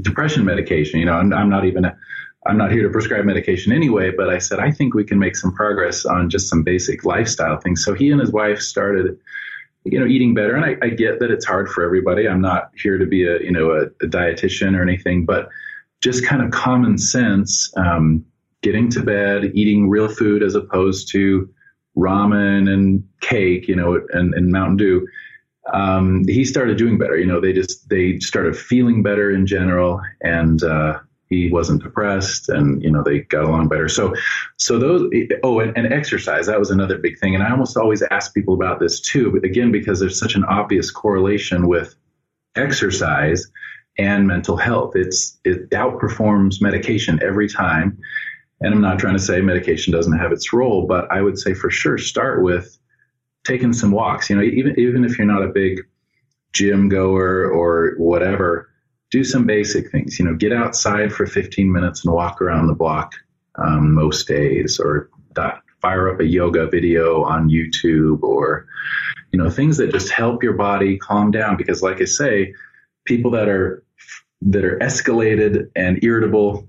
depression 0.00 0.44
medication. 0.44 1.00
You 1.00 1.06
know, 1.06 1.14
I'm, 1.14 1.32
I'm 1.32 1.48
not 1.48 1.64
even, 1.64 1.84
a, 1.84 1.96
I'm 2.46 2.58
not 2.58 2.72
here 2.72 2.82
to 2.82 2.90
prescribe 2.90 3.24
medication 3.24 3.72
anyway, 3.72 4.10
but 4.14 4.28
I 4.28 4.38
said, 4.38 4.58
I 4.58 4.70
think 4.70 4.94
we 4.94 5.04
can 5.04 5.18
make 5.18 5.36
some 5.36 5.54
progress 5.54 6.04
on 6.04 6.28
just 6.28 6.48
some 6.48 6.62
basic 6.62 7.04
lifestyle 7.04 7.58
things. 7.58 7.84
So 7.84 7.94
he 7.94 8.10
and 8.10 8.20
his 8.20 8.30
wife 8.30 8.60
started 8.60 9.18
you 9.84 9.98
know, 9.98 10.06
eating 10.06 10.34
better. 10.34 10.54
And 10.54 10.64
I, 10.64 10.76
I, 10.82 10.90
get 10.90 11.18
that 11.20 11.30
it's 11.30 11.44
hard 11.44 11.68
for 11.68 11.82
everybody. 11.84 12.28
I'm 12.28 12.40
not 12.40 12.70
here 12.76 12.98
to 12.98 13.06
be 13.06 13.26
a, 13.26 13.40
you 13.40 13.50
know, 13.50 13.72
a, 13.72 13.82
a 14.04 14.08
dietitian 14.08 14.78
or 14.78 14.82
anything, 14.82 15.24
but 15.24 15.48
just 16.00 16.24
kind 16.24 16.42
of 16.42 16.50
common 16.50 16.98
sense, 16.98 17.72
um, 17.76 18.24
getting 18.62 18.88
to 18.90 19.02
bed, 19.02 19.50
eating 19.54 19.88
real 19.88 20.08
food 20.08 20.42
as 20.42 20.54
opposed 20.54 21.10
to 21.12 21.52
ramen 21.96 22.72
and 22.72 23.04
cake, 23.20 23.66
you 23.66 23.74
know, 23.74 24.00
and, 24.12 24.34
and 24.34 24.50
Mountain 24.50 24.76
Dew. 24.76 25.06
Um, 25.72 26.24
he 26.26 26.44
started 26.44 26.76
doing 26.76 26.98
better. 26.98 27.16
You 27.16 27.26
know, 27.26 27.40
they 27.40 27.52
just, 27.52 27.88
they 27.88 28.18
started 28.20 28.56
feeling 28.56 29.02
better 29.02 29.30
in 29.30 29.46
general. 29.46 30.00
And, 30.20 30.62
uh, 30.62 30.98
he 31.32 31.50
wasn't 31.50 31.82
depressed 31.82 32.48
and 32.48 32.82
you 32.82 32.90
know 32.90 33.02
they 33.02 33.20
got 33.20 33.44
along 33.44 33.68
better. 33.68 33.88
So 33.88 34.14
so 34.56 34.78
those 34.78 35.10
oh 35.42 35.60
and, 35.60 35.76
and, 35.76 35.92
exercise 35.92 36.46
that 36.46 36.58
was 36.58 36.70
another 36.70 36.98
big 36.98 37.18
thing. 37.18 37.34
And 37.34 37.42
i 37.42 37.50
almost 37.50 37.76
always 37.76 38.02
ask 38.10 38.34
people 38.34 38.54
about 38.54 38.80
this 38.80 39.00
too 39.00 39.30
but 39.30 39.44
again 39.44 39.72
because 39.72 40.00
there's 40.00 40.18
such 40.18 40.34
an 40.34 40.44
obvious 40.44 40.90
correlation 40.90 41.68
with 41.68 41.94
exercise 42.56 43.50
and 43.98 44.26
mental 44.26 44.56
health. 44.56 44.92
It's 44.94 45.38
it 45.44 45.70
outperforms 45.70 46.60
medication 46.60 47.20
every 47.22 47.48
time. 47.48 47.98
And 48.60 48.74
i'm 48.74 48.80
not 48.80 48.98
trying 48.98 49.16
to 49.16 49.22
say 49.22 49.40
medication 49.40 49.92
doesn't 49.92 50.18
have 50.18 50.32
its 50.32 50.52
role 50.52 50.86
but 50.86 51.10
i 51.10 51.20
would 51.20 51.38
say 51.38 51.52
for 51.52 51.70
sure 51.70 51.98
start 51.98 52.42
with 52.42 52.78
taking 53.44 53.72
some 53.72 53.90
walks. 53.90 54.30
You 54.30 54.36
know 54.36 54.42
even 54.42 54.78
even 54.78 55.04
if 55.04 55.18
you're 55.18 55.26
not 55.26 55.42
a 55.42 55.48
big 55.48 55.80
gym 56.52 56.88
goer 56.88 57.50
or 57.50 57.94
whatever 57.96 58.71
do 59.12 59.22
some 59.22 59.46
basic 59.46 59.92
things. 59.92 60.18
You 60.18 60.24
know, 60.24 60.34
get 60.34 60.52
outside 60.52 61.12
for 61.12 61.26
15 61.26 61.70
minutes 61.70 62.04
and 62.04 62.12
walk 62.12 62.40
around 62.40 62.66
the 62.66 62.74
block 62.74 63.12
um, 63.54 63.94
most 63.94 64.26
days, 64.26 64.80
or 64.80 65.10
fire 65.80 66.12
up 66.12 66.20
a 66.20 66.24
yoga 66.24 66.66
video 66.66 67.22
on 67.22 67.48
YouTube, 67.48 68.22
or 68.22 68.66
you 69.30 69.38
know, 69.38 69.50
things 69.50 69.76
that 69.76 69.92
just 69.92 70.10
help 70.10 70.42
your 70.42 70.54
body 70.54 70.96
calm 70.96 71.30
down. 71.30 71.56
Because, 71.56 71.82
like 71.82 72.00
I 72.00 72.06
say, 72.06 72.54
people 73.04 73.30
that 73.32 73.48
are 73.48 73.84
that 74.40 74.64
are 74.64 74.78
escalated 74.78 75.70
and 75.76 76.02
irritable, 76.02 76.66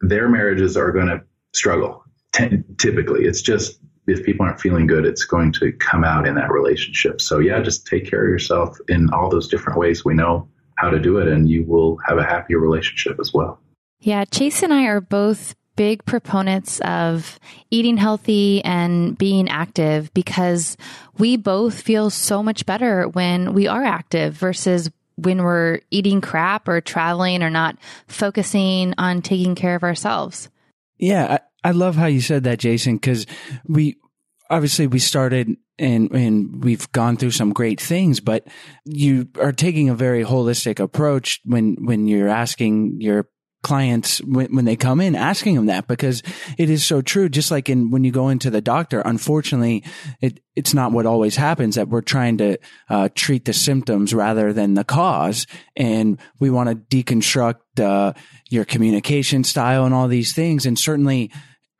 their 0.00 0.28
marriages 0.28 0.76
are 0.76 0.92
going 0.92 1.06
to 1.06 1.22
struggle. 1.54 2.04
T- 2.32 2.62
typically, 2.76 3.24
it's 3.24 3.40
just 3.40 3.78
if 4.08 4.24
people 4.24 4.44
aren't 4.44 4.60
feeling 4.60 4.88
good, 4.88 5.06
it's 5.06 5.24
going 5.24 5.52
to 5.52 5.72
come 5.72 6.04
out 6.04 6.26
in 6.26 6.34
that 6.34 6.50
relationship. 6.50 7.20
So 7.20 7.38
yeah, 7.38 7.62
just 7.62 7.86
take 7.86 8.10
care 8.10 8.24
of 8.24 8.28
yourself 8.28 8.76
in 8.88 9.10
all 9.14 9.30
those 9.30 9.48
different 9.48 9.78
ways 9.78 10.04
we 10.04 10.12
know 10.12 10.48
how 10.76 10.90
to 10.90 10.98
do 10.98 11.18
it 11.18 11.28
and 11.28 11.48
you 11.48 11.64
will 11.64 11.98
have 12.06 12.18
a 12.18 12.24
happier 12.24 12.58
relationship 12.58 13.18
as 13.20 13.32
well. 13.32 13.60
Yeah, 14.00 14.24
Chase 14.24 14.62
and 14.62 14.72
I 14.72 14.84
are 14.84 15.00
both 15.00 15.54
big 15.76 16.04
proponents 16.04 16.80
of 16.80 17.38
eating 17.70 17.96
healthy 17.96 18.62
and 18.64 19.16
being 19.18 19.48
active 19.48 20.12
because 20.14 20.76
we 21.18 21.36
both 21.36 21.80
feel 21.80 22.10
so 22.10 22.42
much 22.42 22.66
better 22.66 23.08
when 23.08 23.54
we 23.54 23.66
are 23.66 23.82
active 23.82 24.34
versus 24.34 24.90
when 25.16 25.42
we're 25.42 25.80
eating 25.90 26.20
crap 26.20 26.68
or 26.68 26.80
traveling 26.80 27.42
or 27.42 27.50
not 27.50 27.76
focusing 28.06 28.94
on 28.98 29.22
taking 29.22 29.54
care 29.54 29.74
of 29.74 29.82
ourselves. 29.82 30.48
Yeah, 30.98 31.38
I, 31.64 31.68
I 31.68 31.70
love 31.72 31.96
how 31.96 32.06
you 32.06 32.20
said 32.20 32.44
that, 32.44 32.58
Jason, 32.58 32.96
because 32.96 33.26
we 33.66 33.96
obviously 34.50 34.86
we 34.86 34.98
started 34.98 35.56
and 35.78 36.10
and 36.12 36.62
we've 36.64 36.90
gone 36.92 37.16
through 37.16 37.30
some 37.30 37.52
great 37.52 37.80
things 37.80 38.20
but 38.20 38.46
you 38.84 39.28
are 39.40 39.52
taking 39.52 39.88
a 39.88 39.94
very 39.94 40.24
holistic 40.24 40.78
approach 40.78 41.40
when 41.44 41.76
when 41.84 42.06
you're 42.06 42.28
asking 42.28 43.00
your 43.00 43.28
clients 43.62 44.18
when, 44.18 44.54
when 44.54 44.66
they 44.66 44.76
come 44.76 45.00
in 45.00 45.16
asking 45.16 45.54
them 45.54 45.66
that 45.66 45.88
because 45.88 46.22
it 46.58 46.68
is 46.68 46.84
so 46.84 47.00
true 47.00 47.30
just 47.30 47.50
like 47.50 47.70
in 47.70 47.90
when 47.90 48.04
you 48.04 48.12
go 48.12 48.28
into 48.28 48.50
the 48.50 48.60
doctor 48.60 49.00
unfortunately 49.00 49.82
it 50.20 50.38
it's 50.54 50.74
not 50.74 50.92
what 50.92 51.06
always 51.06 51.34
happens 51.34 51.74
that 51.74 51.88
we're 51.88 52.02
trying 52.02 52.36
to 52.36 52.58
uh, 52.90 53.08
treat 53.14 53.46
the 53.46 53.54
symptoms 53.54 54.12
rather 54.12 54.52
than 54.52 54.74
the 54.74 54.84
cause 54.84 55.46
and 55.76 56.20
we 56.38 56.50
want 56.50 56.68
to 56.68 57.02
deconstruct 57.02 57.80
uh, 57.80 58.12
your 58.50 58.66
communication 58.66 59.42
style 59.42 59.86
and 59.86 59.94
all 59.94 60.08
these 60.08 60.34
things 60.34 60.66
and 60.66 60.78
certainly 60.78 61.32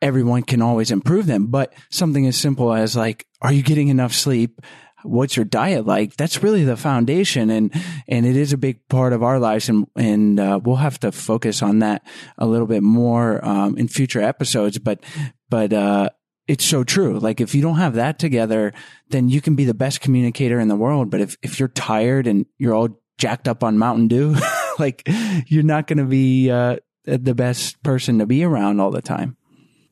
everyone 0.05 0.43
can 0.43 0.61
always 0.61 0.91
improve 0.91 1.27
them. 1.27 1.47
But 1.47 1.73
something 1.91 2.27
as 2.27 2.37
simple 2.37 2.75
as 2.75 2.95
like, 2.95 3.27
are 3.45 3.53
you 3.53 3.63
getting 3.63 3.89
enough 3.89 4.15
sleep? 4.15 4.61
What's 5.03 5.37
your 5.37 5.45
diet 5.45 5.87
like? 5.87 6.17
That's 6.17 6.43
really 6.43 6.65
the 6.65 6.79
foundation. 6.79 7.51
And, 7.51 7.71
and 8.09 8.25
it 8.25 8.37
is 8.37 8.55
a 8.55 8.59
big 8.59 8.89
part 8.89 9.13
of 9.13 9.23
our 9.23 9.39
lives. 9.39 9.69
And, 9.69 9.87
and, 9.97 10.41
uh, 10.41 10.61
we'll 10.65 10.77
have 10.77 10.99
to 11.01 11.13
focus 11.13 11.63
on 11.63 11.81
that 11.81 12.07
a 12.39 12.47
little 12.47 12.67
bit 12.67 12.83
more, 12.83 13.45
um, 13.45 13.77
in 13.77 13.87
future 13.87 14.23
episodes. 14.23 14.79
But, 14.79 15.05
but, 15.51 15.75
uh, 15.75 16.09
it's 16.49 16.65
so 16.65 16.85
true. 16.85 17.19
Like 17.19 17.43
if 17.43 17.55
you 17.55 17.61
don't 17.61 17.77
have 17.77 17.95
that 17.95 18.19
together, 18.19 18.73
then 19.11 19.29
you 19.29 19.43
can 19.43 19.57
be 19.57 19.67
the 19.67 19.75
best 19.75 20.01
communicator 20.01 20.59
in 20.59 20.69
the 20.69 20.77
world. 20.77 21.11
But 21.11 21.21
if, 21.21 21.37
if 21.43 21.61
you're 21.61 21.69
tired 21.69 22.27
and 22.27 22.47
you're 22.57 22.75
all 22.75 22.99
jacked 23.19 23.47
up 23.47 23.63
on 23.63 23.77
Mountain 23.77 24.09
Dew, 24.09 24.37
like 24.79 25.07
you're 25.49 25.63
not 25.63 25.87
going 25.87 25.99
to 25.99 26.05
be, 26.05 26.51
uh, 26.51 26.77
the 27.05 27.35
best 27.35 27.83
person 27.83 28.19
to 28.21 28.27
be 28.27 28.43
around 28.43 28.81
all 28.81 28.91
the 28.91 29.03
time. 29.03 29.37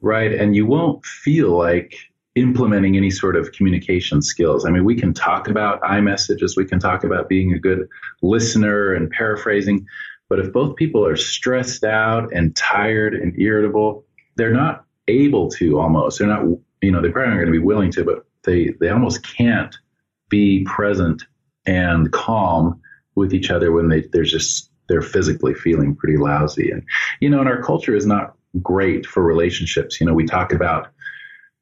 Right. 0.00 0.32
And 0.32 0.56
you 0.56 0.64
won't 0.64 1.04
feel 1.04 1.50
like 1.56 1.94
implementing 2.34 2.96
any 2.96 3.10
sort 3.10 3.36
of 3.36 3.52
communication 3.52 4.22
skills. 4.22 4.64
I 4.64 4.70
mean, 4.70 4.84
we 4.84 4.94
can 4.94 5.12
talk 5.12 5.48
about 5.48 5.80
I-messages, 5.84 6.56
we 6.56 6.64
can 6.64 6.78
talk 6.78 7.04
about 7.04 7.28
being 7.28 7.52
a 7.52 7.58
good 7.58 7.88
listener 8.22 8.94
and 8.94 9.10
paraphrasing, 9.10 9.86
but 10.28 10.38
if 10.38 10.52
both 10.52 10.76
people 10.76 11.06
are 11.06 11.16
stressed 11.16 11.84
out 11.84 12.32
and 12.32 12.56
tired 12.56 13.14
and 13.14 13.38
irritable, 13.38 14.04
they're 14.36 14.54
not 14.54 14.84
able 15.08 15.50
to 15.50 15.78
almost. 15.78 16.18
They're 16.18 16.28
not, 16.28 16.44
you 16.80 16.90
know, 16.90 17.02
they're 17.02 17.12
probably 17.12 17.32
not 17.32 17.36
going 17.36 17.52
to 17.52 17.52
be 17.52 17.58
willing 17.58 17.90
to, 17.92 18.04
but 18.04 18.24
they, 18.44 18.72
they 18.80 18.88
almost 18.88 19.22
can't 19.22 19.76
be 20.30 20.64
present 20.64 21.24
and 21.66 22.10
calm 22.12 22.80
with 23.14 23.34
each 23.34 23.50
other 23.50 23.72
when 23.72 23.88
they, 23.88 24.02
they're 24.12 24.24
just, 24.24 24.70
they're 24.88 25.02
physically 25.02 25.52
feeling 25.54 25.94
pretty 25.94 26.16
lousy. 26.16 26.70
And, 26.70 26.82
you 27.20 27.28
know, 27.28 27.40
and 27.40 27.48
our 27.48 27.62
culture 27.62 27.94
is 27.94 28.06
not 28.06 28.34
great 28.62 29.04
for 29.04 29.22
relationships. 29.22 30.00
You 30.00 30.06
know, 30.06 30.14
we 30.14 30.24
talk 30.24 30.52
about 30.52 30.88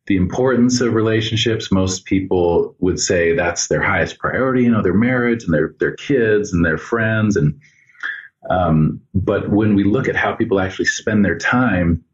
the 0.06 0.16
importance 0.16 0.80
of 0.80 0.94
relationships. 0.94 1.70
Most 1.70 2.04
people 2.04 2.74
would 2.80 2.98
say 2.98 3.34
that's 3.34 3.68
their 3.68 3.82
highest 3.82 4.18
priority, 4.18 4.64
you 4.64 4.70
know, 4.70 4.82
their 4.82 4.94
marriage 4.94 5.44
and 5.44 5.54
their, 5.54 5.74
their 5.78 5.94
kids 5.94 6.52
and 6.52 6.64
their 6.64 6.78
friends. 6.78 7.36
And, 7.36 7.60
um, 8.48 9.00
but 9.14 9.50
when 9.50 9.74
we 9.74 9.84
look 9.84 10.08
at 10.08 10.16
how 10.16 10.34
people 10.34 10.60
actually 10.60 10.86
spend 10.86 11.24
their 11.24 11.38
time, 11.38 12.04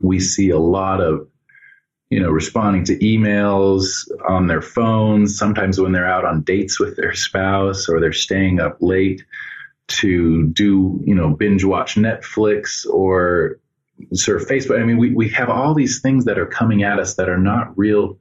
we 0.00 0.20
see 0.20 0.50
a 0.50 0.58
lot 0.58 1.00
of 1.00 1.28
you 2.10 2.20
know, 2.20 2.30
responding 2.30 2.84
to 2.84 2.96
emails 2.98 4.08
on 4.28 4.46
their 4.46 4.62
phones, 4.62 5.36
sometimes 5.36 5.80
when 5.80 5.92
they're 5.92 6.08
out 6.08 6.24
on 6.24 6.42
dates 6.42 6.78
with 6.78 6.96
their 6.96 7.14
spouse 7.14 7.88
or 7.88 8.00
they're 8.00 8.12
staying 8.12 8.60
up 8.60 8.76
late 8.80 9.24
to 9.88 10.46
do, 10.48 11.00
you 11.04 11.14
know, 11.14 11.30
binge 11.30 11.64
watch 11.64 11.96
Netflix 11.96 12.86
or 12.88 13.58
surf 14.12 14.46
Facebook. 14.48 14.80
I 14.80 14.84
mean, 14.84 14.98
we, 14.98 15.12
we 15.14 15.28
have 15.30 15.48
all 15.48 15.74
these 15.74 16.00
things 16.00 16.24
that 16.26 16.38
are 16.38 16.46
coming 16.46 16.82
at 16.82 16.98
us 16.98 17.14
that 17.14 17.28
are 17.28 17.38
not 17.38 17.76
real 17.76 18.18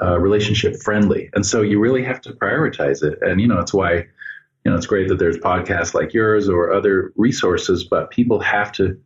uh, 0.00 0.18
relationship 0.18 0.76
friendly. 0.76 1.30
And 1.34 1.44
so 1.44 1.62
you 1.62 1.78
really 1.78 2.02
have 2.04 2.20
to 2.22 2.32
prioritize 2.32 3.02
it. 3.02 3.18
And, 3.22 3.40
you 3.40 3.46
know, 3.46 3.58
it's 3.58 3.74
why, 3.74 3.92
you 4.64 4.70
know, 4.70 4.74
it's 4.74 4.86
great 4.86 5.08
that 5.08 5.18
there's 5.18 5.38
podcasts 5.38 5.94
like 5.94 6.14
yours 6.14 6.48
or 6.48 6.72
other 6.72 7.12
resources, 7.16 7.84
but 7.84 8.10
people 8.10 8.40
have 8.40 8.72
to 8.72 8.98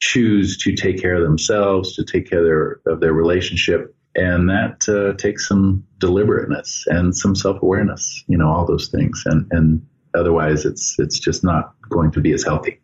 choose 0.00 0.56
to 0.58 0.74
take 0.74 1.00
care 1.00 1.16
of 1.16 1.22
themselves, 1.22 1.96
to 1.96 2.04
take 2.04 2.30
care 2.30 2.38
of 2.38 2.44
their, 2.44 2.80
of 2.94 3.00
their 3.00 3.12
relationship. 3.12 3.94
And 4.14 4.48
that 4.48 4.88
uh, 4.88 5.16
takes 5.16 5.48
some 5.48 5.84
deliberateness 5.98 6.84
and 6.86 7.16
some 7.16 7.34
self 7.34 7.62
awareness, 7.62 8.24
you 8.26 8.36
know, 8.36 8.48
all 8.48 8.66
those 8.66 8.88
things. 8.88 9.22
And, 9.26 9.46
and 9.50 9.86
otherwise 10.14 10.64
it's, 10.64 10.96
it's 10.98 11.18
just 11.18 11.44
not 11.44 11.74
going 11.88 12.10
to 12.12 12.20
be 12.20 12.32
as 12.32 12.42
healthy. 12.42 12.80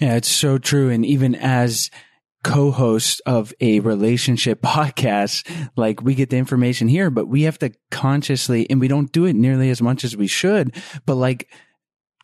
Yeah, 0.00 0.16
it's 0.16 0.30
so 0.30 0.58
true. 0.58 0.88
And 0.90 1.04
even 1.04 1.34
as 1.34 1.90
co-host 2.42 3.20
of 3.26 3.52
a 3.60 3.80
relationship 3.80 4.62
podcast, 4.62 5.48
like 5.76 6.02
we 6.02 6.14
get 6.14 6.30
the 6.30 6.38
information 6.38 6.88
here, 6.88 7.10
but 7.10 7.26
we 7.26 7.42
have 7.42 7.58
to 7.58 7.70
consciously, 7.90 8.68
and 8.70 8.80
we 8.80 8.88
don't 8.88 9.12
do 9.12 9.26
it 9.26 9.36
nearly 9.36 9.70
as 9.70 9.82
much 9.82 10.04
as 10.04 10.16
we 10.16 10.26
should, 10.26 10.74
but 11.06 11.16
like 11.16 11.52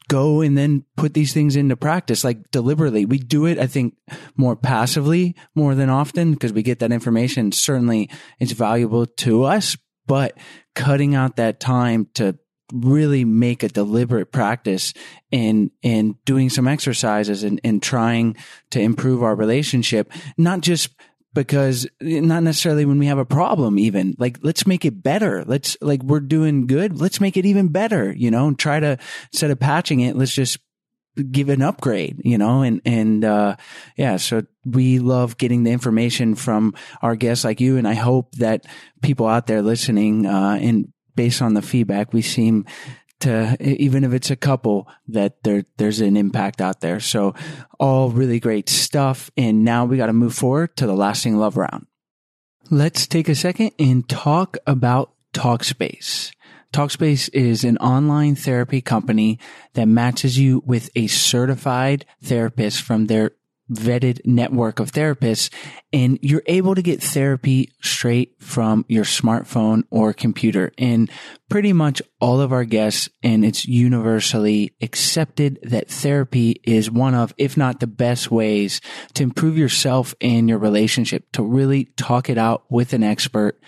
go 0.09 0.41
and 0.41 0.57
then 0.57 0.85
put 0.97 1.15
these 1.15 1.33
things 1.33 1.57
into 1.57 1.77
practice, 1.77 2.25
like 2.25 2.51
deliberately. 2.51 3.05
We 3.05 3.19
do 3.19 3.45
it, 3.45 3.59
I 3.59 3.67
think, 3.67 3.95
more 4.37 4.57
passively 4.57 5.35
more 5.55 5.75
than 5.75 5.91
often 5.91 6.33
because 6.33 6.53
we 6.53 6.63
get 6.63 6.79
that 6.79 6.93
information. 6.93 7.53
Certainly 7.53 8.11
it's 8.39 8.53
valuable 8.53 9.07
to 9.07 9.45
us, 9.45 9.77
but 10.07 10.39
cutting 10.75 11.15
out 11.15 11.37
that 11.37 11.61
time 11.61 12.09
to 12.15 12.39
really 12.73 13.25
make 13.25 13.63
a 13.63 13.69
deliberate 13.69 14.33
practice 14.33 14.93
in 15.31 15.71
in 15.83 16.17
doing 16.25 16.51
some 16.51 16.67
exercises 16.67 17.43
and, 17.43 17.61
and 17.63 17.83
trying 17.83 18.37
to 18.71 18.81
improve 18.81 19.23
our 19.23 19.35
relationship, 19.35 20.13
not 20.37 20.61
just 20.61 20.91
because 21.35 21.87
not 22.01 22.43
necessarily 22.43 22.87
when 22.87 22.99
we 22.99 23.07
have 23.07 23.19
a 23.19 23.25
problem 23.25 23.79
even. 23.79 24.17
Like 24.19 24.39
let's 24.43 24.67
make 24.67 24.85
it 24.85 25.03
better. 25.03 25.45
Let's 25.45 25.77
like 25.81 26.03
we're 26.03 26.21
doing 26.21 26.67
good. 26.67 26.99
Let's 26.99 27.21
make 27.21 27.37
it 27.37 27.47
even 27.47 27.69
better 27.69 28.13
you 28.17 28.31
know 28.31 28.49
and 28.49 28.59
try 28.59 28.81
to 28.81 28.99
instead 29.33 29.51
of 29.51 29.61
patching 29.61 30.01
it 30.01 30.17
let's 30.17 30.35
just 30.35 30.59
give 31.31 31.49
an 31.49 31.63
upgrade 31.63 32.21
you 32.25 32.37
know 32.37 32.61
and 32.61 32.83
and 32.85 33.25
uh 33.25 33.57
yeah 33.97 34.19
so 34.19 34.43
we 34.67 34.99
love 34.99 35.39
getting 35.39 35.63
the 35.63 35.71
information 35.71 36.35
from 36.35 36.75
our 37.01 37.17
guests 37.17 37.43
like 37.43 37.59
you 37.59 37.79
and 37.79 37.89
i 37.89 37.95
hope 37.95 38.35
that 38.35 38.67
people 39.03 39.27
out 39.27 39.47
there 39.47 39.63
listening 39.63 40.27
uh 40.27 40.59
and 40.61 40.93
based 41.17 41.43
on 41.43 41.55
the 41.55 41.63
feedback 41.63 42.13
we 42.13 42.23
seem 42.23 42.65
to 43.21 43.57
even 43.61 44.05
if 44.05 44.13
it's 44.13 44.31
a 44.31 44.37
couple 44.37 44.89
that 45.09 45.43
there 45.43 45.65
there's 45.79 46.01
an 46.01 46.17
impact 46.17 46.61
out 46.61 46.81
there. 46.81 47.01
So 47.01 47.35
all 47.81 48.11
really 48.11 48.41
great 48.41 48.69
stuff. 48.69 49.31
And 49.37 49.65
now 49.65 49.85
we 49.85 49.97
got 49.97 50.07
to 50.07 50.13
move 50.13 50.35
forward 50.35 50.77
to 50.77 50.87
the 50.87 50.95
lasting 50.95 51.37
love 51.37 51.57
round. 51.57 51.87
Let's 52.71 53.07
take 53.07 53.29
a 53.29 53.35
second 53.35 53.73
and 53.79 54.09
talk 54.09 54.57
about 54.67 55.13
Talkspace. 55.33 56.33
Talkspace 56.73 57.31
is 57.33 57.65
an 57.65 57.79
online 57.79 58.35
therapy 58.35 58.81
company 58.81 59.39
that 59.75 59.87
matches 59.87 60.37
you 60.37 60.63
with 60.67 60.91
a 60.95 61.07
certified 61.07 62.05
therapist 62.23 62.83
from 62.83 63.07
their 63.07 63.31
vetted 63.71 64.21
network 64.25 64.79
of 64.79 64.93
therapists 64.93 65.53
and 65.93 66.19
you're 66.23 66.43
able 66.47 66.75
to 66.75 66.83
get 66.83 67.03
therapy 67.03 67.73
straight 67.83 68.35
from 68.39 68.85
your 68.89 69.05
smartphone 69.05 69.83
or 69.91 70.13
computer. 70.13 70.73
And 70.79 71.11
pretty 71.49 71.73
much 71.73 72.03
all 72.21 72.41
of 72.41 72.53
our 72.53 72.65
guests 72.65 73.09
and 73.23 73.45
it's 73.45 73.67
universally 73.67 74.75
accepted 74.81 75.59
that 75.63 75.89
therapy 75.89 76.61
is 76.65 76.91
one 76.91 77.15
of, 77.15 77.35
if 77.39 77.57
not 77.57 77.81
the 77.81 77.87
best 77.87 78.31
ways 78.31 78.81
to 79.15 79.23
improve 79.23 79.57
yourself 79.57 80.15
and 80.21 80.49
your 80.49 80.59
relationship, 80.59 81.31
to 81.33 81.43
really 81.43 81.87
talk 81.97 82.29
it 82.29 82.39
out 82.39 82.65
with 82.71 82.93
an 82.93 83.03
expert. 83.03 83.61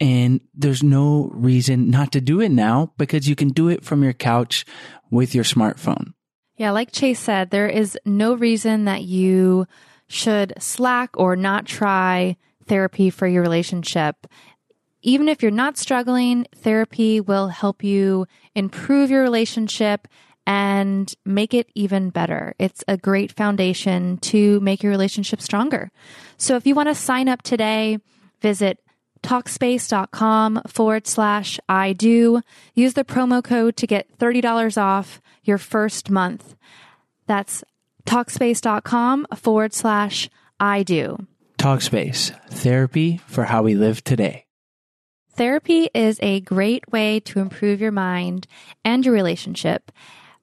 And 0.00 0.40
there's 0.54 0.82
no 0.82 1.30
reason 1.32 1.90
not 1.90 2.12
to 2.12 2.20
do 2.20 2.40
it 2.40 2.50
now 2.50 2.92
because 2.98 3.28
you 3.28 3.36
can 3.36 3.48
do 3.48 3.68
it 3.68 3.84
from 3.84 4.02
your 4.02 4.12
couch 4.12 4.64
with 5.10 5.34
your 5.34 5.44
smartphone. 5.44 6.12
Yeah, 6.56 6.70
like 6.70 6.90
Chase 6.90 7.20
said, 7.20 7.50
there 7.50 7.68
is 7.68 7.98
no 8.04 8.34
reason 8.34 8.86
that 8.86 9.02
you 9.02 9.66
should 10.08 10.54
slack 10.58 11.10
or 11.14 11.36
not 11.36 11.66
try 11.66 12.36
therapy 12.66 13.10
for 13.10 13.26
your 13.26 13.42
relationship. 13.42 14.26
Even 15.02 15.28
if 15.28 15.42
you're 15.42 15.50
not 15.50 15.76
struggling, 15.76 16.46
therapy 16.54 17.20
will 17.20 17.48
help 17.48 17.84
you 17.84 18.26
improve 18.54 19.10
your 19.10 19.22
relationship 19.22 20.08
and 20.46 21.12
make 21.24 21.52
it 21.52 21.68
even 21.74 22.10
better. 22.10 22.54
It's 22.58 22.82
a 22.88 22.96
great 22.96 23.32
foundation 23.32 24.16
to 24.18 24.60
make 24.60 24.82
your 24.82 24.90
relationship 24.90 25.40
stronger. 25.40 25.90
So 26.38 26.56
if 26.56 26.66
you 26.66 26.74
want 26.74 26.88
to 26.88 26.94
sign 26.94 27.28
up 27.28 27.42
today, 27.42 27.98
visit 28.40 28.78
talkspace.com 29.22 30.62
forward 30.66 31.06
slash 31.06 31.58
I 31.68 31.92
do. 31.92 32.42
Use 32.74 32.94
the 32.94 33.04
promo 33.04 33.42
code 33.42 33.76
to 33.76 33.86
get 33.86 34.18
$30 34.18 34.80
off 34.80 35.20
your 35.44 35.58
first 35.58 36.10
month. 36.10 36.54
That's 37.26 37.64
talkspace.com 38.06 39.26
forward 39.36 39.74
slash 39.74 40.28
I 40.60 40.82
do. 40.82 41.26
Talkspace, 41.58 42.38
therapy 42.50 43.20
for 43.26 43.44
how 43.44 43.62
we 43.62 43.74
live 43.74 44.04
today. 44.04 44.46
Therapy 45.34 45.90
is 45.92 46.18
a 46.22 46.40
great 46.40 46.90
way 46.90 47.20
to 47.20 47.40
improve 47.40 47.80
your 47.80 47.92
mind 47.92 48.46
and 48.84 49.04
your 49.04 49.12
relationship, 49.12 49.92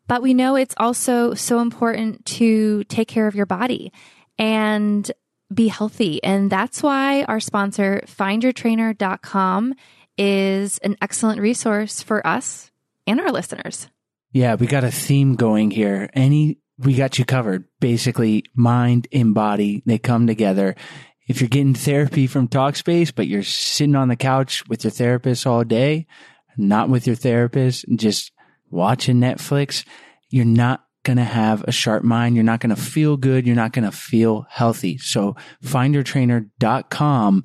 but 0.07 0.21
we 0.21 0.35
know 0.35 0.55
it's 0.55 0.75
also 0.77 1.33
so 1.33 1.59
important 1.59 2.25
to 2.25 2.83
take 2.85 3.07
care 3.07 3.25
of 3.25 3.33
your 3.33 3.47
body 3.47 3.91
and 4.37 5.11
be 5.53 5.67
healthy. 5.67 6.23
And 6.23 6.49
that's 6.49 6.83
why 6.83 7.23
our 7.23 7.39
sponsor, 7.39 8.03
findyourtrainer.com, 8.07 9.73
is 10.17 10.77
an 10.79 10.97
excellent 11.01 11.41
resource 11.41 12.01
for 12.01 12.25
us 12.25 12.71
and 13.07 13.19
our 13.19 13.31
listeners. 13.31 13.87
Yeah, 14.31 14.55
we 14.55 14.67
got 14.67 14.83
a 14.83 14.91
theme 14.91 15.35
going 15.35 15.71
here. 15.71 16.09
Any, 16.13 16.57
we 16.77 16.95
got 16.95 17.19
you 17.19 17.25
covered. 17.25 17.65
Basically, 17.79 18.45
mind 18.55 19.07
and 19.11 19.33
body, 19.33 19.83
they 19.85 19.99
come 19.99 20.27
together. 20.27 20.75
If 21.27 21.39
you're 21.39 21.49
getting 21.49 21.75
therapy 21.75 22.27
from 22.27 22.47
Talkspace, 22.47 23.13
but 23.15 23.27
you're 23.27 23.43
sitting 23.43 23.95
on 23.95 24.09
the 24.09 24.15
couch 24.15 24.67
with 24.67 24.83
your 24.83 24.91
therapist 24.91 25.47
all 25.47 25.63
day, 25.63 26.07
not 26.57 26.89
with 26.89 27.07
your 27.07 27.15
therapist, 27.15 27.85
just 27.95 28.31
watching 28.69 29.17
Netflix, 29.17 29.85
you're 30.29 30.45
not 30.45 30.83
going 31.03 31.17
to 31.17 31.23
have 31.23 31.63
a 31.67 31.71
sharp 31.71 32.03
mind. 32.03 32.35
You're 32.35 32.43
not 32.43 32.59
going 32.59 32.75
to 32.75 32.81
feel 32.81 33.17
good. 33.17 33.45
You're 33.45 33.55
not 33.55 33.73
going 33.73 33.85
to 33.85 33.91
feel 33.91 34.45
healthy. 34.49 34.97
So 34.97 35.35
findyourtrainer.com 35.63 37.43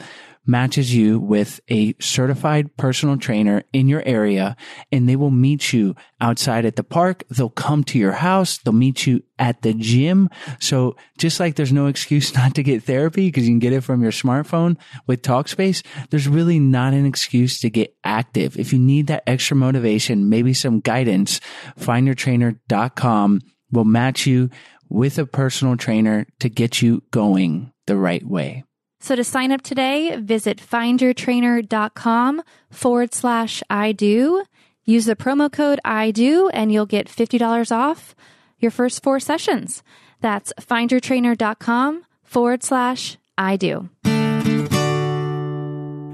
matches 0.49 0.95
you 0.95 1.21
with 1.21 1.61
a 1.69 1.95
certified 2.01 2.75
personal 2.77 3.19
trainer 3.19 3.63
in 3.73 3.87
your 3.87 4.03
area 4.07 4.57
and 4.91 5.09
they 5.09 5.15
will 5.15 5.31
meet 5.31 5.73
you 5.73 5.95
outside 6.21 6.65
at 6.65 6.77
the 6.77 6.83
park. 6.83 7.23
They'll 7.29 7.51
come 7.51 7.85
to 7.85 7.99
your 7.99 8.13
house. 8.13 8.59
They'll 8.59 8.73
meet 8.73 9.07
you 9.07 9.23
at 9.39 9.61
the 9.63 9.75
gym. 9.75 10.31
So 10.59 10.97
just 11.19 11.39
like 11.39 11.55
there's 11.55 11.73
no 11.73 11.87
excuse 11.87 12.35
not 12.39 12.55
to 12.55 12.63
get 12.63 12.83
therapy 12.83 13.29
because 13.29 13.47
you 13.47 13.53
can 13.53 13.59
get 13.59 13.75
it 13.75 13.83
from 13.83 14.03
your 14.03 14.13
smartphone 14.13 14.79
with 15.07 15.23
Talkspace, 15.23 15.85
there's 16.11 16.27
really 16.27 16.59
not 16.59 16.95
an 16.95 17.05
excuse 17.05 17.61
to 17.61 17.71
get 17.71 17.95
active. 18.03 18.59
If 18.59 18.73
you 18.73 18.79
need 18.79 19.09
that 19.09 19.25
extra 19.27 19.57
motivation, 19.57 20.31
maybe 20.31 20.55
some 20.55 20.81
guidance, 20.81 21.41
findyourtrainer.com 21.79 23.41
will 23.71 23.85
match 23.85 24.27
you 24.27 24.49
with 24.89 25.19
a 25.19 25.27
personal 25.27 25.77
trainer 25.77 26.27
to 26.41 26.49
get 26.49 26.81
you 26.81 27.03
going 27.11 27.73
the 27.87 27.97
right 27.97 28.27
way. 28.27 28.65
So 29.01 29.15
to 29.15 29.23
sign 29.25 29.53
up 29.53 29.63
today, 29.63 30.17
visit 30.17 30.59
findyourtrainer.com 30.59 32.43
forward 32.71 33.15
slash 33.15 33.63
I 33.71 33.93
do. 33.93 34.45
Use 34.85 35.07
the 35.07 35.17
promo 35.17 35.53
code 35.53 35.81
I 35.85 36.11
do 36.11 36.49
and 36.49 36.73
you'll 36.73 36.87
get 36.87 37.09
$50 37.09 37.71
off 37.71 38.17
your 38.59 38.71
first 38.71 39.03
four 39.03 39.21
sessions. 39.21 39.83
That's 40.21 40.53
findyourtrainer.com 40.61 42.05
forward 42.25 42.63
slash 42.65 43.19
I 43.37 43.57
do. 43.57 43.89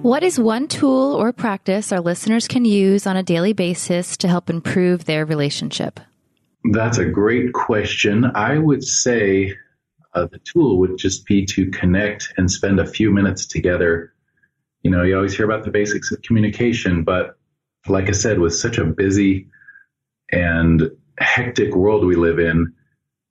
What 0.02 0.22
is 0.22 0.38
one 0.38 0.68
tool 0.68 1.14
or 1.14 1.32
practice 1.32 1.90
our 1.90 2.00
listeners 2.00 2.46
can 2.46 2.66
use 2.66 3.06
on 3.06 3.16
a 3.16 3.22
daily 3.22 3.54
basis 3.54 4.18
to 4.18 4.28
help 4.28 4.50
improve 4.50 5.06
their 5.06 5.24
relationship? 5.24 5.98
That's 6.72 6.98
a 6.98 7.06
great 7.06 7.54
question. 7.54 8.26
I 8.34 8.58
would 8.58 8.84
say 8.84 9.54
uh, 10.14 10.26
the 10.26 10.38
tool 10.38 10.78
would 10.78 10.96
just 10.96 11.26
be 11.26 11.44
to 11.46 11.70
connect 11.70 12.32
and 12.36 12.50
spend 12.50 12.78
a 12.78 12.86
few 12.86 13.10
minutes 13.10 13.46
together. 13.46 14.12
You 14.82 14.90
know, 14.90 15.02
you 15.02 15.16
always 15.16 15.36
hear 15.36 15.46
about 15.46 15.64
the 15.64 15.70
basics 15.70 16.12
of 16.12 16.22
communication, 16.22 17.04
but 17.04 17.38
like 17.88 18.08
I 18.08 18.12
said, 18.12 18.38
with 18.38 18.54
such 18.54 18.78
a 18.78 18.84
busy 18.84 19.48
and 20.32 20.90
hectic 21.18 21.74
world 21.74 22.04
we 22.04 22.16
live 22.16 22.38
in, 22.38 22.72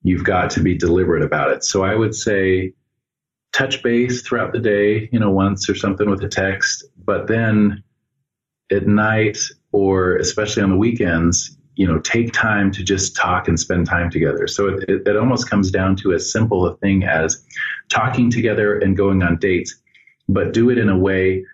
you've 0.04 0.24
got 0.24 0.50
to 0.52 0.60
be 0.60 0.78
deliberate 0.78 1.24
about 1.24 1.52
it. 1.52 1.64
So 1.64 1.84
I 1.84 1.96
would 1.96 2.14
say 2.14 2.74
touch 3.54 3.82
base 3.84 4.22
throughout 4.22 4.52
the 4.52 4.60
day, 4.60 5.10
you 5.12 5.20
know, 5.20 5.32
once 5.32 5.70
or 5.70 5.76
something 5.76 6.10
with 6.10 6.24
a 6.24 6.28
text, 6.28 6.84
but 7.06 7.28
then 7.28 7.84
at 8.72 8.88
night 8.88 9.38
or 9.72 10.18
especially 10.18 10.64
on 10.64 10.72
the 10.72 10.78
weekends, 10.78 11.58
you 11.76 11.88
know, 11.88 12.00
take 12.00 12.32
time 12.34 12.72
to 12.72 12.84
just 12.84 13.16
talk 13.16 13.48
and 13.48 13.60
spend 13.60 13.88
time 13.88 14.10
together. 14.10 14.48
So 14.48 14.68
it, 14.68 14.90
it, 14.90 15.08
it 15.08 15.18
almost 15.18 15.50
comes 15.50 15.72
down 15.72 15.96
to 15.98 16.14
as 16.14 16.32
simple 16.32 16.66
a 16.68 16.76
thing 16.78 17.04
as 17.04 17.44
talking 17.90 18.30
together 18.30 18.78
and 18.78 18.96
going 18.96 19.24
on 19.24 19.38
dates, 19.38 19.76
but 20.30 20.54
do 20.54 20.70
it 20.70 20.78
in 20.78 20.90
a 20.90 20.98
way 20.98 21.46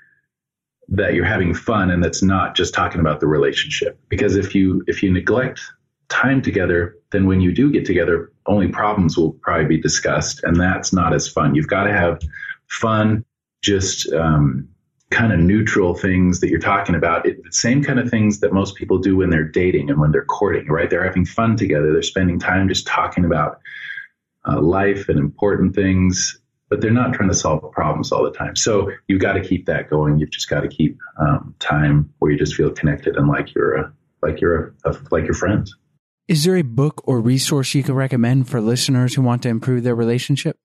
that 0.89 1.13
you're 1.13 1.25
having 1.25 1.53
fun 1.53 1.91
and 1.91 2.03
that's 2.03 2.23
not 2.23 2.55
just 2.55 2.73
talking 2.73 2.99
about 2.99 3.19
the 3.19 3.27
relationship. 3.27 3.99
Because 4.09 4.35
if 4.35 4.55
you 4.55 4.83
if 4.87 5.03
you 5.03 5.11
neglect 5.11 5.61
time 6.09 6.41
together, 6.41 6.97
then 7.11 7.27
when 7.27 7.39
you 7.39 7.53
do 7.53 7.71
get 7.71 7.85
together, 7.85 8.31
only 8.47 8.67
problems 8.67 9.17
will 9.17 9.33
probably 9.33 9.65
be 9.65 9.79
discussed, 9.79 10.43
and 10.43 10.59
that's 10.59 10.91
not 10.91 11.13
as 11.13 11.27
fun. 11.27 11.55
You've 11.55 11.67
got 11.67 11.83
to 11.83 11.93
have 11.93 12.19
fun, 12.67 13.23
just 13.61 14.11
um, 14.13 14.67
kind 15.11 15.33
of 15.33 15.39
neutral 15.39 15.95
things 15.95 16.39
that 16.39 16.49
you're 16.49 16.59
talking 16.59 16.95
about. 16.95 17.25
It, 17.25 17.43
the 17.43 17.51
same 17.51 17.83
kind 17.83 17.99
of 17.99 18.09
things 18.09 18.39
that 18.41 18.53
most 18.53 18.75
people 18.75 18.99
do 18.99 19.17
when 19.17 19.29
they're 19.29 19.43
dating 19.43 19.89
and 19.89 19.99
when 19.99 20.11
they're 20.11 20.25
courting, 20.25 20.67
right? 20.67 20.89
They're 20.89 21.03
having 21.03 21.25
fun 21.25 21.55
together. 21.55 21.91
They're 21.91 22.01
spending 22.03 22.39
time 22.39 22.67
just 22.67 22.85
talking 22.85 23.25
about 23.25 23.59
uh, 24.47 24.61
life 24.61 25.09
and 25.09 25.17
important 25.17 25.75
things, 25.75 26.39
but 26.69 26.81
they're 26.81 26.91
not 26.91 27.13
trying 27.13 27.29
to 27.29 27.35
solve 27.35 27.71
problems 27.71 28.11
all 28.11 28.23
the 28.23 28.31
time. 28.31 28.55
So 28.55 28.91
you've 29.07 29.21
got 29.21 29.33
to 29.33 29.41
keep 29.41 29.65
that 29.65 29.89
going. 29.89 30.19
You've 30.19 30.31
just 30.31 30.49
got 30.49 30.61
to 30.61 30.67
keep 30.67 30.97
um, 31.19 31.55
time 31.59 32.13
where 32.19 32.31
you 32.31 32.37
just 32.37 32.55
feel 32.55 32.71
connected 32.71 33.17
and 33.17 33.27
like 33.27 33.53
you're 33.55 33.75
a, 33.75 33.93
like 34.21 34.41
you're 34.41 34.75
a, 34.85 34.91
a 34.91 34.97
like 35.09 35.23
your 35.23 35.33
friends. 35.33 35.75
Is 36.27 36.43
there 36.43 36.55
a 36.55 36.61
book 36.61 37.01
or 37.05 37.19
resource 37.19 37.73
you 37.73 37.81
could 37.81 37.95
recommend 37.95 38.47
for 38.47 38.61
listeners 38.61 39.15
who 39.15 39.23
want 39.23 39.41
to 39.43 39.49
improve 39.49 39.81
their 39.83 39.95
relationship? 39.95 40.59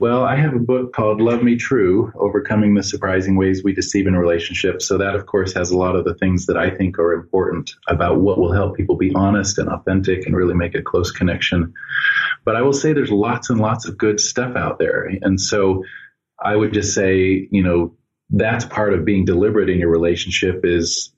Well, 0.00 0.22
I 0.22 0.36
have 0.36 0.54
a 0.54 0.60
book 0.60 0.92
called 0.92 1.20
Love 1.20 1.42
Me 1.42 1.56
True 1.56 2.12
Overcoming 2.14 2.74
the 2.74 2.84
Surprising 2.84 3.34
Ways 3.34 3.64
We 3.64 3.72
Deceive 3.72 4.06
in 4.06 4.14
Relationships. 4.14 4.86
So, 4.86 4.96
that, 4.96 5.16
of 5.16 5.26
course, 5.26 5.52
has 5.54 5.72
a 5.72 5.76
lot 5.76 5.96
of 5.96 6.04
the 6.04 6.14
things 6.14 6.46
that 6.46 6.56
I 6.56 6.70
think 6.70 7.00
are 7.00 7.12
important 7.12 7.72
about 7.88 8.20
what 8.20 8.38
will 8.38 8.52
help 8.52 8.76
people 8.76 8.96
be 8.96 9.12
honest 9.16 9.58
and 9.58 9.68
authentic 9.68 10.24
and 10.24 10.36
really 10.36 10.54
make 10.54 10.76
a 10.76 10.82
close 10.82 11.10
connection. 11.10 11.74
But 12.44 12.54
I 12.54 12.62
will 12.62 12.72
say 12.72 12.92
there's 12.92 13.10
lots 13.10 13.50
and 13.50 13.58
lots 13.58 13.88
of 13.88 13.98
good 13.98 14.20
stuff 14.20 14.54
out 14.54 14.78
there. 14.78 15.10
And 15.20 15.40
so, 15.40 15.82
I 16.40 16.54
would 16.54 16.72
just 16.72 16.94
say, 16.94 17.48
you 17.50 17.64
know, 17.64 17.92
that's 18.30 18.66
part 18.66 18.94
of 18.94 19.04
being 19.04 19.24
deliberate 19.24 19.68
in 19.68 19.80
your 19.80 19.90
relationship 19.90 20.60
is, 20.62 21.12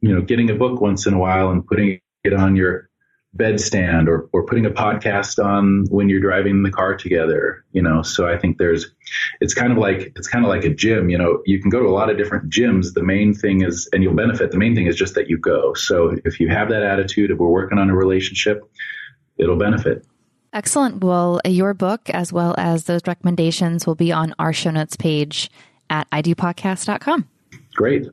you 0.00 0.14
know, 0.14 0.22
getting 0.22 0.48
a 0.48 0.54
book 0.54 0.80
once 0.80 1.06
in 1.06 1.12
a 1.12 1.18
while 1.18 1.50
and 1.50 1.66
putting 1.66 2.00
it 2.24 2.32
on 2.32 2.56
your 2.56 2.88
bedstand 3.36 4.08
or, 4.08 4.28
or 4.32 4.44
putting 4.44 4.66
a 4.66 4.70
podcast 4.70 5.42
on 5.42 5.86
when 5.88 6.08
you're 6.08 6.20
driving 6.20 6.62
the 6.62 6.70
car 6.70 6.94
together, 6.94 7.64
you 7.72 7.80
know. 7.80 8.02
So 8.02 8.28
I 8.28 8.36
think 8.36 8.58
there's, 8.58 8.92
it's 9.40 9.54
kind 9.54 9.72
of 9.72 9.78
like, 9.78 10.12
it's 10.16 10.28
kind 10.28 10.44
of 10.44 10.50
like 10.50 10.64
a 10.64 10.74
gym, 10.74 11.08
you 11.08 11.16
know, 11.16 11.42
you 11.46 11.60
can 11.60 11.70
go 11.70 11.80
to 11.80 11.88
a 11.88 11.90
lot 11.90 12.10
of 12.10 12.18
different 12.18 12.50
gyms. 12.50 12.92
The 12.92 13.02
main 13.02 13.32
thing 13.32 13.62
is, 13.62 13.88
and 13.92 14.02
you'll 14.02 14.14
benefit. 14.14 14.50
The 14.50 14.58
main 14.58 14.74
thing 14.74 14.86
is 14.86 14.96
just 14.96 15.14
that 15.14 15.30
you 15.30 15.38
go. 15.38 15.72
So 15.74 16.16
if 16.24 16.40
you 16.40 16.48
have 16.48 16.68
that 16.68 16.82
attitude 16.82 17.30
of 17.30 17.38
we're 17.38 17.48
working 17.48 17.78
on 17.78 17.88
a 17.88 17.96
relationship, 17.96 18.62
it'll 19.38 19.56
benefit. 19.56 20.06
Excellent. 20.52 21.02
Well, 21.02 21.40
your 21.46 21.72
book, 21.72 22.10
as 22.10 22.32
well 22.32 22.54
as 22.58 22.84
those 22.84 23.00
recommendations, 23.06 23.86
will 23.86 23.94
be 23.94 24.12
on 24.12 24.34
our 24.38 24.52
show 24.52 24.70
notes 24.70 24.96
page 24.96 25.50
at 25.88 26.08
idopodcast.com. 26.10 27.26
Great. 27.74 28.06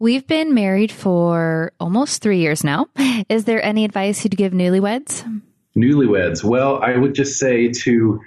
We've 0.00 0.26
been 0.26 0.54
married 0.54 0.90
for 0.90 1.72
almost 1.78 2.22
three 2.22 2.38
years 2.38 2.64
now. 2.64 2.86
Is 3.28 3.44
there 3.44 3.62
any 3.62 3.84
advice 3.84 4.24
you'd 4.24 4.34
give 4.34 4.54
newlyweds? 4.54 5.42
Newlyweds. 5.76 6.42
Well, 6.42 6.82
I 6.82 6.96
would 6.96 7.14
just 7.14 7.38
say 7.38 7.68
to 7.82 8.18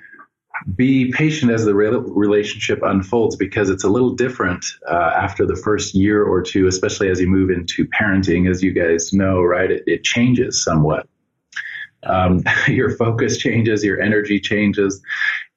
be 0.76 1.12
patient 1.12 1.52
as 1.52 1.66
the 1.66 1.74
relationship 1.74 2.82
unfolds 2.84 3.36
because 3.36 3.72
it's 3.72 3.84
a 3.84 3.90
little 3.90 4.12
different 4.12 4.64
uh, 4.88 5.14
after 5.16 5.48
the 5.48 5.56
first 5.56 5.96
year 5.96 6.24
or 6.24 6.44
two, 6.44 6.68
especially 6.68 7.10
as 7.10 7.20
you 7.20 7.28
move 7.28 7.50
into 7.50 7.88
parenting. 7.88 8.48
As 8.48 8.62
you 8.62 8.72
guys 8.72 9.12
know, 9.12 9.42
right, 9.42 9.72
it, 9.72 9.84
it 9.88 10.04
changes 10.04 10.64
somewhat. 10.64 11.08
Um, 12.04 12.44
your 12.68 12.96
focus 12.96 13.40
changes, 13.40 13.84
your 13.84 14.00
energy 14.00 14.40
changes, 14.40 15.02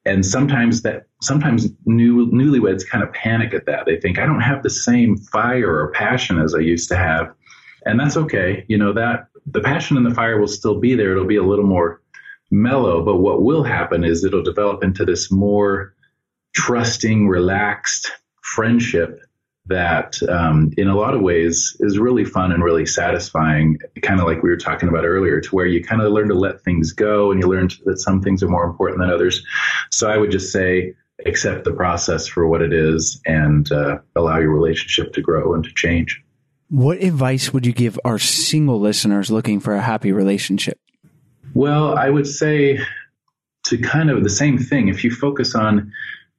and 0.07 0.25
sometimes 0.25 0.81
that 0.83 1.07
sometimes 1.21 1.67
new 1.85 2.31
newlyweds 2.31 2.87
kind 2.87 3.03
of 3.03 3.11
panic 3.13 3.53
at 3.53 3.65
that. 3.65 3.85
They 3.85 3.99
think 3.99 4.17
I 4.17 4.25
don't 4.25 4.41
have 4.41 4.63
the 4.63 4.69
same 4.69 5.17
fire 5.17 5.79
or 5.79 5.91
passion 5.91 6.39
as 6.39 6.55
I 6.55 6.59
used 6.59 6.89
to 6.89 6.97
have, 6.97 7.33
and 7.85 7.99
that's 7.99 8.17
okay. 8.17 8.65
You 8.67 8.77
know 8.77 8.93
that 8.93 9.27
the 9.45 9.61
passion 9.61 9.97
and 9.97 10.05
the 10.05 10.15
fire 10.15 10.39
will 10.39 10.47
still 10.47 10.79
be 10.79 10.95
there. 10.95 11.11
It'll 11.11 11.25
be 11.25 11.35
a 11.35 11.43
little 11.43 11.65
more 11.65 12.01
mellow, 12.51 13.03
but 13.03 13.17
what 13.17 13.43
will 13.43 13.63
happen 13.63 14.03
is 14.03 14.23
it'll 14.23 14.43
develop 14.43 14.83
into 14.83 15.05
this 15.05 15.31
more 15.31 15.93
trusting, 16.55 17.27
relaxed 17.27 18.11
friendship 18.41 19.21
that 19.67 20.21
um, 20.29 20.71
in 20.77 20.87
a 20.87 20.95
lot 20.95 21.13
of 21.13 21.21
ways 21.21 21.75
is 21.79 21.99
really 21.99 22.25
fun 22.25 22.51
and 22.51 22.63
really 22.63 22.85
satisfying 22.85 23.77
kind 24.01 24.19
of 24.19 24.25
like 24.25 24.41
we 24.43 24.49
were 24.49 24.57
talking 24.57 24.89
about 24.89 25.05
earlier 25.05 25.41
to 25.41 25.55
where 25.55 25.65
you 25.65 25.83
kind 25.83 26.01
of 26.01 26.11
learn 26.11 26.27
to 26.27 26.33
let 26.33 26.61
things 26.61 26.91
go 26.91 27.31
and 27.31 27.41
you 27.41 27.47
learn 27.47 27.69
that 27.85 27.97
some 27.97 28.21
things 28.21 28.41
are 28.43 28.47
more 28.47 28.65
important 28.65 28.99
than 28.99 29.09
others. 29.09 29.45
So 29.91 30.09
i 30.09 30.17
would 30.17 30.31
just 30.31 30.51
say 30.51 30.93
accept 31.25 31.63
the 31.63 31.73
process 31.73 32.27
for 32.27 32.47
what 32.47 32.61
it 32.61 32.71
is 32.71 33.19
and 33.25 33.71
uh, 33.71 33.97
allow 34.15 34.37
your 34.37 34.51
relationship 34.51 35.13
to 35.13 35.21
grow 35.21 35.53
and 35.53 35.63
to 35.63 35.73
change. 35.73 36.23
What 36.69 37.01
advice 37.01 37.51
would 37.53 37.65
you 37.65 37.73
give 37.73 37.99
our 38.05 38.19
single 38.19 38.79
listeners 38.79 39.31
looking 39.31 39.59
for 39.59 39.73
a 39.73 39.81
happy 39.81 40.11
relationship? 40.11 40.79
Well 41.53 41.97
i 41.97 42.09
would 42.09 42.27
say 42.27 42.79
to 43.65 43.77
kind 43.77 44.09
of 44.09 44.23
the 44.23 44.29
same 44.29 44.57
thing 44.57 44.87
if 44.87 45.03
you 45.03 45.11
focus 45.11 45.53
on 45.53 45.91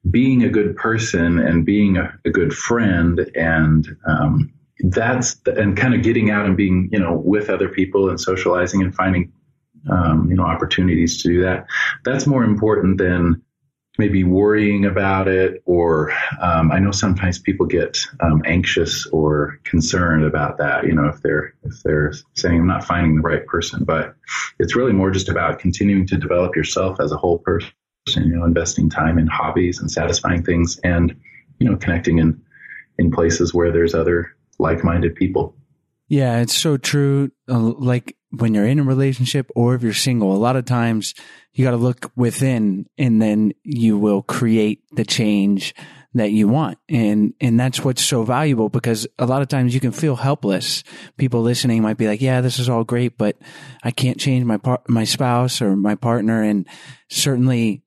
being 0.09 0.43
a 0.43 0.49
good 0.49 0.75
person 0.75 1.39
and 1.39 1.65
being 1.65 1.97
a, 1.97 2.17
a 2.25 2.29
good 2.29 2.53
friend 2.53 3.29
and 3.35 3.87
um, 4.07 4.51
that's 4.81 5.35
the, 5.45 5.55
and 5.57 5.75
kind 5.75 5.93
of 5.93 6.03
getting 6.03 6.29
out 6.29 6.45
and 6.45 6.55
being 6.55 6.89
you 6.91 6.99
know 6.99 7.13
with 7.13 7.49
other 7.49 7.67
people 7.67 8.09
and 8.09 8.19
socializing 8.19 8.81
and 8.81 8.95
finding 8.95 9.31
um, 9.89 10.29
you 10.29 10.35
know 10.35 10.43
opportunities 10.43 11.21
to 11.21 11.29
do 11.29 11.41
that 11.41 11.65
that's 12.05 12.25
more 12.25 12.43
important 12.43 12.97
than 12.97 13.41
maybe 13.97 14.23
worrying 14.23 14.85
about 14.85 15.27
it 15.27 15.61
or 15.65 16.13
um, 16.41 16.71
i 16.71 16.79
know 16.79 16.91
sometimes 16.91 17.39
people 17.39 17.65
get 17.65 17.97
um, 18.21 18.41
anxious 18.45 19.05
or 19.07 19.59
concerned 19.65 20.23
about 20.23 20.57
that 20.57 20.85
you 20.85 20.93
know 20.93 21.07
if 21.07 21.21
they're 21.21 21.53
if 21.63 21.83
they're 21.83 22.13
saying 22.35 22.61
i'm 22.61 22.67
not 22.67 22.85
finding 22.85 23.15
the 23.15 23.21
right 23.21 23.45
person 23.47 23.83
but 23.83 24.15
it's 24.59 24.77
really 24.77 24.93
more 24.93 25.11
just 25.11 25.27
about 25.27 25.59
continuing 25.59 26.07
to 26.07 26.15
develop 26.15 26.55
yourself 26.55 27.01
as 27.01 27.11
a 27.11 27.17
whole 27.17 27.39
person 27.39 27.69
you 28.15 28.35
know, 28.35 28.45
investing 28.45 28.89
time 28.89 29.17
in 29.17 29.27
hobbies 29.27 29.79
and 29.79 29.91
satisfying 29.91 30.43
things 30.43 30.79
and, 30.83 31.15
you 31.59 31.69
know, 31.69 31.77
connecting 31.77 32.19
in, 32.19 32.41
in 32.97 33.11
places 33.11 33.53
where 33.53 33.71
there's 33.71 33.93
other 33.93 34.35
like-minded 34.59 35.15
people. 35.15 35.55
Yeah, 36.07 36.39
it's 36.39 36.55
so 36.55 36.77
true. 36.77 37.31
Uh, 37.47 37.59
like 37.59 38.15
when 38.31 38.53
you're 38.53 38.65
in 38.65 38.79
a 38.79 38.83
relationship 38.83 39.49
or 39.55 39.75
if 39.75 39.83
you're 39.83 39.93
single, 39.93 40.35
a 40.35 40.37
lot 40.37 40.55
of 40.55 40.65
times 40.65 41.13
you 41.53 41.63
got 41.63 41.71
to 41.71 41.77
look 41.77 42.11
within 42.15 42.87
and 42.97 43.21
then 43.21 43.53
you 43.63 43.97
will 43.97 44.21
create 44.21 44.83
the 44.91 45.05
change 45.05 45.73
that 46.15 46.31
you 46.31 46.47
want. 46.47 46.79
And, 46.89 47.33
and 47.39 47.59
that's 47.59 47.83
what's 47.83 48.03
so 48.03 48.23
valuable 48.23 48.69
because 48.69 49.07
a 49.19 49.27
lot 49.27 49.43
of 49.43 49.47
times 49.47 49.75
you 49.75 49.79
can 49.79 49.91
feel 49.91 50.15
helpless. 50.15 50.83
People 51.17 51.41
listening 51.41 51.83
might 51.83 51.97
be 51.97 52.07
like, 52.07 52.21
yeah, 52.21 52.41
this 52.41 52.57
is 52.57 52.67
all 52.67 52.83
great, 52.83 53.17
but 53.17 53.37
I 53.83 53.91
can't 53.91 54.19
change 54.19 54.43
my 54.43 54.57
par- 54.57 54.81
my 54.87 55.03
spouse 55.03 55.61
or 55.61 55.75
my 55.75 55.93
partner. 55.93 56.41
And 56.41 56.67
certainly 57.09 57.83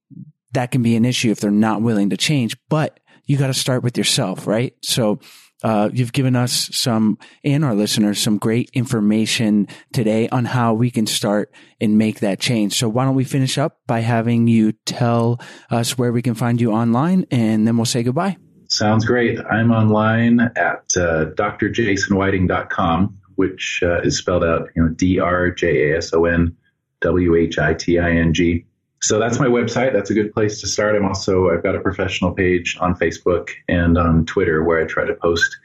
that 0.53 0.71
can 0.71 0.83
be 0.83 0.97
an 0.97 1.05
issue 1.05 1.31
if 1.31 1.41
they're 1.41 1.51
not 1.51 1.83
willing 1.83 2.11
to 2.11 2.17
change, 2.17 2.57
but 2.69 2.99
you 3.27 3.39
got 3.39 3.49
to 3.49 3.55
start 3.55 3.83
with 3.83 3.97
yourself, 3.97 4.47
right? 4.47 4.75
So 4.83 5.21
uh, 5.63 5.91
you've 5.93 6.13
given 6.13 6.35
us 6.35 6.69
some 6.73 7.19
and 7.45 7.65
our 7.65 7.75
listeners 7.75 8.21
some 8.21 8.39
great 8.39 8.71
information 8.75 9.69
today 9.93 10.29
on 10.29 10.45
how 10.45 10.75
we 10.75 10.91
can 10.91 11.07
start 11.07 11.55
and 11.81 11.97
make 11.97 12.21
that 12.21 12.41
change. 12.41 12.77
So 12.77 12.89
why 12.89 13.05
don't 13.05 13.15
we 13.15 13.25
finish 13.25 13.59
up 13.59 13.79
by 13.87 14.01
having 14.01 14.49
you 14.49 14.73
tell 14.87 15.41
us 15.71 15.97
where 15.97 16.13
we 16.13 16.23
can 16.23 16.35
find 16.35 16.61
you 16.61 16.73
online 16.73 17.27
and 17.31 17.67
then 17.67 17.77
we'll 17.77 17.87
say 17.87 18.03
goodbye. 18.03 18.37
Sounds 18.69 19.05
great. 19.05 19.39
I'm 19.39 19.71
online 19.71 20.41
at 20.41 20.85
uh, 20.97 21.27
drjasonwhiting.com, 21.37 23.19
which 23.35 23.81
uh, 23.83 24.01
is 24.01 24.17
spelled 24.17 24.45
out, 24.45 24.69
you 24.75 24.83
know, 24.83 24.89
D 24.89 25.21
R 25.21 25.51
J 25.51 25.93
A 25.93 25.99
S 25.99 26.13
O 26.15 26.25
N 26.25 26.57
W 27.03 27.35
H 27.37 27.59
I 27.59 27.75
T 27.75 27.99
I 27.99 28.13
N 28.13 28.33
G. 28.33 28.65
So 29.03 29.19
that's 29.19 29.41
my 29.41 29.47
website. 29.47 29.93
That's 29.93 30.11
a 30.11 30.15
good 30.15 30.33
place 30.33 30.61
to 30.61 30.69
start. 30.69 30.95
I'm 30.95 31.05
also, 31.05 31.51
I've 31.51 31.65
got 31.65 31.75
a 31.75 31.81
professional 31.81 32.33
page 32.33 32.77
on 32.81 32.95
Facebook 32.95 33.51
and 33.69 33.99
on 33.99 34.25
Twitter 34.27 34.63
where 34.63 34.81
I 34.81 34.87
try 34.87 35.05
to 35.05 35.15
post 35.15 35.57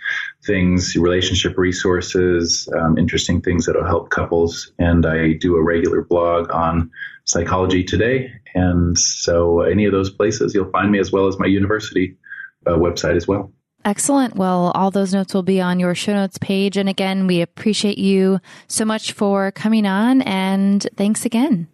things, 0.44 0.96
relationship 0.96 1.56
resources, 1.56 2.68
um, 2.76 2.98
interesting 2.98 3.40
things 3.42 3.68
that'll 3.68 3.86
help 3.86 4.10
couples. 4.10 4.72
And 4.80 5.06
I 5.06 5.34
do 5.34 5.56
a 5.56 5.64
regular 5.64 6.02
blog 6.02 6.52
on 6.52 6.90
psychology 7.26 7.84
today. 7.84 8.32
And 8.56 8.98
so 8.98 9.62
any 9.62 9.86
of 9.86 9.92
those 9.92 10.10
places, 10.10 10.56
you'll 10.56 10.72
find 10.72 10.92
me 10.92 10.98
as 10.98 11.12
well 11.12 11.28
as 11.28 11.38
my 11.38 11.46
university 11.46 12.18
uh, 12.66 12.72
website 12.72 13.16
as 13.16 13.28
well. 13.28 13.52
Excellent. 13.86 14.36
Well, 14.36 14.72
all 14.74 14.90
those 14.90 15.14
notes 15.14 15.36
will 15.36 15.44
be 15.44 15.62
on 15.62 15.80
your 15.80 15.94
show 15.94 16.14
notes 16.14 16.40
page. 16.40 16.76
And 16.76 16.90
again, 16.90 17.28
we 17.28 17.42
appreciate 17.42 18.00
you 18.00 18.40
so 18.68 18.84
much 18.84 19.12
for 19.12 19.52
coming 19.52 19.86
on 19.86 20.24
and 20.24 20.88
thanks 20.98 21.24
again. 21.24 21.68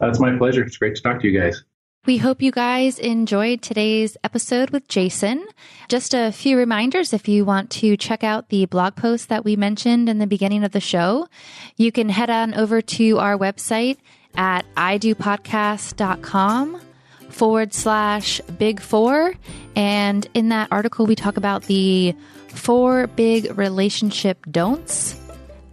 It's 0.00 0.20
my 0.20 0.36
pleasure. 0.36 0.62
It's 0.62 0.76
great 0.76 0.96
to 0.96 1.02
talk 1.02 1.20
to 1.20 1.28
you 1.28 1.38
guys. 1.38 1.62
We 2.06 2.16
hope 2.16 2.40
you 2.40 2.52
guys 2.52 2.98
enjoyed 2.98 3.60
today's 3.60 4.16
episode 4.24 4.70
with 4.70 4.88
Jason. 4.88 5.46
Just 5.88 6.14
a 6.14 6.32
few 6.32 6.56
reminders 6.56 7.12
if 7.12 7.28
you 7.28 7.44
want 7.44 7.68
to 7.72 7.98
check 7.98 8.24
out 8.24 8.48
the 8.48 8.64
blog 8.64 8.96
post 8.96 9.28
that 9.28 9.44
we 9.44 9.56
mentioned 9.56 10.08
in 10.08 10.18
the 10.18 10.26
beginning 10.26 10.64
of 10.64 10.72
the 10.72 10.80
show, 10.80 11.28
you 11.76 11.92
can 11.92 12.08
head 12.08 12.30
on 12.30 12.54
over 12.54 12.80
to 12.80 13.18
our 13.18 13.36
website 13.36 13.98
at 14.36 14.64
idopodcast.com 14.76 16.80
forward 17.28 17.74
slash 17.74 18.40
big 18.58 18.80
four. 18.80 19.34
And 19.76 20.26
in 20.32 20.48
that 20.48 20.68
article, 20.70 21.04
we 21.04 21.14
talk 21.14 21.36
about 21.36 21.64
the 21.64 22.14
four 22.48 23.08
big 23.08 23.58
relationship 23.58 24.46
don'ts 24.50 25.14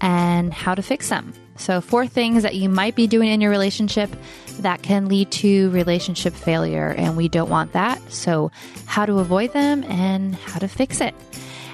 and 0.02 0.54
how 0.54 0.76
to 0.76 0.82
fix 0.82 1.08
them. 1.10 1.34
So, 1.58 1.82
four 1.82 2.08
things 2.08 2.44
that 2.44 2.56
you 2.56 2.70
might 2.70 2.96
be 2.96 3.08
doing 3.08 3.30
in 3.30 3.42
your 3.42 3.52
relationship 3.52 4.10
that 4.60 4.82
can 4.82 5.08
lead 5.08 5.32
to 5.32 5.70
relationship 5.72 6.34
failure, 6.34 6.90
and 6.98 7.16
we 7.16 7.30
don't 7.30 7.50
want 7.50 7.74
that. 7.74 8.02
So, 8.12 8.52
how 8.86 9.06
to 9.06 9.20
avoid 9.20 9.54
them 9.54 9.84
and 9.84 10.36
how 10.36 10.60
to 10.60 10.68
fix 10.68 11.02
it. 11.02 11.16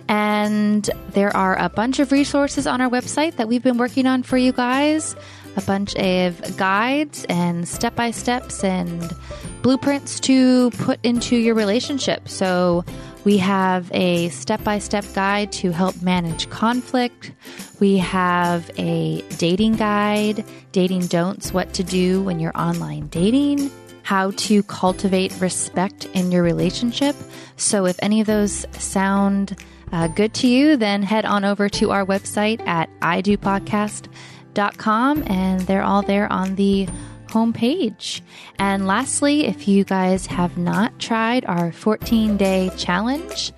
And 0.07 0.89
there 1.11 1.36
are 1.36 1.57
a 1.57 1.69
bunch 1.69 1.99
of 1.99 2.11
resources 2.11 2.67
on 2.67 2.82
our 2.82 2.89
website 2.89 3.38
that 3.38 3.47
we've 3.47 3.63
been 3.63 3.77
working 3.77 4.05
on 4.07 4.23
for 4.23 4.38
you 4.38 4.51
guys 4.51 5.15
a 5.57 5.61
bunch 5.61 5.95
of 5.95 6.57
guides 6.57 7.25
and 7.29 7.67
step 7.67 7.95
by 7.95 8.11
steps 8.11 8.63
and 8.63 9.13
blueprints 9.61 10.19
to 10.21 10.71
put 10.71 10.99
into 11.03 11.36
your 11.36 11.55
relationship. 11.55 12.27
So, 12.27 12.86
we 13.24 13.38
have 13.38 13.91
a 13.93 14.30
step 14.30 14.63
by 14.63 14.80
step 14.80 15.05
guide 15.13 15.51
to 15.53 15.72
help 15.72 16.01
manage 16.01 16.49
conflict. 16.49 17.32
We 17.80 17.97
have 17.97 18.72
a 18.78 19.22
dating 19.38 19.76
guide, 19.76 20.43
dating 20.72 21.05
don'ts, 21.07 21.53
what 21.53 21.74
to 21.74 21.84
do 21.84 22.24
when 22.24 22.39
you're 22.39 22.57
online 22.57 23.07
dating, 23.07 23.69
how 24.03 24.32
to 24.32 24.63
cultivate 24.63 25.39
respect 25.39 26.05
in 26.13 26.32
your 26.32 26.41
relationship. 26.43 27.15
So, 27.57 27.86
if 27.86 27.97
any 28.01 28.22
of 28.22 28.28
those 28.28 28.65
sound 28.72 29.61
uh, 29.91 30.07
good 30.07 30.34
to 30.36 30.47
you, 30.47 30.78
then 30.78 31.03
head 31.03 31.26
on 31.26 31.43
over 31.45 31.69
to 31.69 31.91
our 31.91 32.03
website 32.05 32.65
at 32.65 32.89
idopodcast.com 33.01 35.24
and 35.28 35.61
they're 35.61 35.84
all 35.84 36.01
there 36.01 36.32
on 36.32 36.55
the 36.55 36.88
homepage. 37.32 38.21
And 38.59 38.88
lastly, 38.88 39.45
if 39.45 39.67
you 39.67 39.84
guys 39.84 40.25
have 40.27 40.57
not 40.57 40.99
tried 40.99 41.45
our 41.45 41.71
14 41.71 42.38
day 42.38 42.69
challenge, 42.77 43.51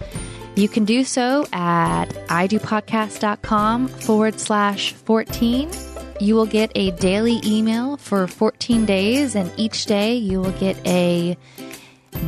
you 0.55 0.69
can 0.69 0.85
do 0.85 1.03
so 1.03 1.47
at 1.51 2.05
idopodcast.com 2.27 3.87
forward 3.87 4.39
slash 4.39 4.93
14. 4.93 5.71
You 6.19 6.35
will 6.35 6.45
get 6.45 6.71
a 6.75 6.91
daily 6.91 7.41
email 7.43 7.97
for 7.97 8.27
14 8.27 8.85
days, 8.85 9.35
and 9.35 9.51
each 9.57 9.87
day 9.87 10.15
you 10.15 10.39
will 10.39 10.51
get 10.51 10.77
a 10.87 11.35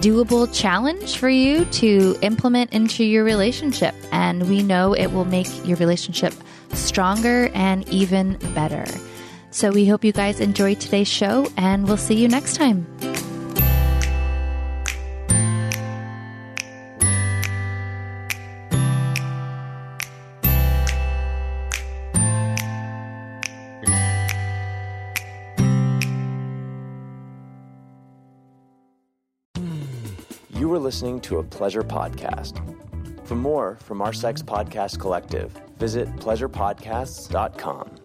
doable 0.02 0.52
challenge 0.52 1.18
for 1.18 1.30
you 1.30 1.66
to 1.66 2.18
implement 2.22 2.74
into 2.74 3.04
your 3.04 3.24
relationship. 3.24 3.94
And 4.12 4.50
we 4.50 4.64
know 4.64 4.94
it 4.94 5.08
will 5.14 5.26
make 5.26 5.48
your 5.66 5.78
relationship 5.78 6.34
stronger 6.74 7.50
and 7.54 7.88
even 7.90 8.38
better. 8.54 8.86
So 9.56 9.72
we 9.72 9.88
hope 9.88 10.04
you 10.04 10.12
guys 10.12 10.42
enjoyed 10.42 10.82
today's 10.82 11.08
show, 11.08 11.50
and 11.56 11.88
we'll 11.88 11.96
see 11.96 12.16
you 12.16 12.28
next 12.28 12.58
time. 12.58 12.86
You 30.50 30.68
were 30.68 30.80
listening 30.80 31.22
to 31.22 31.38
a 31.38 31.44
pleasure 31.44 31.82
podcast. 31.82 32.60
For 33.26 33.36
more 33.36 33.78
from 33.78 34.02
our 34.02 34.12
Sex 34.12 34.42
Podcast 34.42 35.00
Collective, 35.00 35.54
visit 35.78 36.10
pleasurepodcasts.com. 36.18 38.05